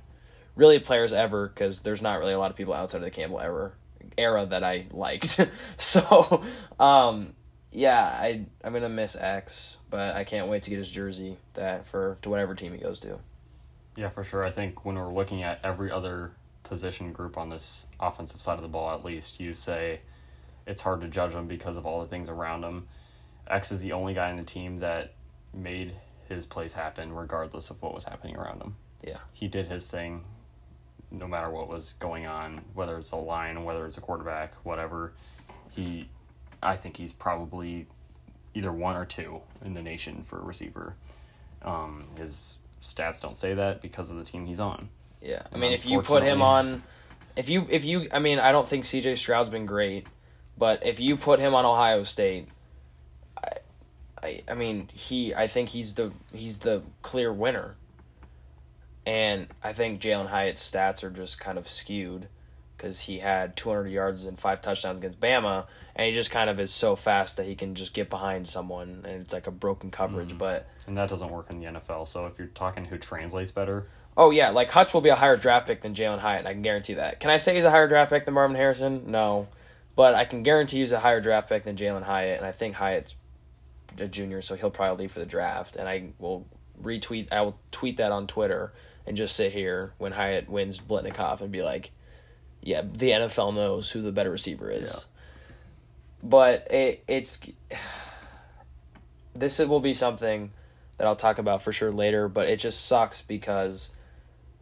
really 0.56 0.80
players 0.80 1.13
ever 1.13 1.48
because 1.48 1.82
there's 1.82 2.02
not 2.02 2.20
really 2.20 2.34
a 2.34 2.39
lot 2.39 2.52
of 2.52 2.58
people 2.58 2.74
outside 2.74 2.98
of 2.98 3.04
the 3.04 3.12
Campbell 3.12 3.39
ever 3.39 3.74
era 4.18 4.46
that 4.46 4.63
I 4.63 4.88
liked. 4.91 5.39
so, 5.78 6.44
um, 6.80 7.34
yeah, 7.72 8.02
I 8.04 8.46
I'm 8.63 8.74
gonna 8.74 8.89
miss 8.89 9.15
X, 9.15 9.78
but 9.89 10.15
I 10.15 10.24
can't 10.24 10.50
wait 10.50 10.63
to 10.63 10.70
get 10.70 10.78
his 10.78 10.91
jersey 10.91 11.38
that 11.54 11.88
for 11.88 12.18
to 12.22 12.30
whatever 12.30 12.54
team 12.54 12.74
he 12.74 12.80
goes 12.80 13.00
to. 13.02 13.20
Yeah, 13.96 14.10
for 14.10 14.24
sure. 14.24 14.44
I 14.44 14.52
think 14.52 14.84
when 14.84 14.96
we're 14.96 15.13
looking 15.13 15.44
at 15.44 15.62
every 15.63 15.89
other 15.89 16.34
position 16.63 17.13
group 17.13 17.38
on 17.38 17.50
this 17.50 17.86
offensive 18.00 18.41
side 18.41 18.56
of 18.56 18.62
the 18.62 18.68
ball, 18.68 18.91
at 18.91 19.06
least 19.06 19.39
you 19.39 19.54
say 19.54 20.02
it's 20.68 20.82
hard 20.82 21.02
to 21.02 21.08
judge 21.08 21.32
them 21.32 21.48
because 21.48 21.78
of 21.78 21.86
all 21.86 22.02
the 22.02 22.08
things 22.08 22.28
around 22.28 22.62
them. 22.62 22.88
X 23.48 23.72
is 23.72 23.82
the 23.82 23.94
only 23.94 24.13
guy 24.13 24.32
in 24.32 24.38
the 24.38 24.44
team 24.44 24.80
that 24.80 25.13
made 25.56 25.94
his 26.28 26.46
plays 26.46 26.74
happen 26.74 27.13
regardless 27.13 27.70
of 27.70 27.82
what 27.82 27.94
was 27.94 28.04
happening 28.04 28.36
around 28.36 28.62
him. 28.62 28.76
Yeah. 29.04 29.18
He 29.34 29.48
did 29.48 29.68
his 29.68 29.88
thing 29.88 30.24
no 31.12 31.28
matter 31.28 31.50
what 31.50 31.70
was 31.70 31.94
going 32.00 32.26
on, 32.26 32.62
whether 32.74 32.98
it's 32.98 33.12
a 33.12 33.15
line, 33.15 33.63
whether 33.63 33.86
it's 33.86 33.98
a 33.98 34.02
quarterback, 34.02 34.54
whatever. 34.63 35.13
He 35.72 36.10
I 36.62 36.76
think 36.76 36.98
he's 36.98 37.13
probably 37.13 37.88
either 38.54 38.72
one 38.72 38.96
or 38.96 39.06
two 39.06 39.41
in 39.63 39.74
the 39.74 39.82
nation 39.82 40.24
for 40.24 40.39
a 40.39 40.44
receiver. 40.44 40.96
Um, 41.62 42.06
his 42.18 42.60
stats 42.82 43.22
don't 43.22 43.38
say 43.38 43.54
that 43.54 43.82
because 43.82 44.10
of 44.10 44.18
the 44.18 44.24
team 44.24 44.46
he's 44.46 44.60
on. 44.60 44.89
Yeah. 45.22 45.44
I 45.54 45.58
mean, 45.58 45.74
if 45.74 45.86
you 45.86 46.02
put 46.02 46.24
him 46.24 46.41
on 46.41 46.84
if 47.36 47.50
you 47.50 47.68
if 47.70 47.86
you 47.86 48.08
I 48.12 48.20
mean, 48.20 48.39
I 48.39 48.52
don't 48.52 48.68
think 48.68 48.86
CJ 48.86 49.18
Stroud's 49.18 49.50
been 49.50 49.65
great, 49.65 50.08
but 50.58 50.86
if 50.86 51.00
you 51.00 51.18
put 51.18 51.39
him 51.39 51.54
on 51.54 51.65
Ohio 51.65 52.04
State, 52.04 52.48
I, 54.21 54.41
I 54.47 54.54
mean 54.54 54.89
he 54.93 55.34
I 55.34 55.47
think 55.47 55.69
he's 55.69 55.95
the 55.95 56.12
he's 56.34 56.60
the 56.60 56.84
clear 57.01 57.32
winner. 57.32 57.75
And 59.06 59.47
I 59.63 59.73
think 59.73 60.01
Jalin 60.01 60.28
Hyatt's 60.28 60.69
stats 60.69 61.04
are 61.04 61.12
just 61.12 61.39
kind 61.39 61.60
of 61.60 61.69
skewed 61.69 62.28
because 62.75 63.01
he 63.01 63.19
had 63.19 63.56
200 63.56 63.88
yards 63.88 64.25
and 64.25 64.38
five 64.38 64.62
touchdowns 64.62 64.99
against 64.99 65.19
Bama, 65.19 65.65
and 65.95 66.08
he 66.08 66.12
just 66.12 66.32
kind 66.32 66.49
of 66.49 66.60
is 66.60 66.73
so 66.73 66.95
fast 66.95 67.38
that 67.38 67.45
he 67.45 67.56
can 67.56 67.75
just 67.75 67.93
get 67.93 68.10
behind 68.10 68.47
someone, 68.47 69.04
and 69.06 69.21
it's 69.21 69.34
like 69.34 69.47
a 69.47 69.51
broken 69.51 69.91
coverage. 69.91 70.34
Mm. 70.34 70.38
But 70.38 70.67
and 70.88 70.97
that 70.97 71.10
doesn't 71.10 71.32
work 71.32 71.49
in 71.49 71.60
the 71.60 71.65
NFL. 71.67 72.08
So 72.08 72.25
if 72.25 72.38
you're 72.38 72.47
talking 72.47 72.86
who 72.86 72.97
translates 72.97 73.51
better, 73.51 73.88
oh 74.17 74.32
yeah, 74.32 74.49
like 74.49 74.69
Hutch 74.69 74.93
will 74.93 75.01
be 75.01 75.10
a 75.10 75.15
higher 75.15 75.38
draft 75.38 75.67
pick 75.67 75.82
than 75.82 75.93
Jalin 75.93 76.19
Hyatt. 76.19 76.45
I 76.45 76.54
can 76.54 76.62
guarantee 76.62 76.95
that. 76.95 77.19
Can 77.19 77.30
I 77.30 77.38
say 77.38 77.56
he's 77.56 77.63
a 77.63 77.71
higher 77.71 77.88
draft 77.88 78.12
pick 78.12 78.25
than 78.25 78.34
Marvin 78.34 78.58
Harrison? 78.58 79.04
No, 79.12 79.47
but 79.95 80.15
I 80.15 80.25
can 80.25 80.43
guarantee 80.43 80.80
he's 80.80 80.91
a 80.91 80.99
higher 80.99 81.21
draft 81.21 81.49
pick 81.49 81.63
than 81.63 81.75
Jalin 81.75 82.04
Hyatt, 82.04 82.38
and 82.38 82.45
I 82.45 82.51
think 82.51 82.75
Hyatt's 82.75 83.15
a 84.00 84.08
junior, 84.08 84.41
so 84.41 84.56
he'll 84.56 84.69
probably 84.69 85.04
leave 85.04 85.12
for 85.12 85.19
the 85.19 85.25
draft. 85.25 85.75
And 85.75 85.87
I 85.87 86.10
will 86.19 86.48
retweet. 86.81 87.31
I 87.31 87.41
will 87.41 87.60
tweet 87.71 87.98
that 87.98 88.12
on 88.12 88.27
Twitter 88.27 88.73
and 89.06 89.15
just 89.15 89.35
sit 89.35 89.52
here 89.52 89.93
when 89.98 90.12
Hyatt 90.12 90.50
wins 90.50 90.79
Biletnikoff 90.79 91.41
and 91.41 91.52
be 91.52 91.62
like, 91.62 91.91
"Yeah, 92.62 92.81
the 92.81 93.12
NFL 93.12 93.54
knows 93.54 93.91
who 93.91 94.02
the 94.02 94.12
better 94.12 94.31
receiver 94.31 94.69
is." 94.69 95.08
Yeah. 95.08 96.29
But 96.29 96.71
it, 96.71 97.04
it's 97.08 97.39
this 99.35 99.60
will 99.60 99.79
be 99.79 99.93
something 99.93 100.52
that 100.98 101.08
I'll 101.08 101.15
talk 101.15 101.39
about 101.39 101.62
for 101.62 101.71
sure 101.71 101.91
later. 101.91 102.27
But 102.27 102.50
it 102.50 102.60
just 102.60 102.85
sucks 102.85 103.21
because 103.21 103.93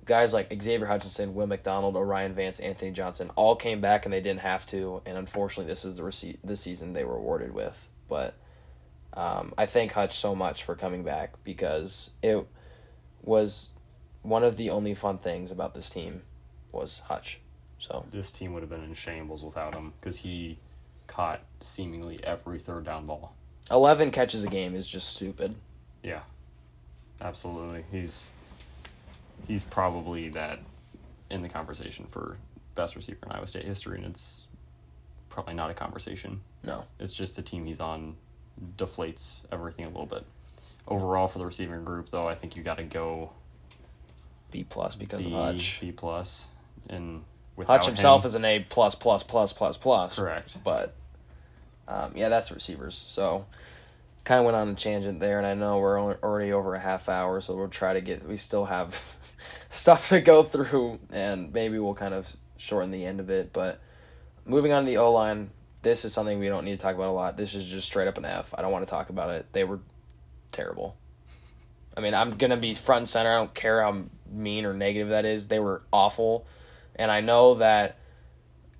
guys 0.05 0.34
like 0.34 0.53
Xavier 0.61 0.88
Hutchinson, 0.88 1.34
Will 1.34 1.47
McDonald, 1.47 1.95
O'Rien 1.95 2.34
Vance, 2.34 2.59
Anthony 2.59 2.91
Johnson 2.91 3.31
all 3.36 3.55
came 3.55 3.81
back 3.81 4.05
and 4.05 4.13
they 4.13 4.21
didn't 4.21 4.41
have 4.41 4.65
to, 4.67 5.01
and 5.05 5.17
unfortunately, 5.17 5.71
this 5.71 5.86
is 5.86 5.97
the 5.97 6.03
rece- 6.03 6.38
the 6.43 6.55
season 6.55 6.93
they 6.93 7.03
were 7.03 7.15
awarded 7.15 7.53
with. 7.53 7.89
But 8.07 8.36
um, 9.16 9.53
I 9.57 9.66
thank 9.66 9.91
Hutch 9.91 10.16
so 10.16 10.36
much 10.36 10.64
for 10.64 10.76
coming 10.76 11.03
back 11.03 11.34
because 11.43 12.11
it 12.22 12.45
was 13.22 13.72
one 14.22 14.43
of 14.43 14.57
the 14.57 14.70
only 14.70 14.93
fun 14.93 15.18
things 15.18 15.51
about 15.51 15.74
this 15.74 15.89
team 15.89 16.22
was 16.72 16.99
Hutch. 16.99 17.39
So 17.78 18.05
this 18.11 18.32
team 18.32 18.53
would 18.53 18.64
have 18.64 18.70
been 18.70 18.84
in 18.84 18.93
shambles 18.93 19.43
without 19.43 19.74
him 19.74 19.93
because 19.99 20.18
he 20.18 20.57
caught 21.07 21.41
seemingly 21.59 22.24
every 22.24 22.59
third 22.59 22.86
down 22.86 23.05
ball. 23.05 23.36
Eleven 23.70 24.11
catches 24.11 24.43
a 24.43 24.47
game 24.47 24.76
is 24.76 24.88
just 24.88 25.09
stupid. 25.09 25.55
Yeah, 26.01 26.22
absolutely. 27.22 27.84
He's 27.91 28.34
he's 29.47 29.64
probably 29.64 30.30
that 30.30 30.59
in 31.30 31.41
the 31.41 31.49
conversation 31.49 32.05
for 32.09 32.38
best 32.76 32.95
receiver 32.95 33.20
in 33.26 33.32
Iowa 33.32 33.47
State 33.47 33.66
history, 33.66 33.97
and 33.97 34.07
it's 34.07 34.47
probably 35.30 35.53
not 35.53 35.70
a 35.70 35.74
conversation. 35.74 36.41
No. 36.64 36.86
It's 36.99 37.14
just 37.14 37.36
the 37.36 37.41
team 37.41 37.66
he's 37.66 37.82
on 37.82 38.16
deflates 38.78 39.41
everything 39.51 39.86
a 39.86 39.89
little 39.89 40.06
bit. 40.06 40.26
Overall, 40.88 41.28
for 41.28 41.39
the 41.39 41.45
receiving 41.45 41.84
group, 41.86 42.10
though, 42.10 42.28
I 42.28 42.36
think 42.36 42.56
you 42.56 42.64
got 42.64 42.78
to 42.78 42.84
go 42.84 43.32
B 44.51 44.66
plus 44.68 44.95
because 44.95 45.26
B, 45.26 45.34
of 45.34 45.39
Hutch. 45.39 45.80
B 45.80 45.91
plus, 45.91 46.47
and 46.89 47.24
Hutch 47.66 47.86
himself 47.86 48.26
is 48.26 48.36
an 48.36 48.45
A 48.45 48.66
plus 48.68 48.95
plus 48.95 49.24
plus 49.24 49.54
plus 49.54 49.78
plus. 49.78 50.18
correct. 50.18 50.58
But 50.64 50.93
um, 51.88 52.14
yeah, 52.16 52.30
that's 52.30 52.49
the 52.49 52.56
receivers. 52.56 52.95
So 52.95 53.45
kind 54.24 54.39
of 54.39 54.45
went 54.45 54.56
on 54.56 54.70
a 54.70 54.76
tangent 54.76 55.20
there, 55.20 55.38
and 55.38 55.47
I 55.47 55.54
know 55.54 55.80
we're 55.80 55.99
already 56.18 56.51
over 56.51 56.76
a 56.76 56.80
half 56.80 57.10
hour, 57.10 57.41
so 57.41 57.56
we'll 57.56 57.68
try 57.68 57.93
to 57.93 58.01
get. 58.01 58.28
We 58.28 58.38
still 58.38 58.66
have 58.66 59.18
stuff 59.70 60.10
to 60.10 60.22
go 60.22 60.43
through, 60.43 60.99
and 61.12 61.54
maybe 61.54 61.80
we'll 61.80 61.93
kind 61.93 62.14
of 62.14 62.36
shorten 62.58 62.91
the 62.91 63.06
end 63.06 63.20
of 63.20 63.30
it. 63.30 63.51
But 63.54 63.80
moving 64.45 64.72
on 64.72 64.84
to 64.84 64.89
the 64.89 64.97
O 64.97 65.12
line, 65.12 65.49
this 65.84 66.05
is 66.05 66.13
something 66.13 66.39
we 66.39 66.47
don't 66.47 66.65
need 66.65 66.77
to 66.77 66.81
talk 66.81 66.95
about 66.95 67.09
a 67.09 67.11
lot. 67.11 67.38
This 67.38 67.53
is 67.53 67.69
just 67.69 67.88
straight 67.88 68.07
up 68.07 68.17
an 68.17 68.25
F. 68.25 68.53
I 68.57 68.61
don't 68.61 68.71
want 68.71 68.88
to 68.88 68.89
talk 68.89 69.09
about 69.09 69.29
it. 69.29 69.45
They 69.51 69.63
were 69.63 69.79
terrible. 70.51 70.95
I 71.95 72.01
mean, 72.01 72.15
I'm 72.15 72.31
gonna 72.31 72.57
be 72.57 72.73
front 72.73 73.01
and 73.01 73.09
center. 73.09 73.31
I 73.31 73.36
don't 73.36 73.53
care 73.53 73.84
how 73.84 74.03
mean 74.31 74.65
or 74.65 74.73
negative 74.73 75.09
that 75.09 75.25
is. 75.25 75.47
They 75.47 75.59
were 75.59 75.84
awful, 75.91 76.47
and 76.95 77.11
I 77.11 77.21
know 77.21 77.55
that. 77.55 77.97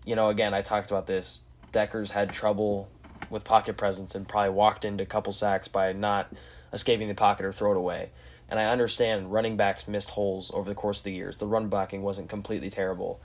You 0.06 0.16
know, 0.16 0.28
again, 0.28 0.54
I 0.54 0.62
talked 0.62 0.92
about 0.92 1.08
this. 1.08 1.44
Dekkers 1.72 2.12
had 2.12 2.34
trouble 2.34 2.90
with 3.30 3.46
pocket 3.46 3.78
presence 3.78 4.16
and 4.16 4.28
probably 4.28 4.50
walked 4.50 4.84
into 4.84 5.04
a 5.04 5.08
couple 5.08 5.32
sacks 5.32 5.70
by 5.70 5.94
not 5.94 6.30
escaping 6.74 7.08
the 7.08 7.16
pocket 7.16 7.46
or 7.46 7.54
throw 7.54 7.72
it 7.72 7.78
away. 7.78 8.10
And 8.50 8.60
I 8.60 8.66
understand 8.66 9.32
running 9.32 9.56
backs 9.56 9.88
missed 9.88 10.10
holes 10.10 10.52
over 10.54 10.70
the 10.70 10.76
course 10.76 11.00
of 11.00 11.04
the 11.06 11.14
years. 11.14 11.38
The 11.38 11.48
run 11.48 11.70
blocking 11.70 12.02
wasn't 12.02 12.28
completely 12.28 12.70
terrible. 12.70 13.22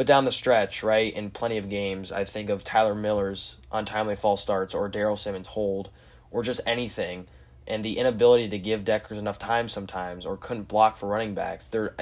But 0.00 0.06
down 0.06 0.24
the 0.24 0.32
stretch, 0.32 0.82
right, 0.82 1.12
in 1.12 1.30
plenty 1.30 1.58
of 1.58 1.68
games, 1.68 2.10
I 2.10 2.24
think 2.24 2.48
of 2.48 2.64
Tyler 2.64 2.94
Miller's 2.94 3.58
untimely 3.70 4.16
false 4.16 4.40
starts 4.40 4.72
or 4.72 4.88
Darrell 4.88 5.14
Simmons' 5.14 5.48
hold 5.48 5.90
or 6.30 6.42
just 6.42 6.62
anything 6.66 7.26
and 7.66 7.84
the 7.84 7.98
inability 7.98 8.48
to 8.48 8.58
give 8.58 8.82
Dekkers 8.82 9.18
enough 9.18 9.38
time 9.38 9.68
sometimes 9.68 10.24
or 10.24 10.38
couldn't 10.38 10.68
block 10.68 10.96
for 10.96 11.06
running 11.06 11.34
backs. 11.34 11.66
There 11.66 11.94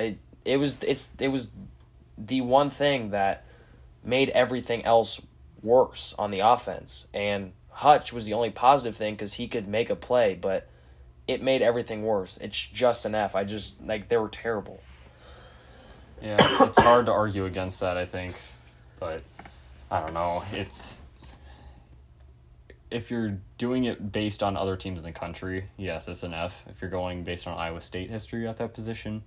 it 0.44 0.58
was 0.58 0.80
it's 0.84 1.12
it 1.18 1.26
was 1.26 1.52
the 2.16 2.40
one 2.40 2.70
thing 2.70 3.10
that 3.10 3.44
made 4.04 4.28
everything 4.28 4.84
else 4.84 5.20
worse 5.60 6.14
on 6.20 6.30
the 6.30 6.38
offense. 6.38 7.08
And 7.12 7.50
Hutch 7.68 8.12
was 8.12 8.26
the 8.26 8.34
only 8.34 8.50
positive 8.50 8.94
thing 8.94 9.14
because 9.14 9.32
he 9.32 9.48
could 9.48 9.66
make 9.66 9.90
a 9.90 9.96
play, 9.96 10.38
but 10.40 10.68
it 11.26 11.42
made 11.42 11.62
everything 11.62 12.04
worse. 12.04 12.36
It's 12.36 12.64
just 12.64 13.04
an 13.06 13.16
F. 13.16 13.34
I 13.34 13.42
just 13.42 13.82
like 13.82 14.08
they 14.08 14.18
were 14.18 14.28
terrible. 14.28 14.80
Yeah, 16.22 16.36
it's 16.66 16.78
hard 16.78 17.06
to 17.06 17.12
argue 17.12 17.44
against 17.44 17.80
that. 17.80 17.96
I 17.96 18.06
think, 18.06 18.34
but 18.98 19.22
I 19.90 20.00
don't 20.00 20.14
know. 20.14 20.42
It's 20.52 21.00
if 22.90 23.10
you're 23.10 23.38
doing 23.58 23.84
it 23.84 24.12
based 24.12 24.42
on 24.42 24.56
other 24.56 24.76
teams 24.76 24.98
in 24.98 25.04
the 25.04 25.12
country, 25.12 25.68
yes, 25.76 26.08
it's 26.08 26.22
an 26.22 26.32
F. 26.34 26.64
If 26.68 26.80
you're 26.80 26.90
going 26.90 27.22
based 27.24 27.46
on 27.46 27.56
Iowa 27.58 27.80
State 27.80 28.10
history 28.10 28.48
at 28.48 28.58
that 28.58 28.72
position, 28.74 29.22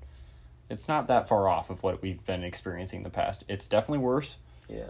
it's 0.69 0.87
not 0.87 1.07
that 1.07 1.27
far 1.27 1.47
off 1.47 1.69
of 1.69 1.83
what 1.83 2.01
we've 2.01 2.23
been 2.25 2.43
experiencing 2.43 2.97
in 2.99 3.03
the 3.03 3.09
past. 3.09 3.43
It's 3.47 3.67
definitely 3.67 3.99
worse, 3.99 4.37
Yeah. 4.67 4.89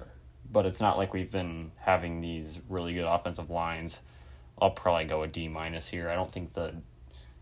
but 0.52 0.66
it's 0.66 0.80
not 0.80 0.98
like 0.98 1.14
we've 1.14 1.32
been 1.32 1.72
having 1.80 2.22
these 2.22 2.60
really 2.70 2.94
good 2.94 3.04
offensive 3.06 3.50
lines. 3.50 4.00
I'll 4.62 4.72
probably 4.72 5.06
go 5.06 5.24
a 5.24 5.28
D 5.28 5.48
minus 5.50 5.90
here. 5.90 6.10
I 6.10 6.16
don't 6.16 6.32
think 6.32 6.54
the 6.54 6.76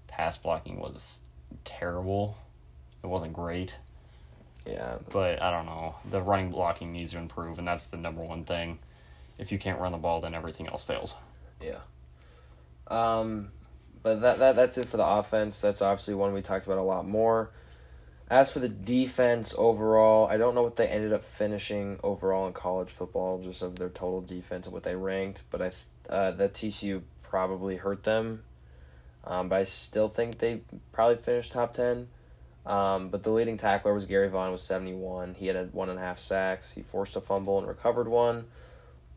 pass 0.07 0.38
blocking 0.38 0.80
was 0.80 1.22
terrible. 1.64 2.38
It 3.03 3.07
wasn't 3.07 3.34
great, 3.34 3.78
Yeah. 4.70 4.97
but 5.11 5.41
I 5.41 5.51
don't 5.51 5.65
know. 5.65 5.95
The 6.09 6.22
running 6.22 6.51
blocking 6.51 6.91
needs 6.91 7.13
to 7.13 7.17
improve, 7.17 7.59
and 7.59 7.67
that's 7.67 7.88
the 7.88 7.97
number 7.97 8.22
one 8.22 8.45
thing. 8.45 8.80
If 9.38 9.51
you 9.51 9.59
can't 9.59 9.80
run 9.80 9.91
the 9.91 9.97
ball, 9.97 10.22
then 10.22 10.36
everything 10.36 10.67
else 10.67 10.84
fails. 10.84 11.15
Yeah. 11.61 11.80
Um, 12.88 13.51
but 14.03 14.22
that, 14.22 14.39
that 14.39 14.55
that's 14.55 14.78
it 14.78 14.88
for 14.88 14.97
the 14.97 15.05
offense. 15.05 15.61
That's 15.61 15.82
obviously 15.82 16.13
one 16.13 16.34
we 16.34 16.41
talked 16.41 16.65
about 16.65 16.78
a 16.78 16.84
lot 16.84 17.07
more. 17.07 17.51
As 18.30 18.51
for 18.51 18.59
the 18.59 18.70
defense 18.70 19.55
overall, 19.57 20.28
I 20.28 20.38
don't 20.38 20.53
know 20.53 20.61
what 20.61 20.76
they 20.76 20.88
ended 20.88 21.13
up 21.13 21.24
finishing 21.24 21.99
overall 22.03 22.45
in 22.45 22.53
college 22.53 22.89
football, 22.89 23.41
just 23.41 23.63
of 23.63 23.78
their 23.78 23.89
total 23.89 24.22
defense 24.22 24.67
and 24.67 24.74
what 24.74 24.84
they 24.84 24.95
ranked. 24.95 25.43
But 25.49 25.61
I 25.61 25.72
uh, 26.09 26.32
that 26.32 26.53
TCU 26.53 27.01
probably 27.24 27.78
hurt 27.78 28.03
them. 28.03 28.43
Um, 29.24 29.49
but 29.49 29.57
I 29.57 29.63
still 29.63 30.07
think 30.07 30.38
they 30.39 30.61
probably 30.91 31.17
finished 31.17 31.51
top 31.53 31.74
ten. 31.74 32.07
Um, 32.70 33.09
but 33.09 33.24
the 33.24 33.32
leading 33.32 33.57
tackler 33.57 33.93
was 33.93 34.05
Gerry 34.05 34.30
Vaughn 34.30 34.51
with 34.51 34.61
seventy 34.61 34.93
one. 34.93 35.34
He 35.34 35.47
had 35.47 35.55
a 35.55 35.63
one 35.65 35.89
and 35.89 35.97
a 35.99 36.01
half 36.01 36.20
sacks. 36.20 36.72
He 36.72 36.82
forced 36.82 37.15
a 37.15 37.22
fumble 37.22 37.57
and 37.57 37.67
recovered 37.67 38.07
one. 38.07 38.45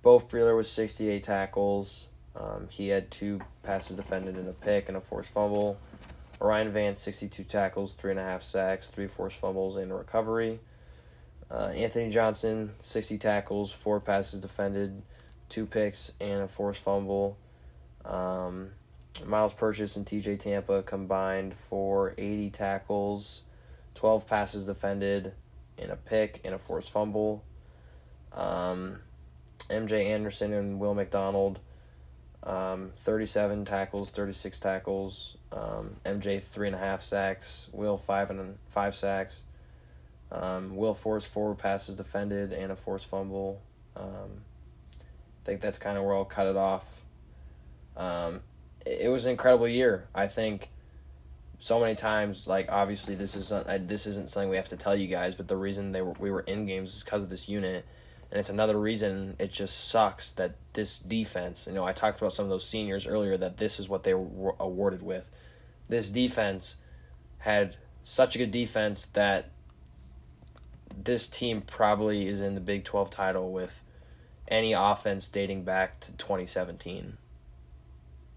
Beau 0.03 0.19
Freyler 0.19 0.57
was 0.57 0.69
68 0.71 1.23
tackles. 1.23 2.09
Um, 2.35 2.67
he 2.69 2.89
had 2.89 3.11
two 3.11 3.41
passes 3.63 3.97
defended 3.97 4.37
and 4.37 4.49
a 4.49 4.53
pick 4.53 4.89
and 4.89 4.97
a 4.97 5.01
forced 5.01 5.31
fumble. 5.31 5.79
Ryan 6.41 6.73
Vance, 6.73 7.01
62 7.03 7.45
tackles, 7.45 7.95
three 7.95 8.11
and 8.11 8.19
a 8.19 8.25
half 8.25 8.43
sacks, 8.43 8.89
three 8.89 9.07
forced 9.07 9.37
fumbles, 9.37 9.77
and 9.77 9.93
a 9.93 9.95
recovery. 9.95 10.59
Uh, 11.49 11.69
Anthony 11.69 12.11
Johnson, 12.11 12.73
60 12.81 13.19
tackles, 13.19 13.71
four 13.71 14.01
passes 14.01 14.41
defended, 14.41 15.03
two 15.49 15.67
picks, 15.67 16.13
and 16.21 16.43
a 16.43 16.49
forced 16.49 16.83
fumble. 16.83 17.37
Um, 18.05 18.71
Myles 19.25 19.53
Purchase 19.53 19.97
and 19.97 20.07
TJ 20.07 20.39
Tampa 20.39 20.83
combined 20.83 21.55
for 21.55 22.15
80 22.19 22.51
tackles, 22.51 23.45
12 23.95 24.27
passes 24.27 24.65
defended, 24.65 25.33
and 25.79 25.91
a 25.91 25.97
pick, 25.97 26.41
and 26.45 26.55
a 26.55 26.59
forced 26.59 26.91
fumble. 26.91 27.45
Um, 28.33 29.01
MJ 29.69 30.07
Anderson 30.07 30.53
and 30.53 30.81
Will 30.81 30.95
McDonald, 30.95 31.61
um, 32.43 32.93
37 32.97 33.65
tackles, 33.65 34.11
36 34.11 34.59
tackles. 34.61 35.37
Um, 35.53 35.97
MJ 36.05 36.43
three 36.43 36.67
and 36.67 36.77
a 36.77 36.79
half 36.79 37.03
sacks. 37.03 37.69
Will 37.73 37.99
five 37.99 38.31
and 38.31 38.57
five 38.69 38.95
sacks. 38.95 39.45
Um, 40.31 40.77
Will 40.77 40.95
forced 40.95 41.29
four 41.29 41.55
passes 41.55 41.95
defended 41.95 42.53
and 42.53 42.73
a 42.73 42.77
forced 42.77 43.07
fumble. 43.07 43.61
Um, 43.95 44.45
I 44.99 45.45
think 45.45 45.61
that's 45.61 45.79
kind 45.79 45.99
of 45.99 46.05
where 46.05 46.15
I'll 46.15 46.25
cut 46.25 46.47
it 46.47 46.57
off. 46.57 47.03
Um, 47.97 48.41
it, 48.87 49.09
was 49.09 49.25
an 49.25 49.33
incredible 49.33 49.69
year. 49.69 50.09
I 50.15 50.29
think 50.29 50.69
so 51.59 51.81
many 51.81 51.95
times, 51.95 52.47
like 52.47 52.69
obviously 52.71 53.15
this 53.15 53.35
is 53.35 53.53
uh, 53.53 53.79
this 53.81 54.07
isn't 54.07 54.31
something 54.31 54.51
we 54.51 54.57
have 54.57 54.69
to 54.71 54.77
tell 54.77 54.97
you 54.97 55.09
guys, 55.09 55.35
but 55.35 55.49
the 55.49 55.57
reason 55.57 55.93
they 55.93 56.03
were 56.03 56.15
we 56.19 56.31
were 56.31 56.41
in 56.41 56.67
games 56.67 56.95
is 56.95 57.03
because 57.03 57.23
of 57.23 57.29
this 57.29 57.49
unit 57.49 57.85
and 58.33 58.41
it's 58.41 58.49
another 58.49 58.81
reason 58.81 59.37
it 59.39 59.53
just 59.53 59.91
sucks 59.91 60.33
that 60.33 60.55
this 60.73 60.99
defense, 60.99 61.67
you 61.67 61.75
know, 61.75 61.85
I 61.85 61.93
talked 61.93 62.19
about 62.19 62.33
some 62.33 62.47
of 62.47 62.49
those 62.49 62.67
seniors 62.67 63.07
earlier 63.07 63.37
that 63.37 63.59
this 63.59 63.79
is 63.79 63.91
what 63.91 64.05
they 64.05 64.15
were 64.15 64.55
awarded 64.59 65.03
with. 65.03 65.29
This 65.91 66.09
defense 66.09 66.77
had 67.41 67.77
such 68.03 68.35
a 68.35 68.39
good 68.39 68.51
defense 68.51 69.05
that 69.05 69.51
this 70.97 71.29
team 71.29 71.61
probably 71.61 72.27
is 72.27 72.41
in 72.41 72.55
the 72.55 72.63
Big 72.63 72.85
12 72.85 73.11
title 73.11 73.53
with 73.53 73.85
any 74.49 74.73
offense 74.73 75.29
dating 75.29 75.65
back 75.65 76.01
to 76.01 76.17
2017. 76.17 77.19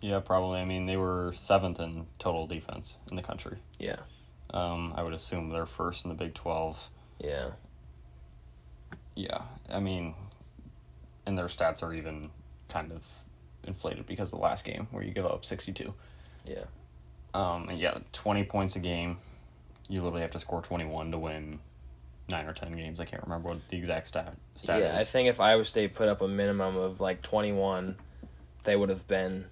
Yeah, 0.05 0.19
probably. 0.19 0.59
I 0.59 0.65
mean, 0.65 0.85
they 0.85 0.97
were 0.97 1.33
seventh 1.35 1.79
in 1.79 2.05
total 2.19 2.45
defense 2.45 2.99
in 3.09 3.15
the 3.15 3.23
country. 3.23 3.57
Yeah. 3.79 3.95
Um, 4.51 4.93
I 4.95 5.01
would 5.01 5.13
assume 5.13 5.49
they're 5.49 5.65
first 5.65 6.05
in 6.05 6.09
the 6.09 6.15
Big 6.15 6.35
Twelve. 6.35 6.91
Yeah. 7.19 7.49
Yeah, 9.15 9.41
I 9.67 9.79
mean, 9.79 10.13
and 11.25 11.35
their 11.35 11.47
stats 11.47 11.81
are 11.81 11.91
even 11.91 12.29
kind 12.69 12.91
of 12.91 13.03
inflated 13.63 14.05
because 14.05 14.31
of 14.31 14.37
the 14.37 14.43
last 14.43 14.63
game 14.63 14.87
where 14.91 15.03
you 15.03 15.11
give 15.11 15.25
up 15.25 15.43
sixty-two. 15.43 15.91
Yeah. 16.45 16.65
Um, 17.33 17.69
and 17.69 17.79
yeah, 17.79 17.97
twenty 18.11 18.43
points 18.43 18.75
a 18.75 18.79
game. 18.79 19.17
You 19.87 20.03
literally 20.03 20.21
have 20.21 20.31
to 20.31 20.39
score 20.39 20.61
twenty-one 20.61 21.09
to 21.13 21.17
win 21.17 21.57
nine 22.29 22.45
or 22.45 22.53
ten 22.53 22.75
games. 22.75 22.99
I 22.99 23.05
can't 23.05 23.23
remember 23.23 23.49
what 23.49 23.67
the 23.69 23.77
exact 23.77 24.07
stat 24.09 24.35
stat 24.53 24.81
yeah, 24.81 24.99
is. 24.99 25.01
I 25.01 25.03
think 25.03 25.29
if 25.29 25.39
Iowa 25.39 25.65
State 25.65 25.95
put 25.95 26.09
up 26.09 26.21
a 26.21 26.27
minimum 26.27 26.77
of 26.77 27.01
like 27.01 27.23
21, 27.23 27.95
they 28.65 28.75
would 28.75 28.89
have 28.89 29.07
been 29.07 29.45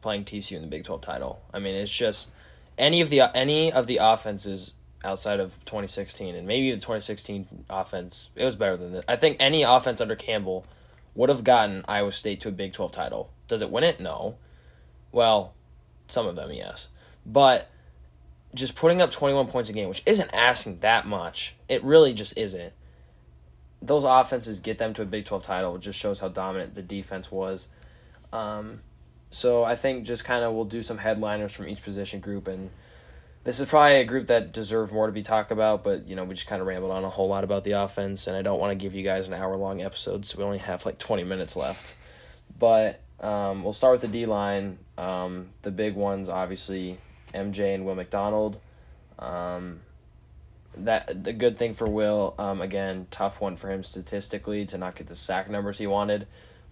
playing 0.00 0.24
TCU 0.24 0.56
in 0.56 0.62
the 0.62 0.68
Big 0.68 0.84
12 0.84 1.00
title. 1.00 1.40
I 1.52 1.58
mean, 1.58 1.74
it's 1.74 1.92
just 1.92 2.30
any 2.78 3.00
of 3.00 3.10
the 3.10 3.20
any 3.36 3.72
of 3.72 3.86
the 3.86 3.98
offenses 4.00 4.74
outside 5.04 5.40
of 5.40 5.58
2016 5.64 6.34
and 6.34 6.46
maybe 6.46 6.70
the 6.70 6.76
2016 6.76 7.64
offense, 7.70 8.30
it 8.36 8.44
was 8.44 8.56
better 8.56 8.76
than 8.76 8.92
this. 8.92 9.04
I 9.08 9.16
think 9.16 9.38
any 9.40 9.62
offense 9.62 10.00
under 10.00 10.16
Campbell 10.16 10.66
would 11.14 11.28
have 11.28 11.44
gotten 11.44 11.84
Iowa 11.88 12.12
State 12.12 12.40
to 12.40 12.48
a 12.48 12.52
Big 12.52 12.72
12 12.72 12.92
title. 12.92 13.30
Does 13.48 13.62
it 13.62 13.70
win 13.70 13.84
it? 13.84 14.00
No. 14.00 14.36
Well, 15.12 15.54
some 16.06 16.26
of 16.26 16.36
them, 16.36 16.52
yes. 16.52 16.90
But 17.24 17.70
just 18.54 18.74
putting 18.74 19.00
up 19.00 19.10
21 19.10 19.46
points 19.46 19.70
a 19.70 19.72
game, 19.72 19.88
which 19.88 20.02
isn't 20.06 20.30
asking 20.32 20.80
that 20.80 21.06
much, 21.06 21.56
it 21.68 21.82
really 21.82 22.12
just 22.12 22.36
isn't. 22.36 22.72
Those 23.82 24.04
offenses 24.04 24.60
get 24.60 24.78
them 24.78 24.92
to 24.94 25.02
a 25.02 25.06
Big 25.06 25.24
12 25.24 25.42
title. 25.42 25.76
It 25.76 25.80
just 25.80 25.98
shows 25.98 26.20
how 26.20 26.28
dominant 26.28 26.74
the 26.74 26.82
defense 26.82 27.30
was. 27.30 27.68
Um, 28.32 28.80
so 29.30 29.64
I 29.64 29.76
think 29.76 30.04
just 30.04 30.24
kind 30.24 30.44
of 30.44 30.52
we'll 30.52 30.64
do 30.64 30.82
some 30.82 30.98
headliners 30.98 31.52
from 31.52 31.68
each 31.68 31.82
position 31.82 32.20
group 32.20 32.48
and 32.48 32.70
this 33.42 33.58
is 33.58 33.68
probably 33.68 33.96
a 33.96 34.04
group 34.04 34.26
that 34.26 34.52
deserve 34.52 34.92
more 34.92 35.06
to 35.06 35.12
be 35.12 35.22
talked 35.22 35.50
about, 35.50 35.82
but 35.82 36.06
you 36.06 36.14
know 36.14 36.24
we 36.24 36.34
just 36.34 36.46
kind 36.46 36.60
of 36.60 36.68
rambled 36.68 36.92
on 36.92 37.04
a 37.04 37.08
whole 37.08 37.28
lot 37.28 37.42
about 37.42 37.64
the 37.64 37.72
offense, 37.72 38.26
and 38.26 38.36
I 38.36 38.42
don't 38.42 38.60
want 38.60 38.70
to 38.72 38.74
give 38.74 38.94
you 38.94 39.02
guys 39.02 39.28
an 39.28 39.34
hour 39.34 39.56
long 39.56 39.80
episode, 39.80 40.26
so 40.26 40.38
we 40.38 40.44
only 40.44 40.58
have 40.58 40.84
like 40.84 40.98
twenty 40.98 41.24
minutes 41.24 41.56
left. 41.56 41.96
But 42.58 43.00
um, 43.20 43.62
we'll 43.62 43.72
start 43.72 43.92
with 43.92 44.02
the 44.02 44.08
D 44.08 44.26
line. 44.26 44.78
Um, 44.98 45.48
the 45.62 45.70
big 45.70 45.94
ones, 45.94 46.28
obviously, 46.28 46.98
MJ 47.34 47.74
and 47.74 47.86
Will 47.86 47.94
McDonald. 47.94 48.60
Um, 49.18 49.80
that 50.76 51.24
the 51.24 51.32
good 51.32 51.58
thing 51.58 51.74
for 51.74 51.88
Will, 51.88 52.34
um, 52.38 52.60
again, 52.60 53.06
tough 53.10 53.40
one 53.40 53.56
for 53.56 53.70
him 53.70 53.82
statistically 53.82 54.66
to 54.66 54.78
not 54.78 54.96
get 54.96 55.06
the 55.06 55.16
sack 55.16 55.48
numbers 55.48 55.78
he 55.78 55.86
wanted, 55.86 56.26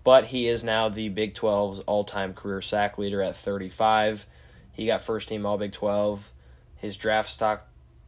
but 0.05 0.27
he 0.27 0.49
is 0.49 0.65
now 0.65 0.89
the 0.89 1.09
Big 1.09 1.35
12's 1.35 1.81
all 1.81 2.05
time 2.05 2.35
career 2.35 2.63
sack 2.63 2.99
leader 2.99 3.23
at 3.23 3.37
35. 3.37 4.27
He 4.73 4.87
got 4.87 5.03
first 5.03 5.29
team 5.29 5.45
All 5.45 5.59
Big 5.59 5.73
12 5.73 6.33
his 6.79 6.97
draft 6.97 7.29
stock 7.29 7.67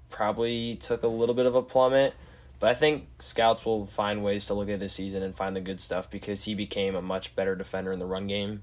probably 0.09 0.76
took 0.76 1.03
a 1.03 1.09
little 1.09 1.34
bit 1.34 1.47
of 1.47 1.55
a 1.55 1.62
plummet, 1.62 2.14
but 2.59 2.70
I 2.70 2.74
think 2.74 3.07
scouts 3.18 3.66
will 3.66 3.84
find 3.84 4.24
ways 4.24 4.47
to 4.47 4.55
look 4.55 4.68
at 4.68 4.80
this 4.80 4.93
season 4.93 5.22
and 5.22 5.36
find 5.36 5.55
the 5.55 5.61
good 5.61 5.80
stuff 5.80 6.11
because 6.11 6.45
he 6.45 6.55
became 6.55 6.95
a 6.95 7.03
much 7.03 7.36
better 7.36 7.55
defender 7.55 7.93
in 7.93 7.99
the 7.99 8.07
run 8.07 8.26
game. 8.26 8.62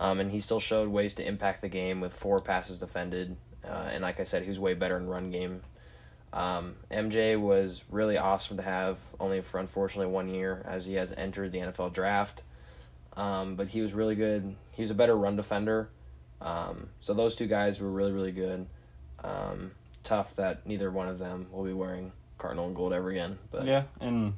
Um, 0.00 0.18
and 0.18 0.30
he 0.30 0.40
still 0.40 0.60
showed 0.60 0.88
ways 0.88 1.14
to 1.14 1.26
impact 1.26 1.60
the 1.60 1.68
game 1.68 2.00
with 2.00 2.12
four 2.12 2.40
passes 2.40 2.80
defended. 2.80 3.36
Uh, 3.64 3.88
and 3.92 4.02
like 4.02 4.18
I 4.18 4.24
said, 4.24 4.42
he 4.42 4.48
was 4.48 4.58
way 4.58 4.74
better 4.74 4.96
in 4.96 5.06
run 5.06 5.30
game. 5.30 5.60
Um, 6.32 6.74
MJ 6.90 7.40
was 7.40 7.84
really 7.90 8.18
awesome 8.18 8.56
to 8.56 8.62
have, 8.62 9.00
only 9.20 9.40
for 9.40 9.60
unfortunately 9.60 10.12
one 10.12 10.28
year, 10.28 10.64
as 10.66 10.86
he 10.86 10.94
has 10.94 11.12
entered 11.12 11.52
the 11.52 11.58
NFL 11.58 11.92
draft. 11.92 12.42
Um, 13.16 13.54
but 13.56 13.68
he 13.68 13.80
was 13.80 13.92
really 13.92 14.14
good. 14.14 14.54
He 14.72 14.82
was 14.82 14.90
a 14.90 14.94
better 14.94 15.16
run 15.16 15.36
defender. 15.36 15.88
Um, 16.40 16.88
so 17.00 17.14
those 17.14 17.34
two 17.34 17.46
guys 17.46 17.80
were 17.80 17.90
really, 17.90 18.12
really 18.12 18.32
good. 18.32 18.66
Um, 19.22 19.70
tough 20.02 20.36
that 20.36 20.66
neither 20.66 20.90
one 20.90 21.08
of 21.08 21.18
them 21.18 21.46
will 21.50 21.64
be 21.64 21.72
wearing 21.72 22.12
cardinal 22.38 22.66
and 22.66 22.76
gold 22.76 22.92
ever 22.92 23.10
again. 23.10 23.38
But 23.50 23.64
yeah, 23.64 23.84
and 24.00 24.34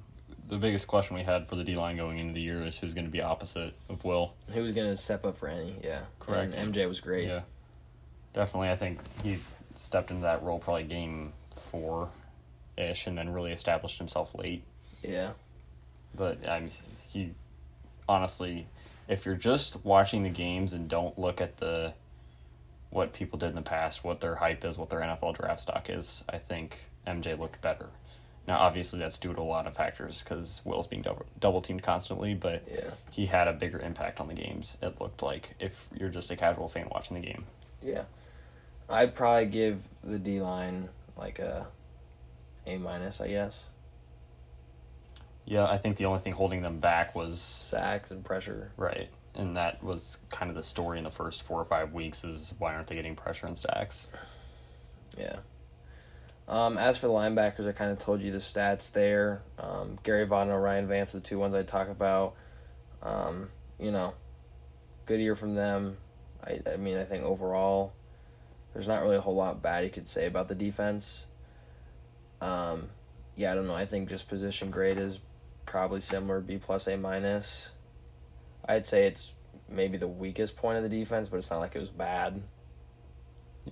the 0.48 0.58
biggest 0.58 0.86
question 0.86 1.16
we 1.16 1.22
had 1.22 1.48
for 1.48 1.56
the 1.56 1.64
D 1.64 1.74
line 1.74 1.96
going 1.96 2.18
into 2.18 2.34
the 2.34 2.40
year 2.40 2.64
is 2.64 2.78
who's 2.78 2.94
going 2.94 3.06
to 3.06 3.10
be 3.10 3.20
opposite 3.20 3.74
of 3.88 4.04
Will. 4.04 4.34
Who's 4.48 4.72
going 4.72 4.88
to 4.88 4.96
step 4.96 5.24
up 5.24 5.36
for 5.36 5.48
any? 5.48 5.76
Yeah, 5.82 6.02
correct. 6.20 6.54
And 6.54 6.74
MJ 6.74 6.86
was 6.86 7.00
great. 7.00 7.28
Yeah, 7.28 7.40
definitely. 8.32 8.70
I 8.70 8.76
think 8.76 9.00
he 9.22 9.38
stepped 9.74 10.10
into 10.10 10.22
that 10.22 10.42
role 10.42 10.58
probably 10.58 10.84
game 10.84 11.32
four, 11.56 12.08
ish, 12.76 13.06
and 13.06 13.18
then 13.18 13.30
really 13.30 13.52
established 13.52 13.98
himself 13.98 14.34
late. 14.34 14.62
Yeah, 15.02 15.32
but 16.14 16.48
I 16.48 16.60
mean, 16.60 16.70
he 17.08 17.32
honestly, 18.08 18.66
if 19.08 19.24
you're 19.24 19.34
just 19.34 19.84
watching 19.84 20.22
the 20.22 20.30
games 20.30 20.72
and 20.72 20.88
don't 20.88 21.18
look 21.18 21.40
at 21.40 21.56
the 21.58 21.94
what 22.90 23.12
people 23.12 23.38
did 23.38 23.50
in 23.50 23.54
the 23.54 23.62
past, 23.62 24.04
what 24.04 24.20
their 24.20 24.36
hype 24.36 24.64
is, 24.64 24.78
what 24.78 24.90
their 24.90 25.00
NFL 25.00 25.36
draft 25.36 25.60
stock 25.60 25.90
is, 25.90 26.24
I 26.28 26.38
think 26.38 26.84
MJ 27.06 27.38
looked 27.38 27.60
better. 27.60 27.88
Now, 28.46 28.58
obviously, 28.58 29.00
that's 29.00 29.18
due 29.18 29.34
to 29.34 29.40
a 29.40 29.42
lot 29.42 29.66
of 29.66 29.74
factors 29.74 30.22
because 30.22 30.60
Will's 30.64 30.86
being 30.86 31.02
double, 31.02 31.26
double 31.40 31.60
teamed 31.60 31.82
constantly, 31.82 32.34
but 32.34 32.62
yeah. 32.70 32.90
he 33.10 33.26
had 33.26 33.48
a 33.48 33.52
bigger 33.52 33.80
impact 33.80 34.20
on 34.20 34.28
the 34.28 34.34
games. 34.34 34.78
It 34.80 35.00
looked 35.00 35.22
like 35.22 35.54
if 35.58 35.88
you're 35.98 36.10
just 36.10 36.30
a 36.30 36.36
casual 36.36 36.68
fan 36.68 36.88
watching 36.90 37.20
the 37.20 37.26
game. 37.26 37.44
Yeah, 37.82 38.02
I'd 38.88 39.16
probably 39.16 39.46
give 39.46 39.84
the 40.04 40.18
D 40.18 40.40
line 40.40 40.88
like 41.16 41.40
a 41.40 41.66
A 42.66 42.78
minus, 42.78 43.20
I 43.20 43.28
guess. 43.28 43.64
Yeah, 45.46 45.64
I 45.64 45.78
think 45.78 45.96
the 45.96 46.04
only 46.04 46.20
thing 46.20 46.32
holding 46.34 46.62
them 46.62 46.80
back 46.80 47.14
was 47.14 47.40
sacks 47.40 48.10
and 48.10 48.24
pressure. 48.24 48.72
Right 48.76 49.08
and 49.36 49.56
that 49.56 49.82
was 49.82 50.18
kind 50.30 50.50
of 50.50 50.56
the 50.56 50.64
story 50.64 50.98
in 50.98 51.04
the 51.04 51.10
first 51.10 51.42
four 51.42 51.60
or 51.60 51.64
five 51.64 51.92
weeks 51.92 52.24
is 52.24 52.54
why 52.58 52.74
aren't 52.74 52.86
they 52.86 52.94
getting 52.94 53.14
pressure 53.14 53.46
and 53.46 53.56
sacks? 53.56 54.08
Yeah. 55.18 55.36
Um, 56.48 56.78
as 56.78 56.96
for 56.96 57.08
the 57.08 57.12
linebackers, 57.12 57.68
I 57.68 57.72
kind 57.72 57.90
of 57.90 57.98
told 57.98 58.20
you 58.20 58.32
the 58.32 58.38
stats 58.38 58.92
there. 58.92 59.42
Um, 59.58 59.98
Gerry 60.04 60.24
Vaughn 60.24 60.48
and 60.48 60.62
Ryan 60.62 60.86
Vance, 60.86 61.12
the 61.12 61.20
two 61.20 61.38
ones 61.38 61.54
I 61.54 61.62
talk 61.62 61.88
about. 61.88 62.34
Um, 63.02 63.48
you 63.78 63.90
know, 63.90 64.14
good 65.04 65.20
year 65.20 65.34
from 65.34 65.54
them. 65.54 65.98
I, 66.42 66.60
I 66.72 66.76
mean, 66.76 66.96
I 66.96 67.04
think 67.04 67.24
overall, 67.24 67.92
there's 68.72 68.88
not 68.88 69.02
really 69.02 69.16
a 69.16 69.20
whole 69.20 69.34
lot 69.34 69.62
bad 69.62 69.84
you 69.84 69.90
could 69.90 70.08
say 70.08 70.26
about 70.26 70.48
the 70.48 70.54
defense. 70.54 71.26
Um, 72.40 72.88
yeah, 73.34 73.52
I 73.52 73.54
don't 73.54 73.66
know. 73.66 73.74
I 73.74 73.86
think 73.86 74.08
just 74.08 74.28
position 74.28 74.70
grade 74.70 74.98
is 74.98 75.20
probably 75.66 76.00
similar, 76.00 76.40
B 76.40 76.58
plus, 76.58 76.86
A 76.86 76.96
minus. 76.96 77.72
I'd 78.68 78.86
say 78.86 79.06
it's 79.06 79.34
maybe 79.68 79.98
the 79.98 80.08
weakest 80.08 80.56
point 80.56 80.76
of 80.76 80.82
the 80.82 80.88
defense, 80.88 81.28
but 81.28 81.36
it's 81.36 81.50
not 81.50 81.60
like 81.60 81.76
it 81.76 81.80
was 81.80 81.90
bad. 81.90 82.42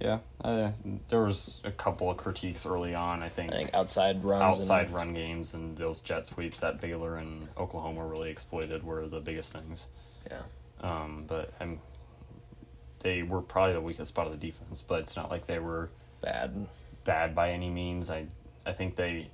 Yeah, 0.01 0.19
uh, 0.43 0.73
there 1.09 1.23
was 1.23 1.63
a 1.65 1.71
couple 1.71 2.11
of 2.11 2.17
critiques 2.17 2.67
early 2.67 2.97
on. 2.97 3.23
I 3.23 3.29
think, 3.29 3.53
I 3.53 3.57
think 3.57 3.75
outside 3.75 4.25
runs, 4.25 4.59
outside 4.59 4.87
and... 4.87 4.95
run 4.95 5.15
games, 5.15 5.55
and 5.55 5.77
those 5.77 6.01
jet 6.01 6.27
sweeps 6.27 6.61
that 6.61 6.81
Baylor 6.81 7.17
and 7.17 7.49
Oklahoma 7.57 8.05
really 8.05 8.31
exploited 8.31 8.83
were 8.83 9.07
the 9.07 9.21
biggest 9.21 9.53
things. 9.53 9.87
Yeah. 10.29 10.43
Um, 10.81 11.27
but 11.29 11.53
I'm, 11.61 11.79
they 13.01 13.23
were 13.23 13.41
probably 13.41 13.75
the 13.75 13.81
weakest 13.81 14.09
spot 14.09 14.27
of 14.27 14.33
the 14.33 14.47
defense, 14.47 14.83
but 14.83 15.01
it's 15.01 15.15
not 15.15 15.31
like 15.31 15.47
they 15.47 15.61
were 15.61 15.91
bad, 16.21 16.67
bad 17.05 17.35
by 17.35 17.53
any 17.53 17.71
means. 17.71 18.11
I, 18.11 18.27
I 18.67 18.73
think 18.73 18.97
they 18.97 19.31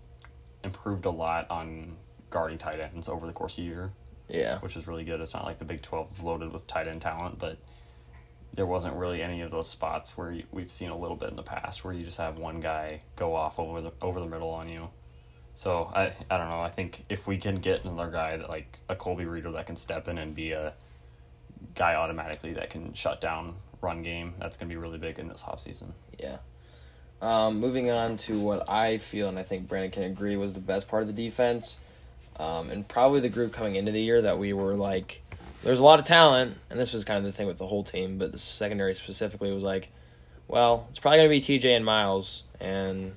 improved 0.62 1.06
a 1.06 1.10
lot 1.10 1.50
on 1.50 1.96
guarding 2.30 2.58
tight 2.58 2.80
ends 2.80 3.08
over 3.08 3.26
the 3.26 3.32
course 3.32 3.52
of 3.52 3.64
the 3.64 3.70
year. 3.70 3.92
Yeah. 4.28 4.58
Which 4.60 4.76
is 4.76 4.86
really 4.86 5.04
good. 5.04 5.20
It's 5.20 5.34
not 5.34 5.44
like 5.44 5.58
the 5.58 5.64
Big 5.64 5.82
12 5.82 6.12
is 6.12 6.22
loaded 6.22 6.52
with 6.52 6.66
tight 6.66 6.88
end 6.88 7.02
talent, 7.02 7.38
but 7.38 7.58
there 8.54 8.66
wasn't 8.66 8.94
really 8.94 9.22
any 9.22 9.42
of 9.42 9.50
those 9.50 9.68
spots 9.68 10.16
where 10.16 10.32
you, 10.32 10.44
we've 10.50 10.70
seen 10.70 10.90
a 10.90 10.96
little 10.96 11.16
bit 11.16 11.30
in 11.30 11.36
the 11.36 11.42
past 11.42 11.84
where 11.84 11.94
you 11.94 12.04
just 12.04 12.18
have 12.18 12.38
one 12.38 12.60
guy 12.60 13.02
go 13.16 13.34
off 13.34 13.58
over 13.58 13.80
the 13.80 13.92
over 14.00 14.20
the 14.20 14.26
middle 14.26 14.50
on 14.50 14.68
you. 14.68 14.88
So 15.54 15.90
I 15.94 16.12
I 16.30 16.38
don't 16.38 16.48
know. 16.48 16.60
I 16.60 16.70
think 16.70 17.04
if 17.08 17.26
we 17.26 17.38
can 17.38 17.56
get 17.56 17.84
another 17.84 18.10
guy 18.10 18.36
that 18.36 18.48
like 18.48 18.78
a 18.88 18.96
Colby 18.96 19.24
Reeder 19.24 19.52
that 19.52 19.66
can 19.66 19.76
step 19.76 20.08
in 20.08 20.18
and 20.18 20.34
be 20.34 20.52
a 20.52 20.72
guy 21.74 21.94
automatically 21.94 22.54
that 22.54 22.70
can 22.70 22.92
shut 22.94 23.20
down 23.20 23.54
run 23.80 24.02
game, 24.02 24.34
that's 24.38 24.56
gonna 24.56 24.68
be 24.68 24.76
really 24.76 24.98
big 24.98 25.18
in 25.18 25.28
this 25.28 25.44
off 25.46 25.60
season. 25.60 25.92
Yeah. 26.18 26.38
Um, 27.22 27.60
moving 27.60 27.90
on 27.90 28.16
to 28.18 28.38
what 28.40 28.68
I 28.68 28.96
feel, 28.96 29.28
and 29.28 29.38
I 29.38 29.42
think 29.42 29.68
Brandon 29.68 29.90
can 29.90 30.02
agree, 30.04 30.36
was 30.36 30.54
the 30.54 30.60
best 30.60 30.88
part 30.88 31.02
of 31.02 31.14
the 31.14 31.24
defense 31.24 31.78
um, 32.40 32.70
and 32.70 32.88
probably 32.88 33.20
the 33.20 33.28
group 33.28 33.52
coming 33.52 33.76
into 33.76 33.92
the 33.92 34.00
year 34.00 34.22
that 34.22 34.38
we 34.38 34.54
were 34.54 34.74
like, 34.74 35.22
there's 35.62 35.78
a 35.78 35.84
lot 35.84 36.00
of 36.00 36.06
talent, 36.06 36.56
and 36.70 36.80
this 36.80 36.94
was 36.94 37.04
kind 37.04 37.18
of 37.18 37.24
the 37.24 37.32
thing 37.32 37.46
with 37.46 37.58
the 37.58 37.66
whole 37.66 37.84
team, 37.84 38.16
but 38.16 38.32
the 38.32 38.38
secondary 38.38 38.94
specifically 38.94 39.52
was 39.52 39.62
like, 39.62 39.90
well, 40.48 40.86
it's 40.88 40.98
probably 40.98 41.18
going 41.18 41.40
to 41.40 41.48
be 41.48 41.58
TJ 41.58 41.76
and 41.76 41.84
Myles, 41.84 42.44
and 42.58 43.14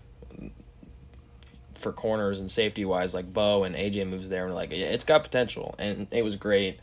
for 1.75 1.93
corners 1.93 2.41
and 2.41 2.51
safety 2.51 2.83
wise, 2.83 3.13
like 3.13 3.31
Beau 3.31 3.63
and 3.63 3.75
AJ 3.75 4.09
moves 4.09 4.27
there, 4.27 4.45
and 4.45 4.55
like 4.55 4.71
it's 4.71 5.05
got 5.05 5.23
potential, 5.23 5.73
and 5.79 6.07
it 6.11 6.23
was 6.23 6.35
great. 6.35 6.79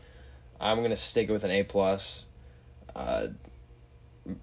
I'm 0.59 0.83
gonna 0.83 0.97
stick 0.97 1.29
it 1.29 1.33
with 1.33 1.45
an 1.45 1.51
A 1.51 1.63
plus. 1.63 2.27
Uh, 2.95 3.29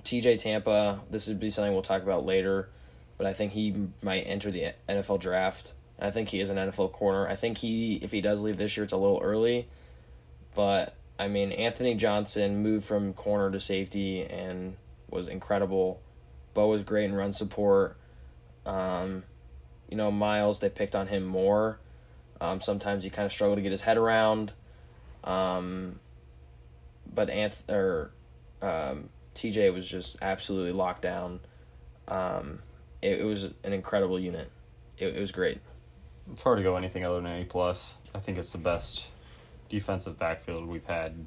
TJ 0.04 0.40
Tampa, 0.40 1.02
this 1.12 1.28
would 1.28 1.40
be 1.40 1.50
something 1.52 1.74
we'll 1.74 1.84
talk 1.84 2.02
about 2.02 2.26
later, 2.26 2.70
but 3.18 3.28
I 3.28 3.34
think 3.34 3.54
he 3.54 3.90
might 4.02 4.22
enter 4.22 4.50
the 4.50 4.74
NFL 4.90 5.20
draft 5.20 5.74
I 6.00 6.12
think 6.12 6.30
he 6.30 6.40
is 6.40 6.50
an 6.50 6.58
NFL 6.58 6.92
corner. 6.92 7.28
I 7.28 7.36
think 7.36 7.58
he, 7.58 7.96
if 7.96 8.12
he 8.12 8.22
does 8.22 8.42
leave 8.42 8.58
this 8.58 8.78
year, 8.78 8.84
it's 8.84 8.94
a 8.94 8.98
little 8.98 9.20
early. 9.22 9.68
But 10.54 10.96
I 11.20 11.28
mean, 11.28 11.52
Anthony 11.52 11.96
Johnson 11.96 12.62
moved 12.62 12.86
from 12.86 13.14
corner 13.14 13.52
to 13.52 13.60
safety 13.60 14.24
and 14.24 14.76
was 15.10 15.28
incredible. 15.28 16.02
Beau 16.54 16.68
was 16.68 16.84
great 16.84 17.06
in 17.06 17.16
run 17.16 17.34
support. 17.34 17.98
Um, 18.66 19.24
you 19.90 19.98
know, 19.98 20.12
Myles, 20.12 20.60
they 20.60 20.70
picked 20.70 20.96
on 20.96 21.08
him 21.08 21.24
more. 21.24 21.80
Um, 22.40 22.62
sometimes 22.62 23.04
he 23.04 23.10
kind 23.10 23.26
of 23.26 23.32
struggled 23.32 23.58
to 23.58 23.62
get 23.62 23.72
his 23.72 23.82
head 23.82 23.98
around. 23.98 24.52
Um, 25.24 26.00
but 27.14 27.30
Anth 27.30 27.68
or 27.70 28.12
um, 28.62 29.10
TJ 29.34 29.74
was 29.74 29.90
just 29.90 30.18
absolutely 30.22 30.72
locked 30.72 31.02
down. 31.02 31.40
Um, 32.08 32.60
it, 33.02 33.22
it 33.22 33.24
was 33.24 33.46
an 33.64 33.74
incredible 33.74 34.20
unit. 34.20 34.52
It, 34.98 35.16
it 35.16 35.20
was 35.20 35.32
great. 35.32 35.60
It's 36.32 36.44
hard 36.44 36.58
to 36.58 36.64
go 36.64 36.76
anything 36.76 37.06
other 37.06 37.22
than 37.22 37.28
A 37.28 37.46
plus. 37.46 37.96
I 38.14 38.20
think 38.20 38.38
it's 38.38 38.52
the 38.52 38.58
best 38.58 39.10
defensive 39.70 40.18
backfield 40.18 40.68
we've 40.68 40.86
had 40.86 41.26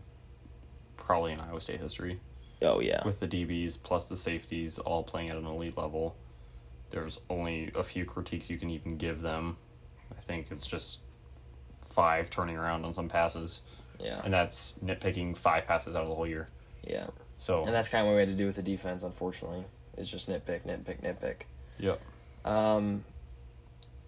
probably 0.96 1.32
in 1.32 1.40
Iowa 1.40 1.60
State 1.60 1.80
history. 1.80 2.20
Oh 2.62 2.80
yeah. 2.80 3.04
With 3.04 3.20
the 3.20 3.26
DBs 3.28 3.82
plus 3.82 4.08
the 4.08 4.16
safeties 4.16 4.78
all 4.78 5.02
playing 5.02 5.30
at 5.30 5.36
an 5.36 5.46
elite 5.46 5.76
level. 5.76 6.16
There's 6.90 7.20
only 7.30 7.70
a 7.74 7.82
few 7.82 8.04
critiques 8.04 8.50
you 8.50 8.58
can 8.58 8.70
even 8.70 8.96
give 8.96 9.22
them. 9.22 9.56
I 10.16 10.20
think 10.20 10.50
it's 10.50 10.66
just 10.66 11.00
five 11.88 12.30
turning 12.30 12.56
around 12.56 12.84
on 12.84 12.92
some 12.92 13.08
passes. 13.08 13.62
Yeah. 13.98 14.20
And 14.24 14.32
that's 14.32 14.74
nitpicking 14.84 15.36
five 15.36 15.66
passes 15.66 15.94
out 15.96 16.02
of 16.02 16.08
the 16.08 16.14
whole 16.14 16.26
year. 16.26 16.48
Yeah. 16.84 17.06
So 17.38 17.64
And 17.64 17.74
that's 17.74 17.88
kind 17.88 18.02
of 18.02 18.08
what 18.08 18.14
we 18.14 18.20
had 18.20 18.28
to 18.28 18.34
do 18.34 18.46
with 18.46 18.56
the 18.56 18.62
defense, 18.62 19.02
unfortunately. 19.02 19.64
It's 19.96 20.10
just 20.10 20.28
nitpick, 20.28 20.62
nitpick, 20.66 21.02
nitpick. 21.02 21.42
Yep. 21.78 22.00
Um 22.44 23.04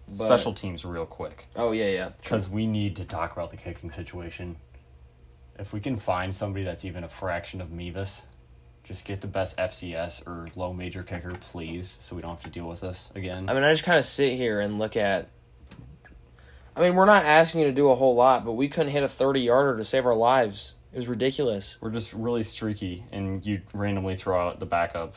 but, 0.07 0.25
Special 0.25 0.53
teams, 0.53 0.85
real 0.85 1.05
quick. 1.05 1.47
Oh 1.55 1.71
yeah, 1.71 1.89
yeah. 1.89 2.09
Because 2.21 2.49
we 2.49 2.67
need 2.67 2.95
to 2.97 3.05
talk 3.05 3.31
about 3.33 3.51
the 3.51 3.57
kicking 3.57 3.89
situation. 3.89 4.57
If 5.57 5.71
we 5.73 5.79
can 5.79 5.97
find 5.97 6.35
somebody 6.35 6.65
that's 6.65 6.83
even 6.85 7.03
a 7.03 7.09
fraction 7.09 7.61
of 7.61 7.71
Mevis, 7.71 8.23
Just 8.83 9.05
get 9.05 9.21
the 9.21 9.27
best 9.27 9.55
FCS 9.55 10.27
or 10.27 10.49
low 10.55 10.73
major 10.73 11.03
kicker, 11.03 11.33
please, 11.39 11.97
so 12.01 12.17
we 12.17 12.21
don't 12.21 12.31
have 12.35 12.43
to 12.43 12.49
deal 12.49 12.67
with 12.67 12.81
this 12.81 13.09
again. 13.15 13.49
I 13.49 13.53
mean, 13.53 13.63
I 13.63 13.71
just 13.71 13.85
kind 13.85 13.97
of 13.97 14.03
sit 14.03 14.35
here 14.35 14.59
and 14.59 14.77
look 14.77 14.97
at. 14.97 15.29
I 16.75 16.81
mean, 16.81 16.95
we're 16.95 17.05
not 17.05 17.23
asking 17.23 17.61
you 17.61 17.67
to 17.67 17.73
do 17.73 17.89
a 17.89 17.95
whole 17.95 18.15
lot, 18.15 18.43
but 18.43 18.53
we 18.53 18.67
couldn't 18.67 18.91
hit 18.91 19.03
a 19.03 19.07
30 19.07 19.39
yarder 19.39 19.77
to 19.77 19.85
save 19.85 20.05
our 20.05 20.15
lives. 20.15 20.73
It 20.91 20.97
was 20.97 21.07
ridiculous. 21.07 21.77
We're 21.81 21.91
just 21.91 22.13
really 22.13 22.43
streaky, 22.43 23.05
and 23.11 23.45
you 23.45 23.61
randomly 23.73 24.17
throw 24.17 24.47
out 24.47 24.59
the 24.59 24.65
backup. 24.65 25.15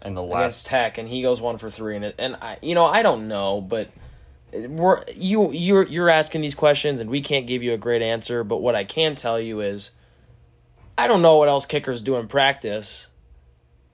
And 0.00 0.16
the 0.16 0.22
Against 0.22 0.34
last, 0.34 0.66
Tech, 0.66 0.98
and 0.98 1.08
he 1.08 1.22
goes 1.22 1.40
one 1.40 1.58
for 1.58 1.70
three, 1.70 1.96
and 1.96 2.04
it, 2.04 2.14
and 2.18 2.36
I, 2.36 2.58
you 2.62 2.74
know, 2.74 2.84
I 2.84 3.02
don't 3.02 3.26
know, 3.26 3.60
but 3.60 3.90
we're 4.52 5.02
you 5.14 5.52
you're 5.52 5.84
you're 5.84 6.08
asking 6.08 6.40
these 6.40 6.54
questions, 6.54 7.00
and 7.00 7.10
we 7.10 7.20
can't 7.20 7.46
give 7.46 7.62
you 7.62 7.72
a 7.72 7.78
great 7.78 8.02
answer. 8.02 8.44
But 8.44 8.58
what 8.58 8.74
I 8.74 8.84
can 8.84 9.16
tell 9.16 9.40
you 9.40 9.60
is, 9.60 9.90
I 10.96 11.08
don't 11.08 11.20
know 11.20 11.36
what 11.36 11.48
else 11.48 11.66
kickers 11.66 12.00
do 12.02 12.16
in 12.16 12.28
practice. 12.28 13.08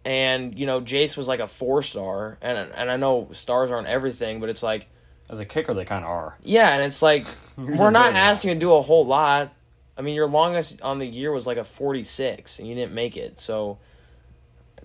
And 0.04 0.58
you 0.58 0.66
know, 0.66 0.82
Jace 0.82 1.16
was 1.16 1.26
like 1.26 1.40
a 1.40 1.46
four 1.46 1.82
star, 1.82 2.36
and 2.42 2.58
and 2.58 2.90
I 2.90 2.96
know 2.96 3.28
stars 3.32 3.72
aren't 3.72 3.88
everything, 3.88 4.40
but 4.40 4.50
it's 4.50 4.62
like 4.62 4.88
as 5.30 5.40
a 5.40 5.44
kicker, 5.44 5.74
they 5.74 5.84
kind 5.84 6.04
of 6.04 6.10
are. 6.10 6.36
Yeah, 6.42 6.74
and 6.74 6.82
it's 6.82 7.02
like 7.02 7.26
we're 7.56 7.90
not 7.90 8.14
asking 8.14 8.50
you 8.50 8.54
to 8.54 8.60
do 8.60 8.74
a 8.74 8.82
whole 8.82 9.06
lot. 9.06 9.54
I 9.96 10.02
mean, 10.02 10.14
your 10.14 10.26
longest 10.26 10.82
on 10.82 10.98
the 10.98 11.06
year 11.06 11.32
was 11.32 11.46
like 11.46 11.56
a 11.56 11.64
46 11.64 12.58
and 12.58 12.68
you 12.68 12.74
didn't 12.74 12.94
make 12.94 13.16
it. 13.16 13.38
So 13.38 13.78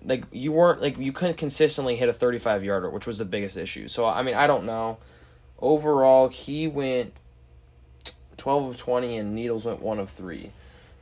like 0.04 0.24
you 0.32 0.52
weren't 0.52 0.80
like 0.80 0.98
you 0.98 1.12
couldn't 1.12 1.36
consistently 1.36 1.96
hit 1.96 2.08
a 2.08 2.12
35 2.12 2.64
yarder, 2.64 2.90
which 2.90 3.06
was 3.06 3.18
the 3.18 3.24
biggest 3.24 3.56
issue. 3.56 3.88
So 3.88 4.06
I 4.06 4.22
mean, 4.22 4.34
I 4.34 4.46
don't 4.46 4.64
know. 4.64 4.98
Overall, 5.58 6.28
he 6.28 6.66
went 6.66 7.12
12 8.36 8.70
of 8.70 8.76
20 8.78 9.16
and 9.18 9.34
Needles 9.34 9.66
went 9.66 9.82
1 9.82 9.98
of 9.98 10.08
3. 10.08 10.50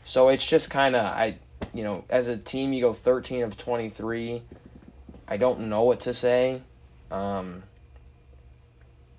So 0.02 0.28
it's 0.28 0.48
just 0.48 0.70
kind 0.70 0.96
of 0.96 1.04
I 1.04 1.36
you 1.74 1.84
know, 1.84 2.04
as 2.08 2.28
a 2.28 2.36
team 2.36 2.72
you 2.72 2.80
go 2.80 2.92
13 2.92 3.42
of 3.42 3.56
23. 3.56 4.42
I 5.26 5.36
don't 5.36 5.68
know 5.68 5.82
what 5.82 6.00
to 6.00 6.14
say. 6.14 6.62
Um 7.10 7.62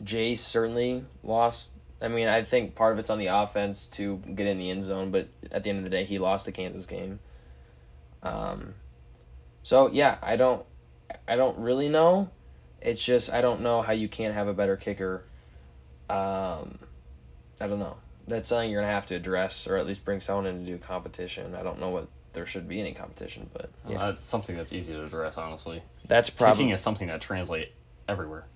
Jace 0.04 0.40
certainly 0.40 1.06
lost. 1.24 1.72
I 2.02 2.08
mean, 2.08 2.28
I 2.28 2.44
think 2.44 2.76
part 2.76 2.94
of 2.94 3.00
it's 3.00 3.10
on 3.10 3.20
the 3.20 3.28
offense 3.28 3.88
to 3.88 4.18
get 4.18 4.48
in 4.48 4.58
the 4.58 4.70
end 4.70 4.84
zone, 4.84 5.12
but 5.12 5.28
at 5.52 5.64
the 5.64 5.70
end 5.70 5.80
of 5.80 5.84
the 5.84 5.90
day, 5.90 6.06
he 6.06 6.18
lost 6.18 6.46
the 6.46 6.52
Kansas 6.52 6.86
game. 6.86 7.20
Um, 8.24 8.76
so 9.70 9.88
yeah, 9.92 10.18
I 10.24 10.36
don't, 10.36 10.66
I 11.28 11.36
don't 11.36 11.56
really 11.60 11.90
know. 11.90 12.32
It's 12.82 13.06
just 13.06 13.32
I 13.32 13.42
don't 13.42 13.62
know 13.62 13.84
how 13.84 13.94
you 13.94 14.10
can't 14.10 14.34
have 14.34 14.48
a 14.48 14.54
better 14.54 14.76
kicker. 14.76 15.26
Um, 16.10 16.80
I 17.62 17.68
don't 17.68 17.78
know. 17.78 17.98
That's 18.28 18.50
something 18.50 18.72
you're 18.72 18.82
gonna 18.82 18.92
have 18.92 19.06
to 19.08 19.16
address, 19.16 19.68
or 19.68 19.78
at 19.78 19.86
least 19.86 20.04
bring 20.04 20.22
someone 20.22 20.48
in 20.48 20.66
to 20.66 20.72
do 20.72 20.78
competition. 20.80 21.54
I 21.54 21.62
don't 21.62 21.80
know 21.80 21.90
what 21.90 22.08
there 22.34 22.48
should 22.48 22.68
be 22.68 22.80
any 22.80 22.94
competition, 22.94 23.48
but 23.54 23.70
yeah, 23.88 24.06
Uh, 24.08 24.10
it's 24.14 24.28
something 24.28 24.56
that's 24.56 24.74
easy 24.74 24.92
to 24.94 25.06
address, 25.06 25.38
honestly. 25.38 25.84
that's 26.08 26.32
Kicking 26.32 26.72
is 26.72 26.82
something 26.82 27.08
that 27.10 27.22
translates 27.22 27.70
everywhere. 28.08 28.48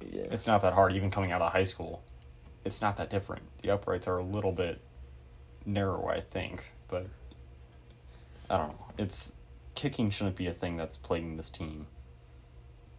yeah. 0.00 0.28
It's 0.30 0.46
not 0.46 0.62
that 0.62 0.74
hard, 0.74 0.92
even 0.94 1.10
coming 1.10 1.32
out 1.32 1.42
of 1.42 1.50
high 1.50 1.64
school. 1.64 2.00
It's 2.64 2.80
not 2.80 2.96
that 2.98 3.10
different. 3.10 3.42
The 3.62 3.70
uprights 3.70 4.06
are 4.06 4.18
a 4.18 4.22
little 4.22 4.52
bit 4.52 4.80
narrow, 5.66 6.06
I 6.06 6.20
think, 6.20 6.64
but 6.86 7.06
I 8.48 8.56
don't 8.56 8.68
know. 8.68 8.86
It's 8.98 9.32
kicking 9.74 10.10
shouldn't 10.10 10.36
be 10.36 10.46
a 10.46 10.52
thing 10.52 10.76
that's 10.76 10.96
plaguing 10.96 11.36
this 11.36 11.50
team, 11.50 11.86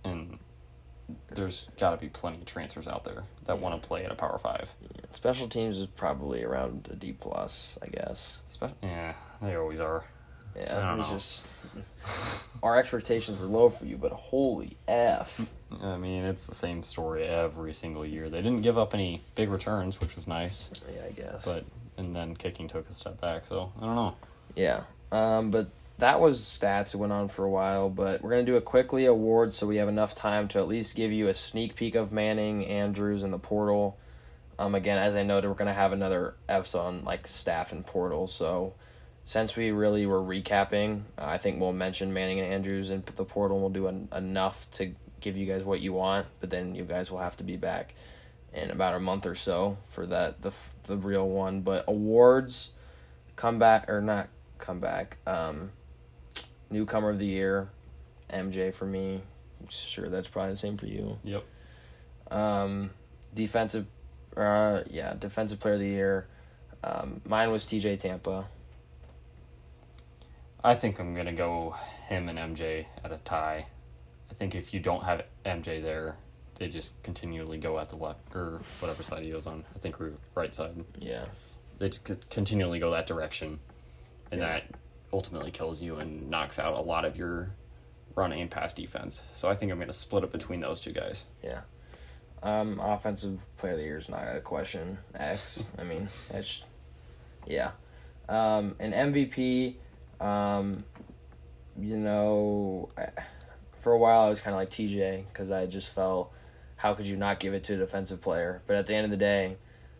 and 0.03 0.39
there's 1.29 1.69
got 1.79 1.91
to 1.91 1.97
be 1.97 2.07
plenty 2.07 2.37
of 2.37 2.45
transfers 2.45 2.87
out 2.87 3.03
there 3.03 3.23
that 3.45 3.59
want 3.59 3.81
to 3.81 3.87
play 3.87 4.05
at 4.05 4.11
a 4.11 4.15
Power 4.15 4.39
Five. 4.39 4.69
Special 5.13 5.47
teams 5.47 5.77
is 5.77 5.87
probably 5.87 6.43
around 6.43 6.87
a 6.91 6.95
D 6.95 7.11
plus, 7.13 7.77
I 7.81 7.87
guess. 7.87 8.41
Spe- 8.47 8.65
yeah, 8.81 9.13
they 9.41 9.55
always 9.55 9.79
are. 9.79 10.05
Yeah, 10.55 10.97
it's 10.99 11.07
know. 11.09 11.15
just 11.15 11.45
our 12.61 12.77
expectations 12.77 13.39
were 13.39 13.45
low 13.45 13.69
for 13.69 13.85
you, 13.85 13.95
but 13.97 14.11
holy 14.11 14.75
f! 14.87 15.47
I 15.81 15.95
mean, 15.95 16.23
it's 16.25 16.45
the 16.47 16.55
same 16.55 16.83
story 16.83 17.23
every 17.23 17.73
single 17.73 18.05
year. 18.05 18.29
They 18.29 18.41
didn't 18.41 18.61
give 18.61 18.77
up 18.77 18.93
any 18.93 19.21
big 19.35 19.49
returns, 19.49 20.01
which 20.01 20.15
was 20.17 20.27
nice, 20.27 20.69
Yeah, 20.93 21.05
I 21.07 21.11
guess. 21.11 21.45
but 21.45 21.63
and 21.97 22.13
then 22.15 22.35
kicking 22.35 22.67
took 22.67 22.89
a 22.89 22.93
step 22.93 23.19
back. 23.21 23.45
So 23.45 23.71
I 23.81 23.85
don't 23.85 23.95
know. 23.95 24.15
yeah, 24.55 24.81
um, 25.13 25.51
but 25.51 25.69
that 26.01 26.19
was 26.19 26.41
stats. 26.41 26.95
It 26.95 26.97
went 26.97 27.13
on 27.13 27.27
for 27.27 27.45
a 27.45 27.49
while, 27.49 27.87
but 27.87 28.23
we're 28.23 28.31
gonna 28.31 28.43
do 28.43 28.55
a 28.55 28.61
quickly 28.61 29.05
awards 29.05 29.55
so 29.55 29.67
we 29.67 29.75
have 29.75 29.87
enough 29.87 30.15
time 30.15 30.47
to 30.47 30.57
at 30.57 30.67
least 30.67 30.95
give 30.95 31.11
you 31.11 31.27
a 31.27 31.33
sneak 31.33 31.75
peek 31.75 31.93
of 31.93 32.11
Manning, 32.11 32.65
Andrews, 32.65 33.23
and 33.23 33.31
the 33.31 33.37
portal. 33.37 33.99
Um, 34.57 34.73
again, 34.73 34.97
as 34.97 35.15
I 35.15 35.21
noted, 35.21 35.47
we're 35.47 35.53
gonna 35.53 35.75
have 35.75 35.93
another 35.93 36.33
episode 36.49 36.81
on 36.81 37.03
like 37.03 37.27
staff 37.27 37.71
and 37.71 37.85
portal. 37.85 38.25
So 38.25 38.73
since 39.23 39.55
we 39.55 39.69
really 39.69 40.07
were 40.07 40.21
recapping, 40.21 41.03
uh, 41.19 41.25
I 41.25 41.37
think 41.37 41.59
we'll 41.59 41.71
mention 41.71 42.11
Manning 42.11 42.39
and 42.39 42.51
Andrews 42.51 42.89
and 42.89 43.05
the 43.05 43.23
portal. 43.23 43.59
We'll 43.59 43.69
do 43.69 43.87
en- 43.87 44.09
enough 44.11 44.69
to 44.71 44.95
give 45.19 45.37
you 45.37 45.45
guys 45.45 45.63
what 45.63 45.81
you 45.81 45.93
want, 45.93 46.25
but 46.39 46.49
then 46.49 46.73
you 46.73 46.83
guys 46.83 47.11
will 47.11 47.19
have 47.19 47.37
to 47.37 47.43
be 47.43 47.57
back 47.57 47.93
in 48.53 48.71
about 48.71 48.95
a 48.95 48.99
month 48.99 49.27
or 49.27 49.35
so 49.35 49.77
for 49.85 50.07
that 50.07 50.41
the 50.41 50.51
the 50.85 50.97
real 50.97 51.29
one. 51.29 51.61
But 51.61 51.85
awards, 51.87 52.71
comeback 53.35 53.87
or 53.87 54.01
not 54.01 54.29
comeback, 54.57 55.17
um, 55.27 55.69
newcomer 56.71 57.09
of 57.09 57.19
the 57.19 57.25
year, 57.27 57.69
MJ 58.31 58.73
for 58.73 58.85
me. 58.85 59.21
Sure, 59.69 60.09
that's 60.09 60.27
probably 60.27 60.51
the 60.51 60.57
same 60.57 60.77
for 60.77 60.87
you. 60.87 61.17
Yep. 61.23 61.43
Um, 62.31 62.91
defensive, 63.33 63.85
uh, 64.35 64.81
yeah, 64.89 65.13
defensive 65.13 65.59
player 65.59 65.75
of 65.75 65.79
the 65.81 65.87
year. 65.87 66.27
Um, 66.83 67.21
mine 67.25 67.51
was 67.51 67.65
TJ 67.65 67.99
Tampa. 67.99 68.47
I 70.63 70.75
think 70.75 70.99
I'm 70.99 71.13
gonna 71.15 71.33
go 71.33 71.75
him 72.07 72.29
and 72.29 72.37
MJ 72.39 72.85
at 73.03 73.11
a 73.11 73.17
tie. 73.17 73.65
I 74.29 74.33
think 74.33 74.55
if 74.55 74.73
you 74.73 74.79
don't 74.79 75.03
have 75.03 75.23
MJ 75.45 75.81
there, 75.81 76.15
they 76.55 76.67
just 76.67 77.01
continually 77.03 77.57
go 77.57 77.79
at 77.79 77.89
the 77.89 77.95
left 77.95 78.35
or 78.35 78.61
whatever 78.79 79.03
side 79.03 79.23
he 79.23 79.31
goes 79.31 79.47
on. 79.47 79.63
I 79.75 79.79
think 79.79 79.99
we're 79.99 80.13
right 80.35 80.53
side. 80.53 80.83
Yeah, 80.99 81.25
They 81.79 81.89
just 81.89 82.29
continually 82.29 82.79
go 82.79 82.91
that 82.91 83.07
direction, 83.07 83.59
and 84.31 84.39
Yeah. 84.41 84.47
that 84.47 84.63
ultimately 85.13 85.51
kills 85.51 85.81
you 85.81 85.97
and 85.97 86.29
knocks 86.29 86.59
out 86.59 86.75
a 86.75 86.81
lot 86.81 87.05
of 87.05 87.17
your 87.17 87.51
run 88.15 88.31
and 88.31 88.49
pass 88.49 88.73
defense. 88.73 89.21
So 89.35 89.49
I 89.49 89.55
think 89.55 89.71
I'm 89.71 89.79
gonna 89.79 89.93
split 89.93 90.23
it 90.23 90.31
between 90.31 90.61
those 90.61 90.81
two 90.81 90.91
guys. 90.91 91.25
yeah. 91.43 91.61
Um, 92.43 92.79
offensive 92.79 93.39
player 93.57 93.73
of 93.73 93.77
the 93.77 93.83
year 93.83 93.97
is 93.99 94.09
not 94.09 94.23
a 94.23 94.39
question. 94.39 94.97
X. 95.13 95.65
I 95.77 95.83
mean, 95.83 96.07
that's 96.31 96.63
yeah. 97.45 97.71
Um, 98.27 98.75
an 98.79 98.93
MVP. 98.93 99.75
Um, 100.19 100.83
you 101.79 101.97
know, 101.97 102.89
for 103.81 103.93
a 103.93 103.97
while 103.97 104.21
I 104.21 104.29
was 104.29 104.41
kind 104.41 104.53
of 104.53 104.59
like 104.59 104.69
TJ 104.69 105.25
because 105.31 105.51
I 105.51 105.65
just 105.65 105.89
felt, 105.93 106.31
how 106.77 106.93
could 106.93 107.07
you 107.07 107.15
not 107.15 107.39
give 107.39 107.53
it 107.53 107.63
to 107.65 107.75
a 107.75 107.77
defensive 107.77 108.21
player? 108.21 108.61
But 108.67 108.75
at 108.77 108.87
the 108.87 108.95
end 108.95 109.05
of 109.05 109.11
the 109.11 109.17
day, 109.17 109.57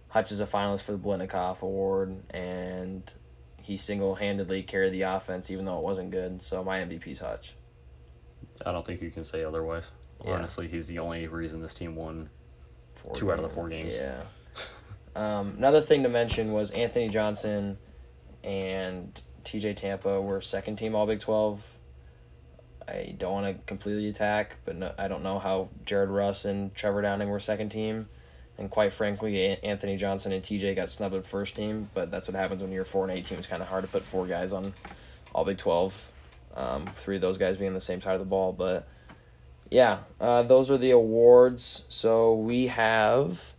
Hutch 0.09 0.32
is 0.32 0.39
a 0.39 0.45
finalist 0.45 0.82
for 0.82 0.91
the 0.93 0.97
Biletnikoff 0.97 1.62
Award, 1.62 2.16
and 2.32 3.03
he 3.64 3.78
single 3.78 4.16
handedly 4.16 4.64
carried 4.64 4.93
the 4.93 5.03
offense 5.03 5.51
even 5.51 5.66
though 5.66 5.78
it 5.78 5.84
wasn't 5.84 6.12
good. 6.12 6.43
So 6.43 6.64
my 6.64 6.80
MVP's 6.80 7.20
Hutch. 7.20 7.55
I 8.66 8.72
don't 8.72 8.86
think 8.86 9.01
you 9.01 9.12
can 9.12 9.24
say 9.24 9.43
otherwise. 9.43 9.89
Yeah. 10.24 10.34
Honestly, 10.34 10.68
he's 10.68 10.88
the 10.88 10.99
only 10.99 11.28
reason 11.28 11.62
this 11.62 11.74
team 11.74 11.95
won. 11.95 12.30
Four 12.95 13.16
Two 13.16 13.32
out 13.32 13.39
of 13.39 13.43
the 13.43 13.49
four 13.49 13.70
games. 13.70 13.95
Yeah. 13.97 14.22
Um, 15.14 15.55
another 15.57 15.82
thing 15.82 16.03
to 16.03 16.09
mention 16.09 16.53
was 16.53 16.72
Anthony 16.72 17.09
Johnson 17.09 17.78
and 18.45 19.20
TJ 19.43 19.76
Tampa 19.76 20.22
were 20.22 20.39
second 20.39 20.78
team 20.78 20.95
All 20.95 21.05
Big 21.05 21.20
Twelve. 21.20 21.78
I 22.88 23.16
don't 23.18 23.34
want 23.34 23.57
to 23.57 23.64
completely 23.66 24.07
attack, 24.07 24.55
but 24.64 24.78
no, 24.78 24.93
I 24.97 25.09
don't 25.09 25.24
know 25.24 25.38
how 25.38 25.68
Jared 25.86 26.09
Russ 26.09 26.45
and 26.45 26.74
Trevor 26.74 27.01
Downing 27.01 27.30
were 27.30 27.39
second 27.39 27.70
team, 27.70 28.07
and 28.62 28.70
quite 28.70 28.93
frankly, 28.93 29.57
Anthony 29.64 29.97
Johnson 29.97 30.32
and 30.32 30.43
TJ 30.43 30.76
got 30.76 30.89
snubbed 30.89 31.16
at 31.16 31.26
first 31.26 31.55
team. 31.55 31.89
But 31.93 32.12
that's 32.12 32.28
what 32.28 32.36
happens 32.36 32.62
when 32.62 32.72
you're 32.72 32.86
four 32.86 33.03
and 33.03 33.18
eight 33.18 33.26
team. 33.26 33.39
It's 33.39 33.47
kind 33.47 33.62
of 33.62 33.68
hard 33.68 33.84
to 33.84 33.89
put 33.89 34.05
four 34.05 34.28
guys 34.28 34.53
on 34.53 34.74
All 35.34 35.43
Big 35.43 35.57
Twelve. 35.57 36.12
Um, 36.55 36.88
three 36.95 37.16
of 37.16 37.22
those 37.22 37.38
guys 37.38 37.57
being 37.57 37.74
the 37.74 37.80
same 37.80 38.01
side 38.01 38.14
of 38.14 38.20
the 38.20 38.26
ball, 38.26 38.51
but 38.51 38.88
yeah, 39.70 39.99
uh, 40.20 40.43
those 40.43 40.70
are 40.70 40.78
the 40.78 40.91
awards. 40.91 41.86
So 41.88 42.36
we 42.36 42.68
have 42.68 43.53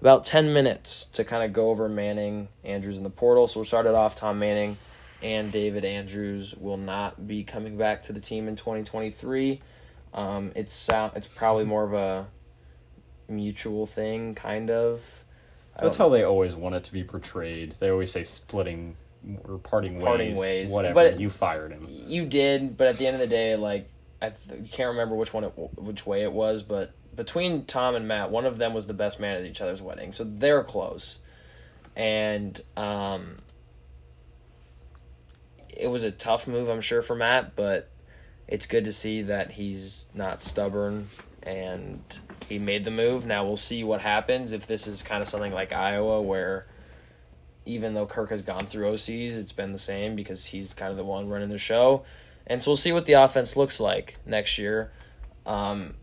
about 0.00 0.24
10 0.24 0.52
minutes 0.54 1.04
to 1.06 1.24
kind 1.24 1.44
of 1.44 1.52
go 1.52 1.68
over 1.68 1.88
Manning, 1.88 2.48
Andrews, 2.64 2.96
in 2.96 3.04
the 3.04 3.10
portal. 3.10 3.46
So 3.46 3.60
we 3.60 3.66
started 3.66 3.94
off. 3.94 4.16
Tom 4.16 4.38
Manning 4.38 4.78
and 5.22 5.52
David 5.52 5.84
Andrews 5.84 6.54
will 6.56 6.78
not 6.78 7.26
be 7.26 7.44
coming 7.44 7.76
back 7.76 8.02
to 8.04 8.14
the 8.14 8.20
team 8.20 8.48
in 8.48 8.56
2023. 8.56 9.60
Um, 10.14 10.52
it's 10.54 10.88
it's 11.14 11.28
probably 11.28 11.64
more 11.64 11.84
of 11.84 11.92
a 11.92 12.26
mutual 13.28 13.86
thing, 13.86 14.34
kind 14.34 14.70
of. 14.70 15.24
I 15.76 15.84
That's 15.84 15.96
how 15.96 16.08
they 16.08 16.24
always 16.24 16.54
want 16.54 16.74
it 16.74 16.84
to 16.84 16.92
be 16.92 17.04
portrayed. 17.04 17.74
They 17.78 17.90
always 17.90 18.10
say 18.10 18.24
splitting 18.24 18.96
or 19.44 19.58
parting 19.58 19.96
ways. 19.96 20.04
Parting 20.04 20.36
ways. 20.36 20.70
Whatever. 20.70 20.94
But- 20.94 21.20
you 21.20 21.30
fired 21.30 21.72
him. 21.72 21.86
You 21.88 22.26
did, 22.26 22.76
but 22.76 22.88
at 22.88 22.98
the 22.98 23.06
end 23.06 23.14
of 23.14 23.20
the 23.20 23.26
day, 23.26 23.56
like 23.56 23.88
I 24.20 24.30
th- 24.30 24.70
can't 24.72 24.90
remember 24.90 25.14
which 25.14 25.32
one 25.32 25.44
it, 25.44 25.52
which 25.76 26.06
way 26.06 26.22
it 26.22 26.32
was, 26.32 26.62
but 26.62 26.92
between 27.14 27.64
Tom 27.64 27.94
and 27.94 28.06
Matt, 28.08 28.30
one 28.30 28.46
of 28.46 28.58
them 28.58 28.74
was 28.74 28.86
the 28.86 28.94
best 28.94 29.20
man 29.20 29.36
at 29.36 29.44
each 29.44 29.60
other's 29.60 29.82
wedding, 29.82 30.12
so 30.12 30.24
they're 30.24 30.64
close. 30.64 31.18
And 31.96 32.60
um, 32.76 33.36
it 35.68 35.88
was 35.88 36.02
a 36.04 36.10
tough 36.10 36.46
move, 36.46 36.68
I'm 36.68 36.80
sure, 36.80 37.02
for 37.02 37.16
Matt, 37.16 37.56
but 37.56 37.90
it's 38.46 38.66
good 38.66 38.84
to 38.84 38.92
see 38.92 39.22
that 39.22 39.52
he's 39.52 40.06
not 40.14 40.42
stubborn 40.42 41.08
and 41.42 42.00
he 42.48 42.58
made 42.58 42.84
the 42.84 42.90
move. 42.90 43.26
Now 43.26 43.44
we'll 43.44 43.56
see 43.56 43.84
what 43.84 44.00
happens 44.00 44.52
if 44.52 44.66
this 44.66 44.86
is 44.86 45.02
kind 45.02 45.22
of 45.22 45.28
something 45.28 45.52
like 45.52 45.72
Iowa 45.72 46.22
where 46.22 46.66
even 47.66 47.94
though 47.94 48.06
Kirk 48.06 48.30
has 48.30 48.42
gone 48.42 48.66
through 48.66 48.92
OCs, 48.92 49.36
it's 49.36 49.52
been 49.52 49.72
the 49.72 49.78
same 49.78 50.16
because 50.16 50.46
he's 50.46 50.72
kind 50.72 50.90
of 50.90 50.96
the 50.96 51.04
one 51.04 51.28
running 51.28 51.50
the 51.50 51.58
show. 51.58 52.04
And 52.46 52.62
so 52.62 52.70
we'll 52.70 52.76
see 52.76 52.92
what 52.92 53.04
the 53.04 53.12
offense 53.12 53.56
looks 53.56 53.78
like 53.78 54.16
next 54.24 54.56
year. 54.56 54.90
Um, 55.44 55.94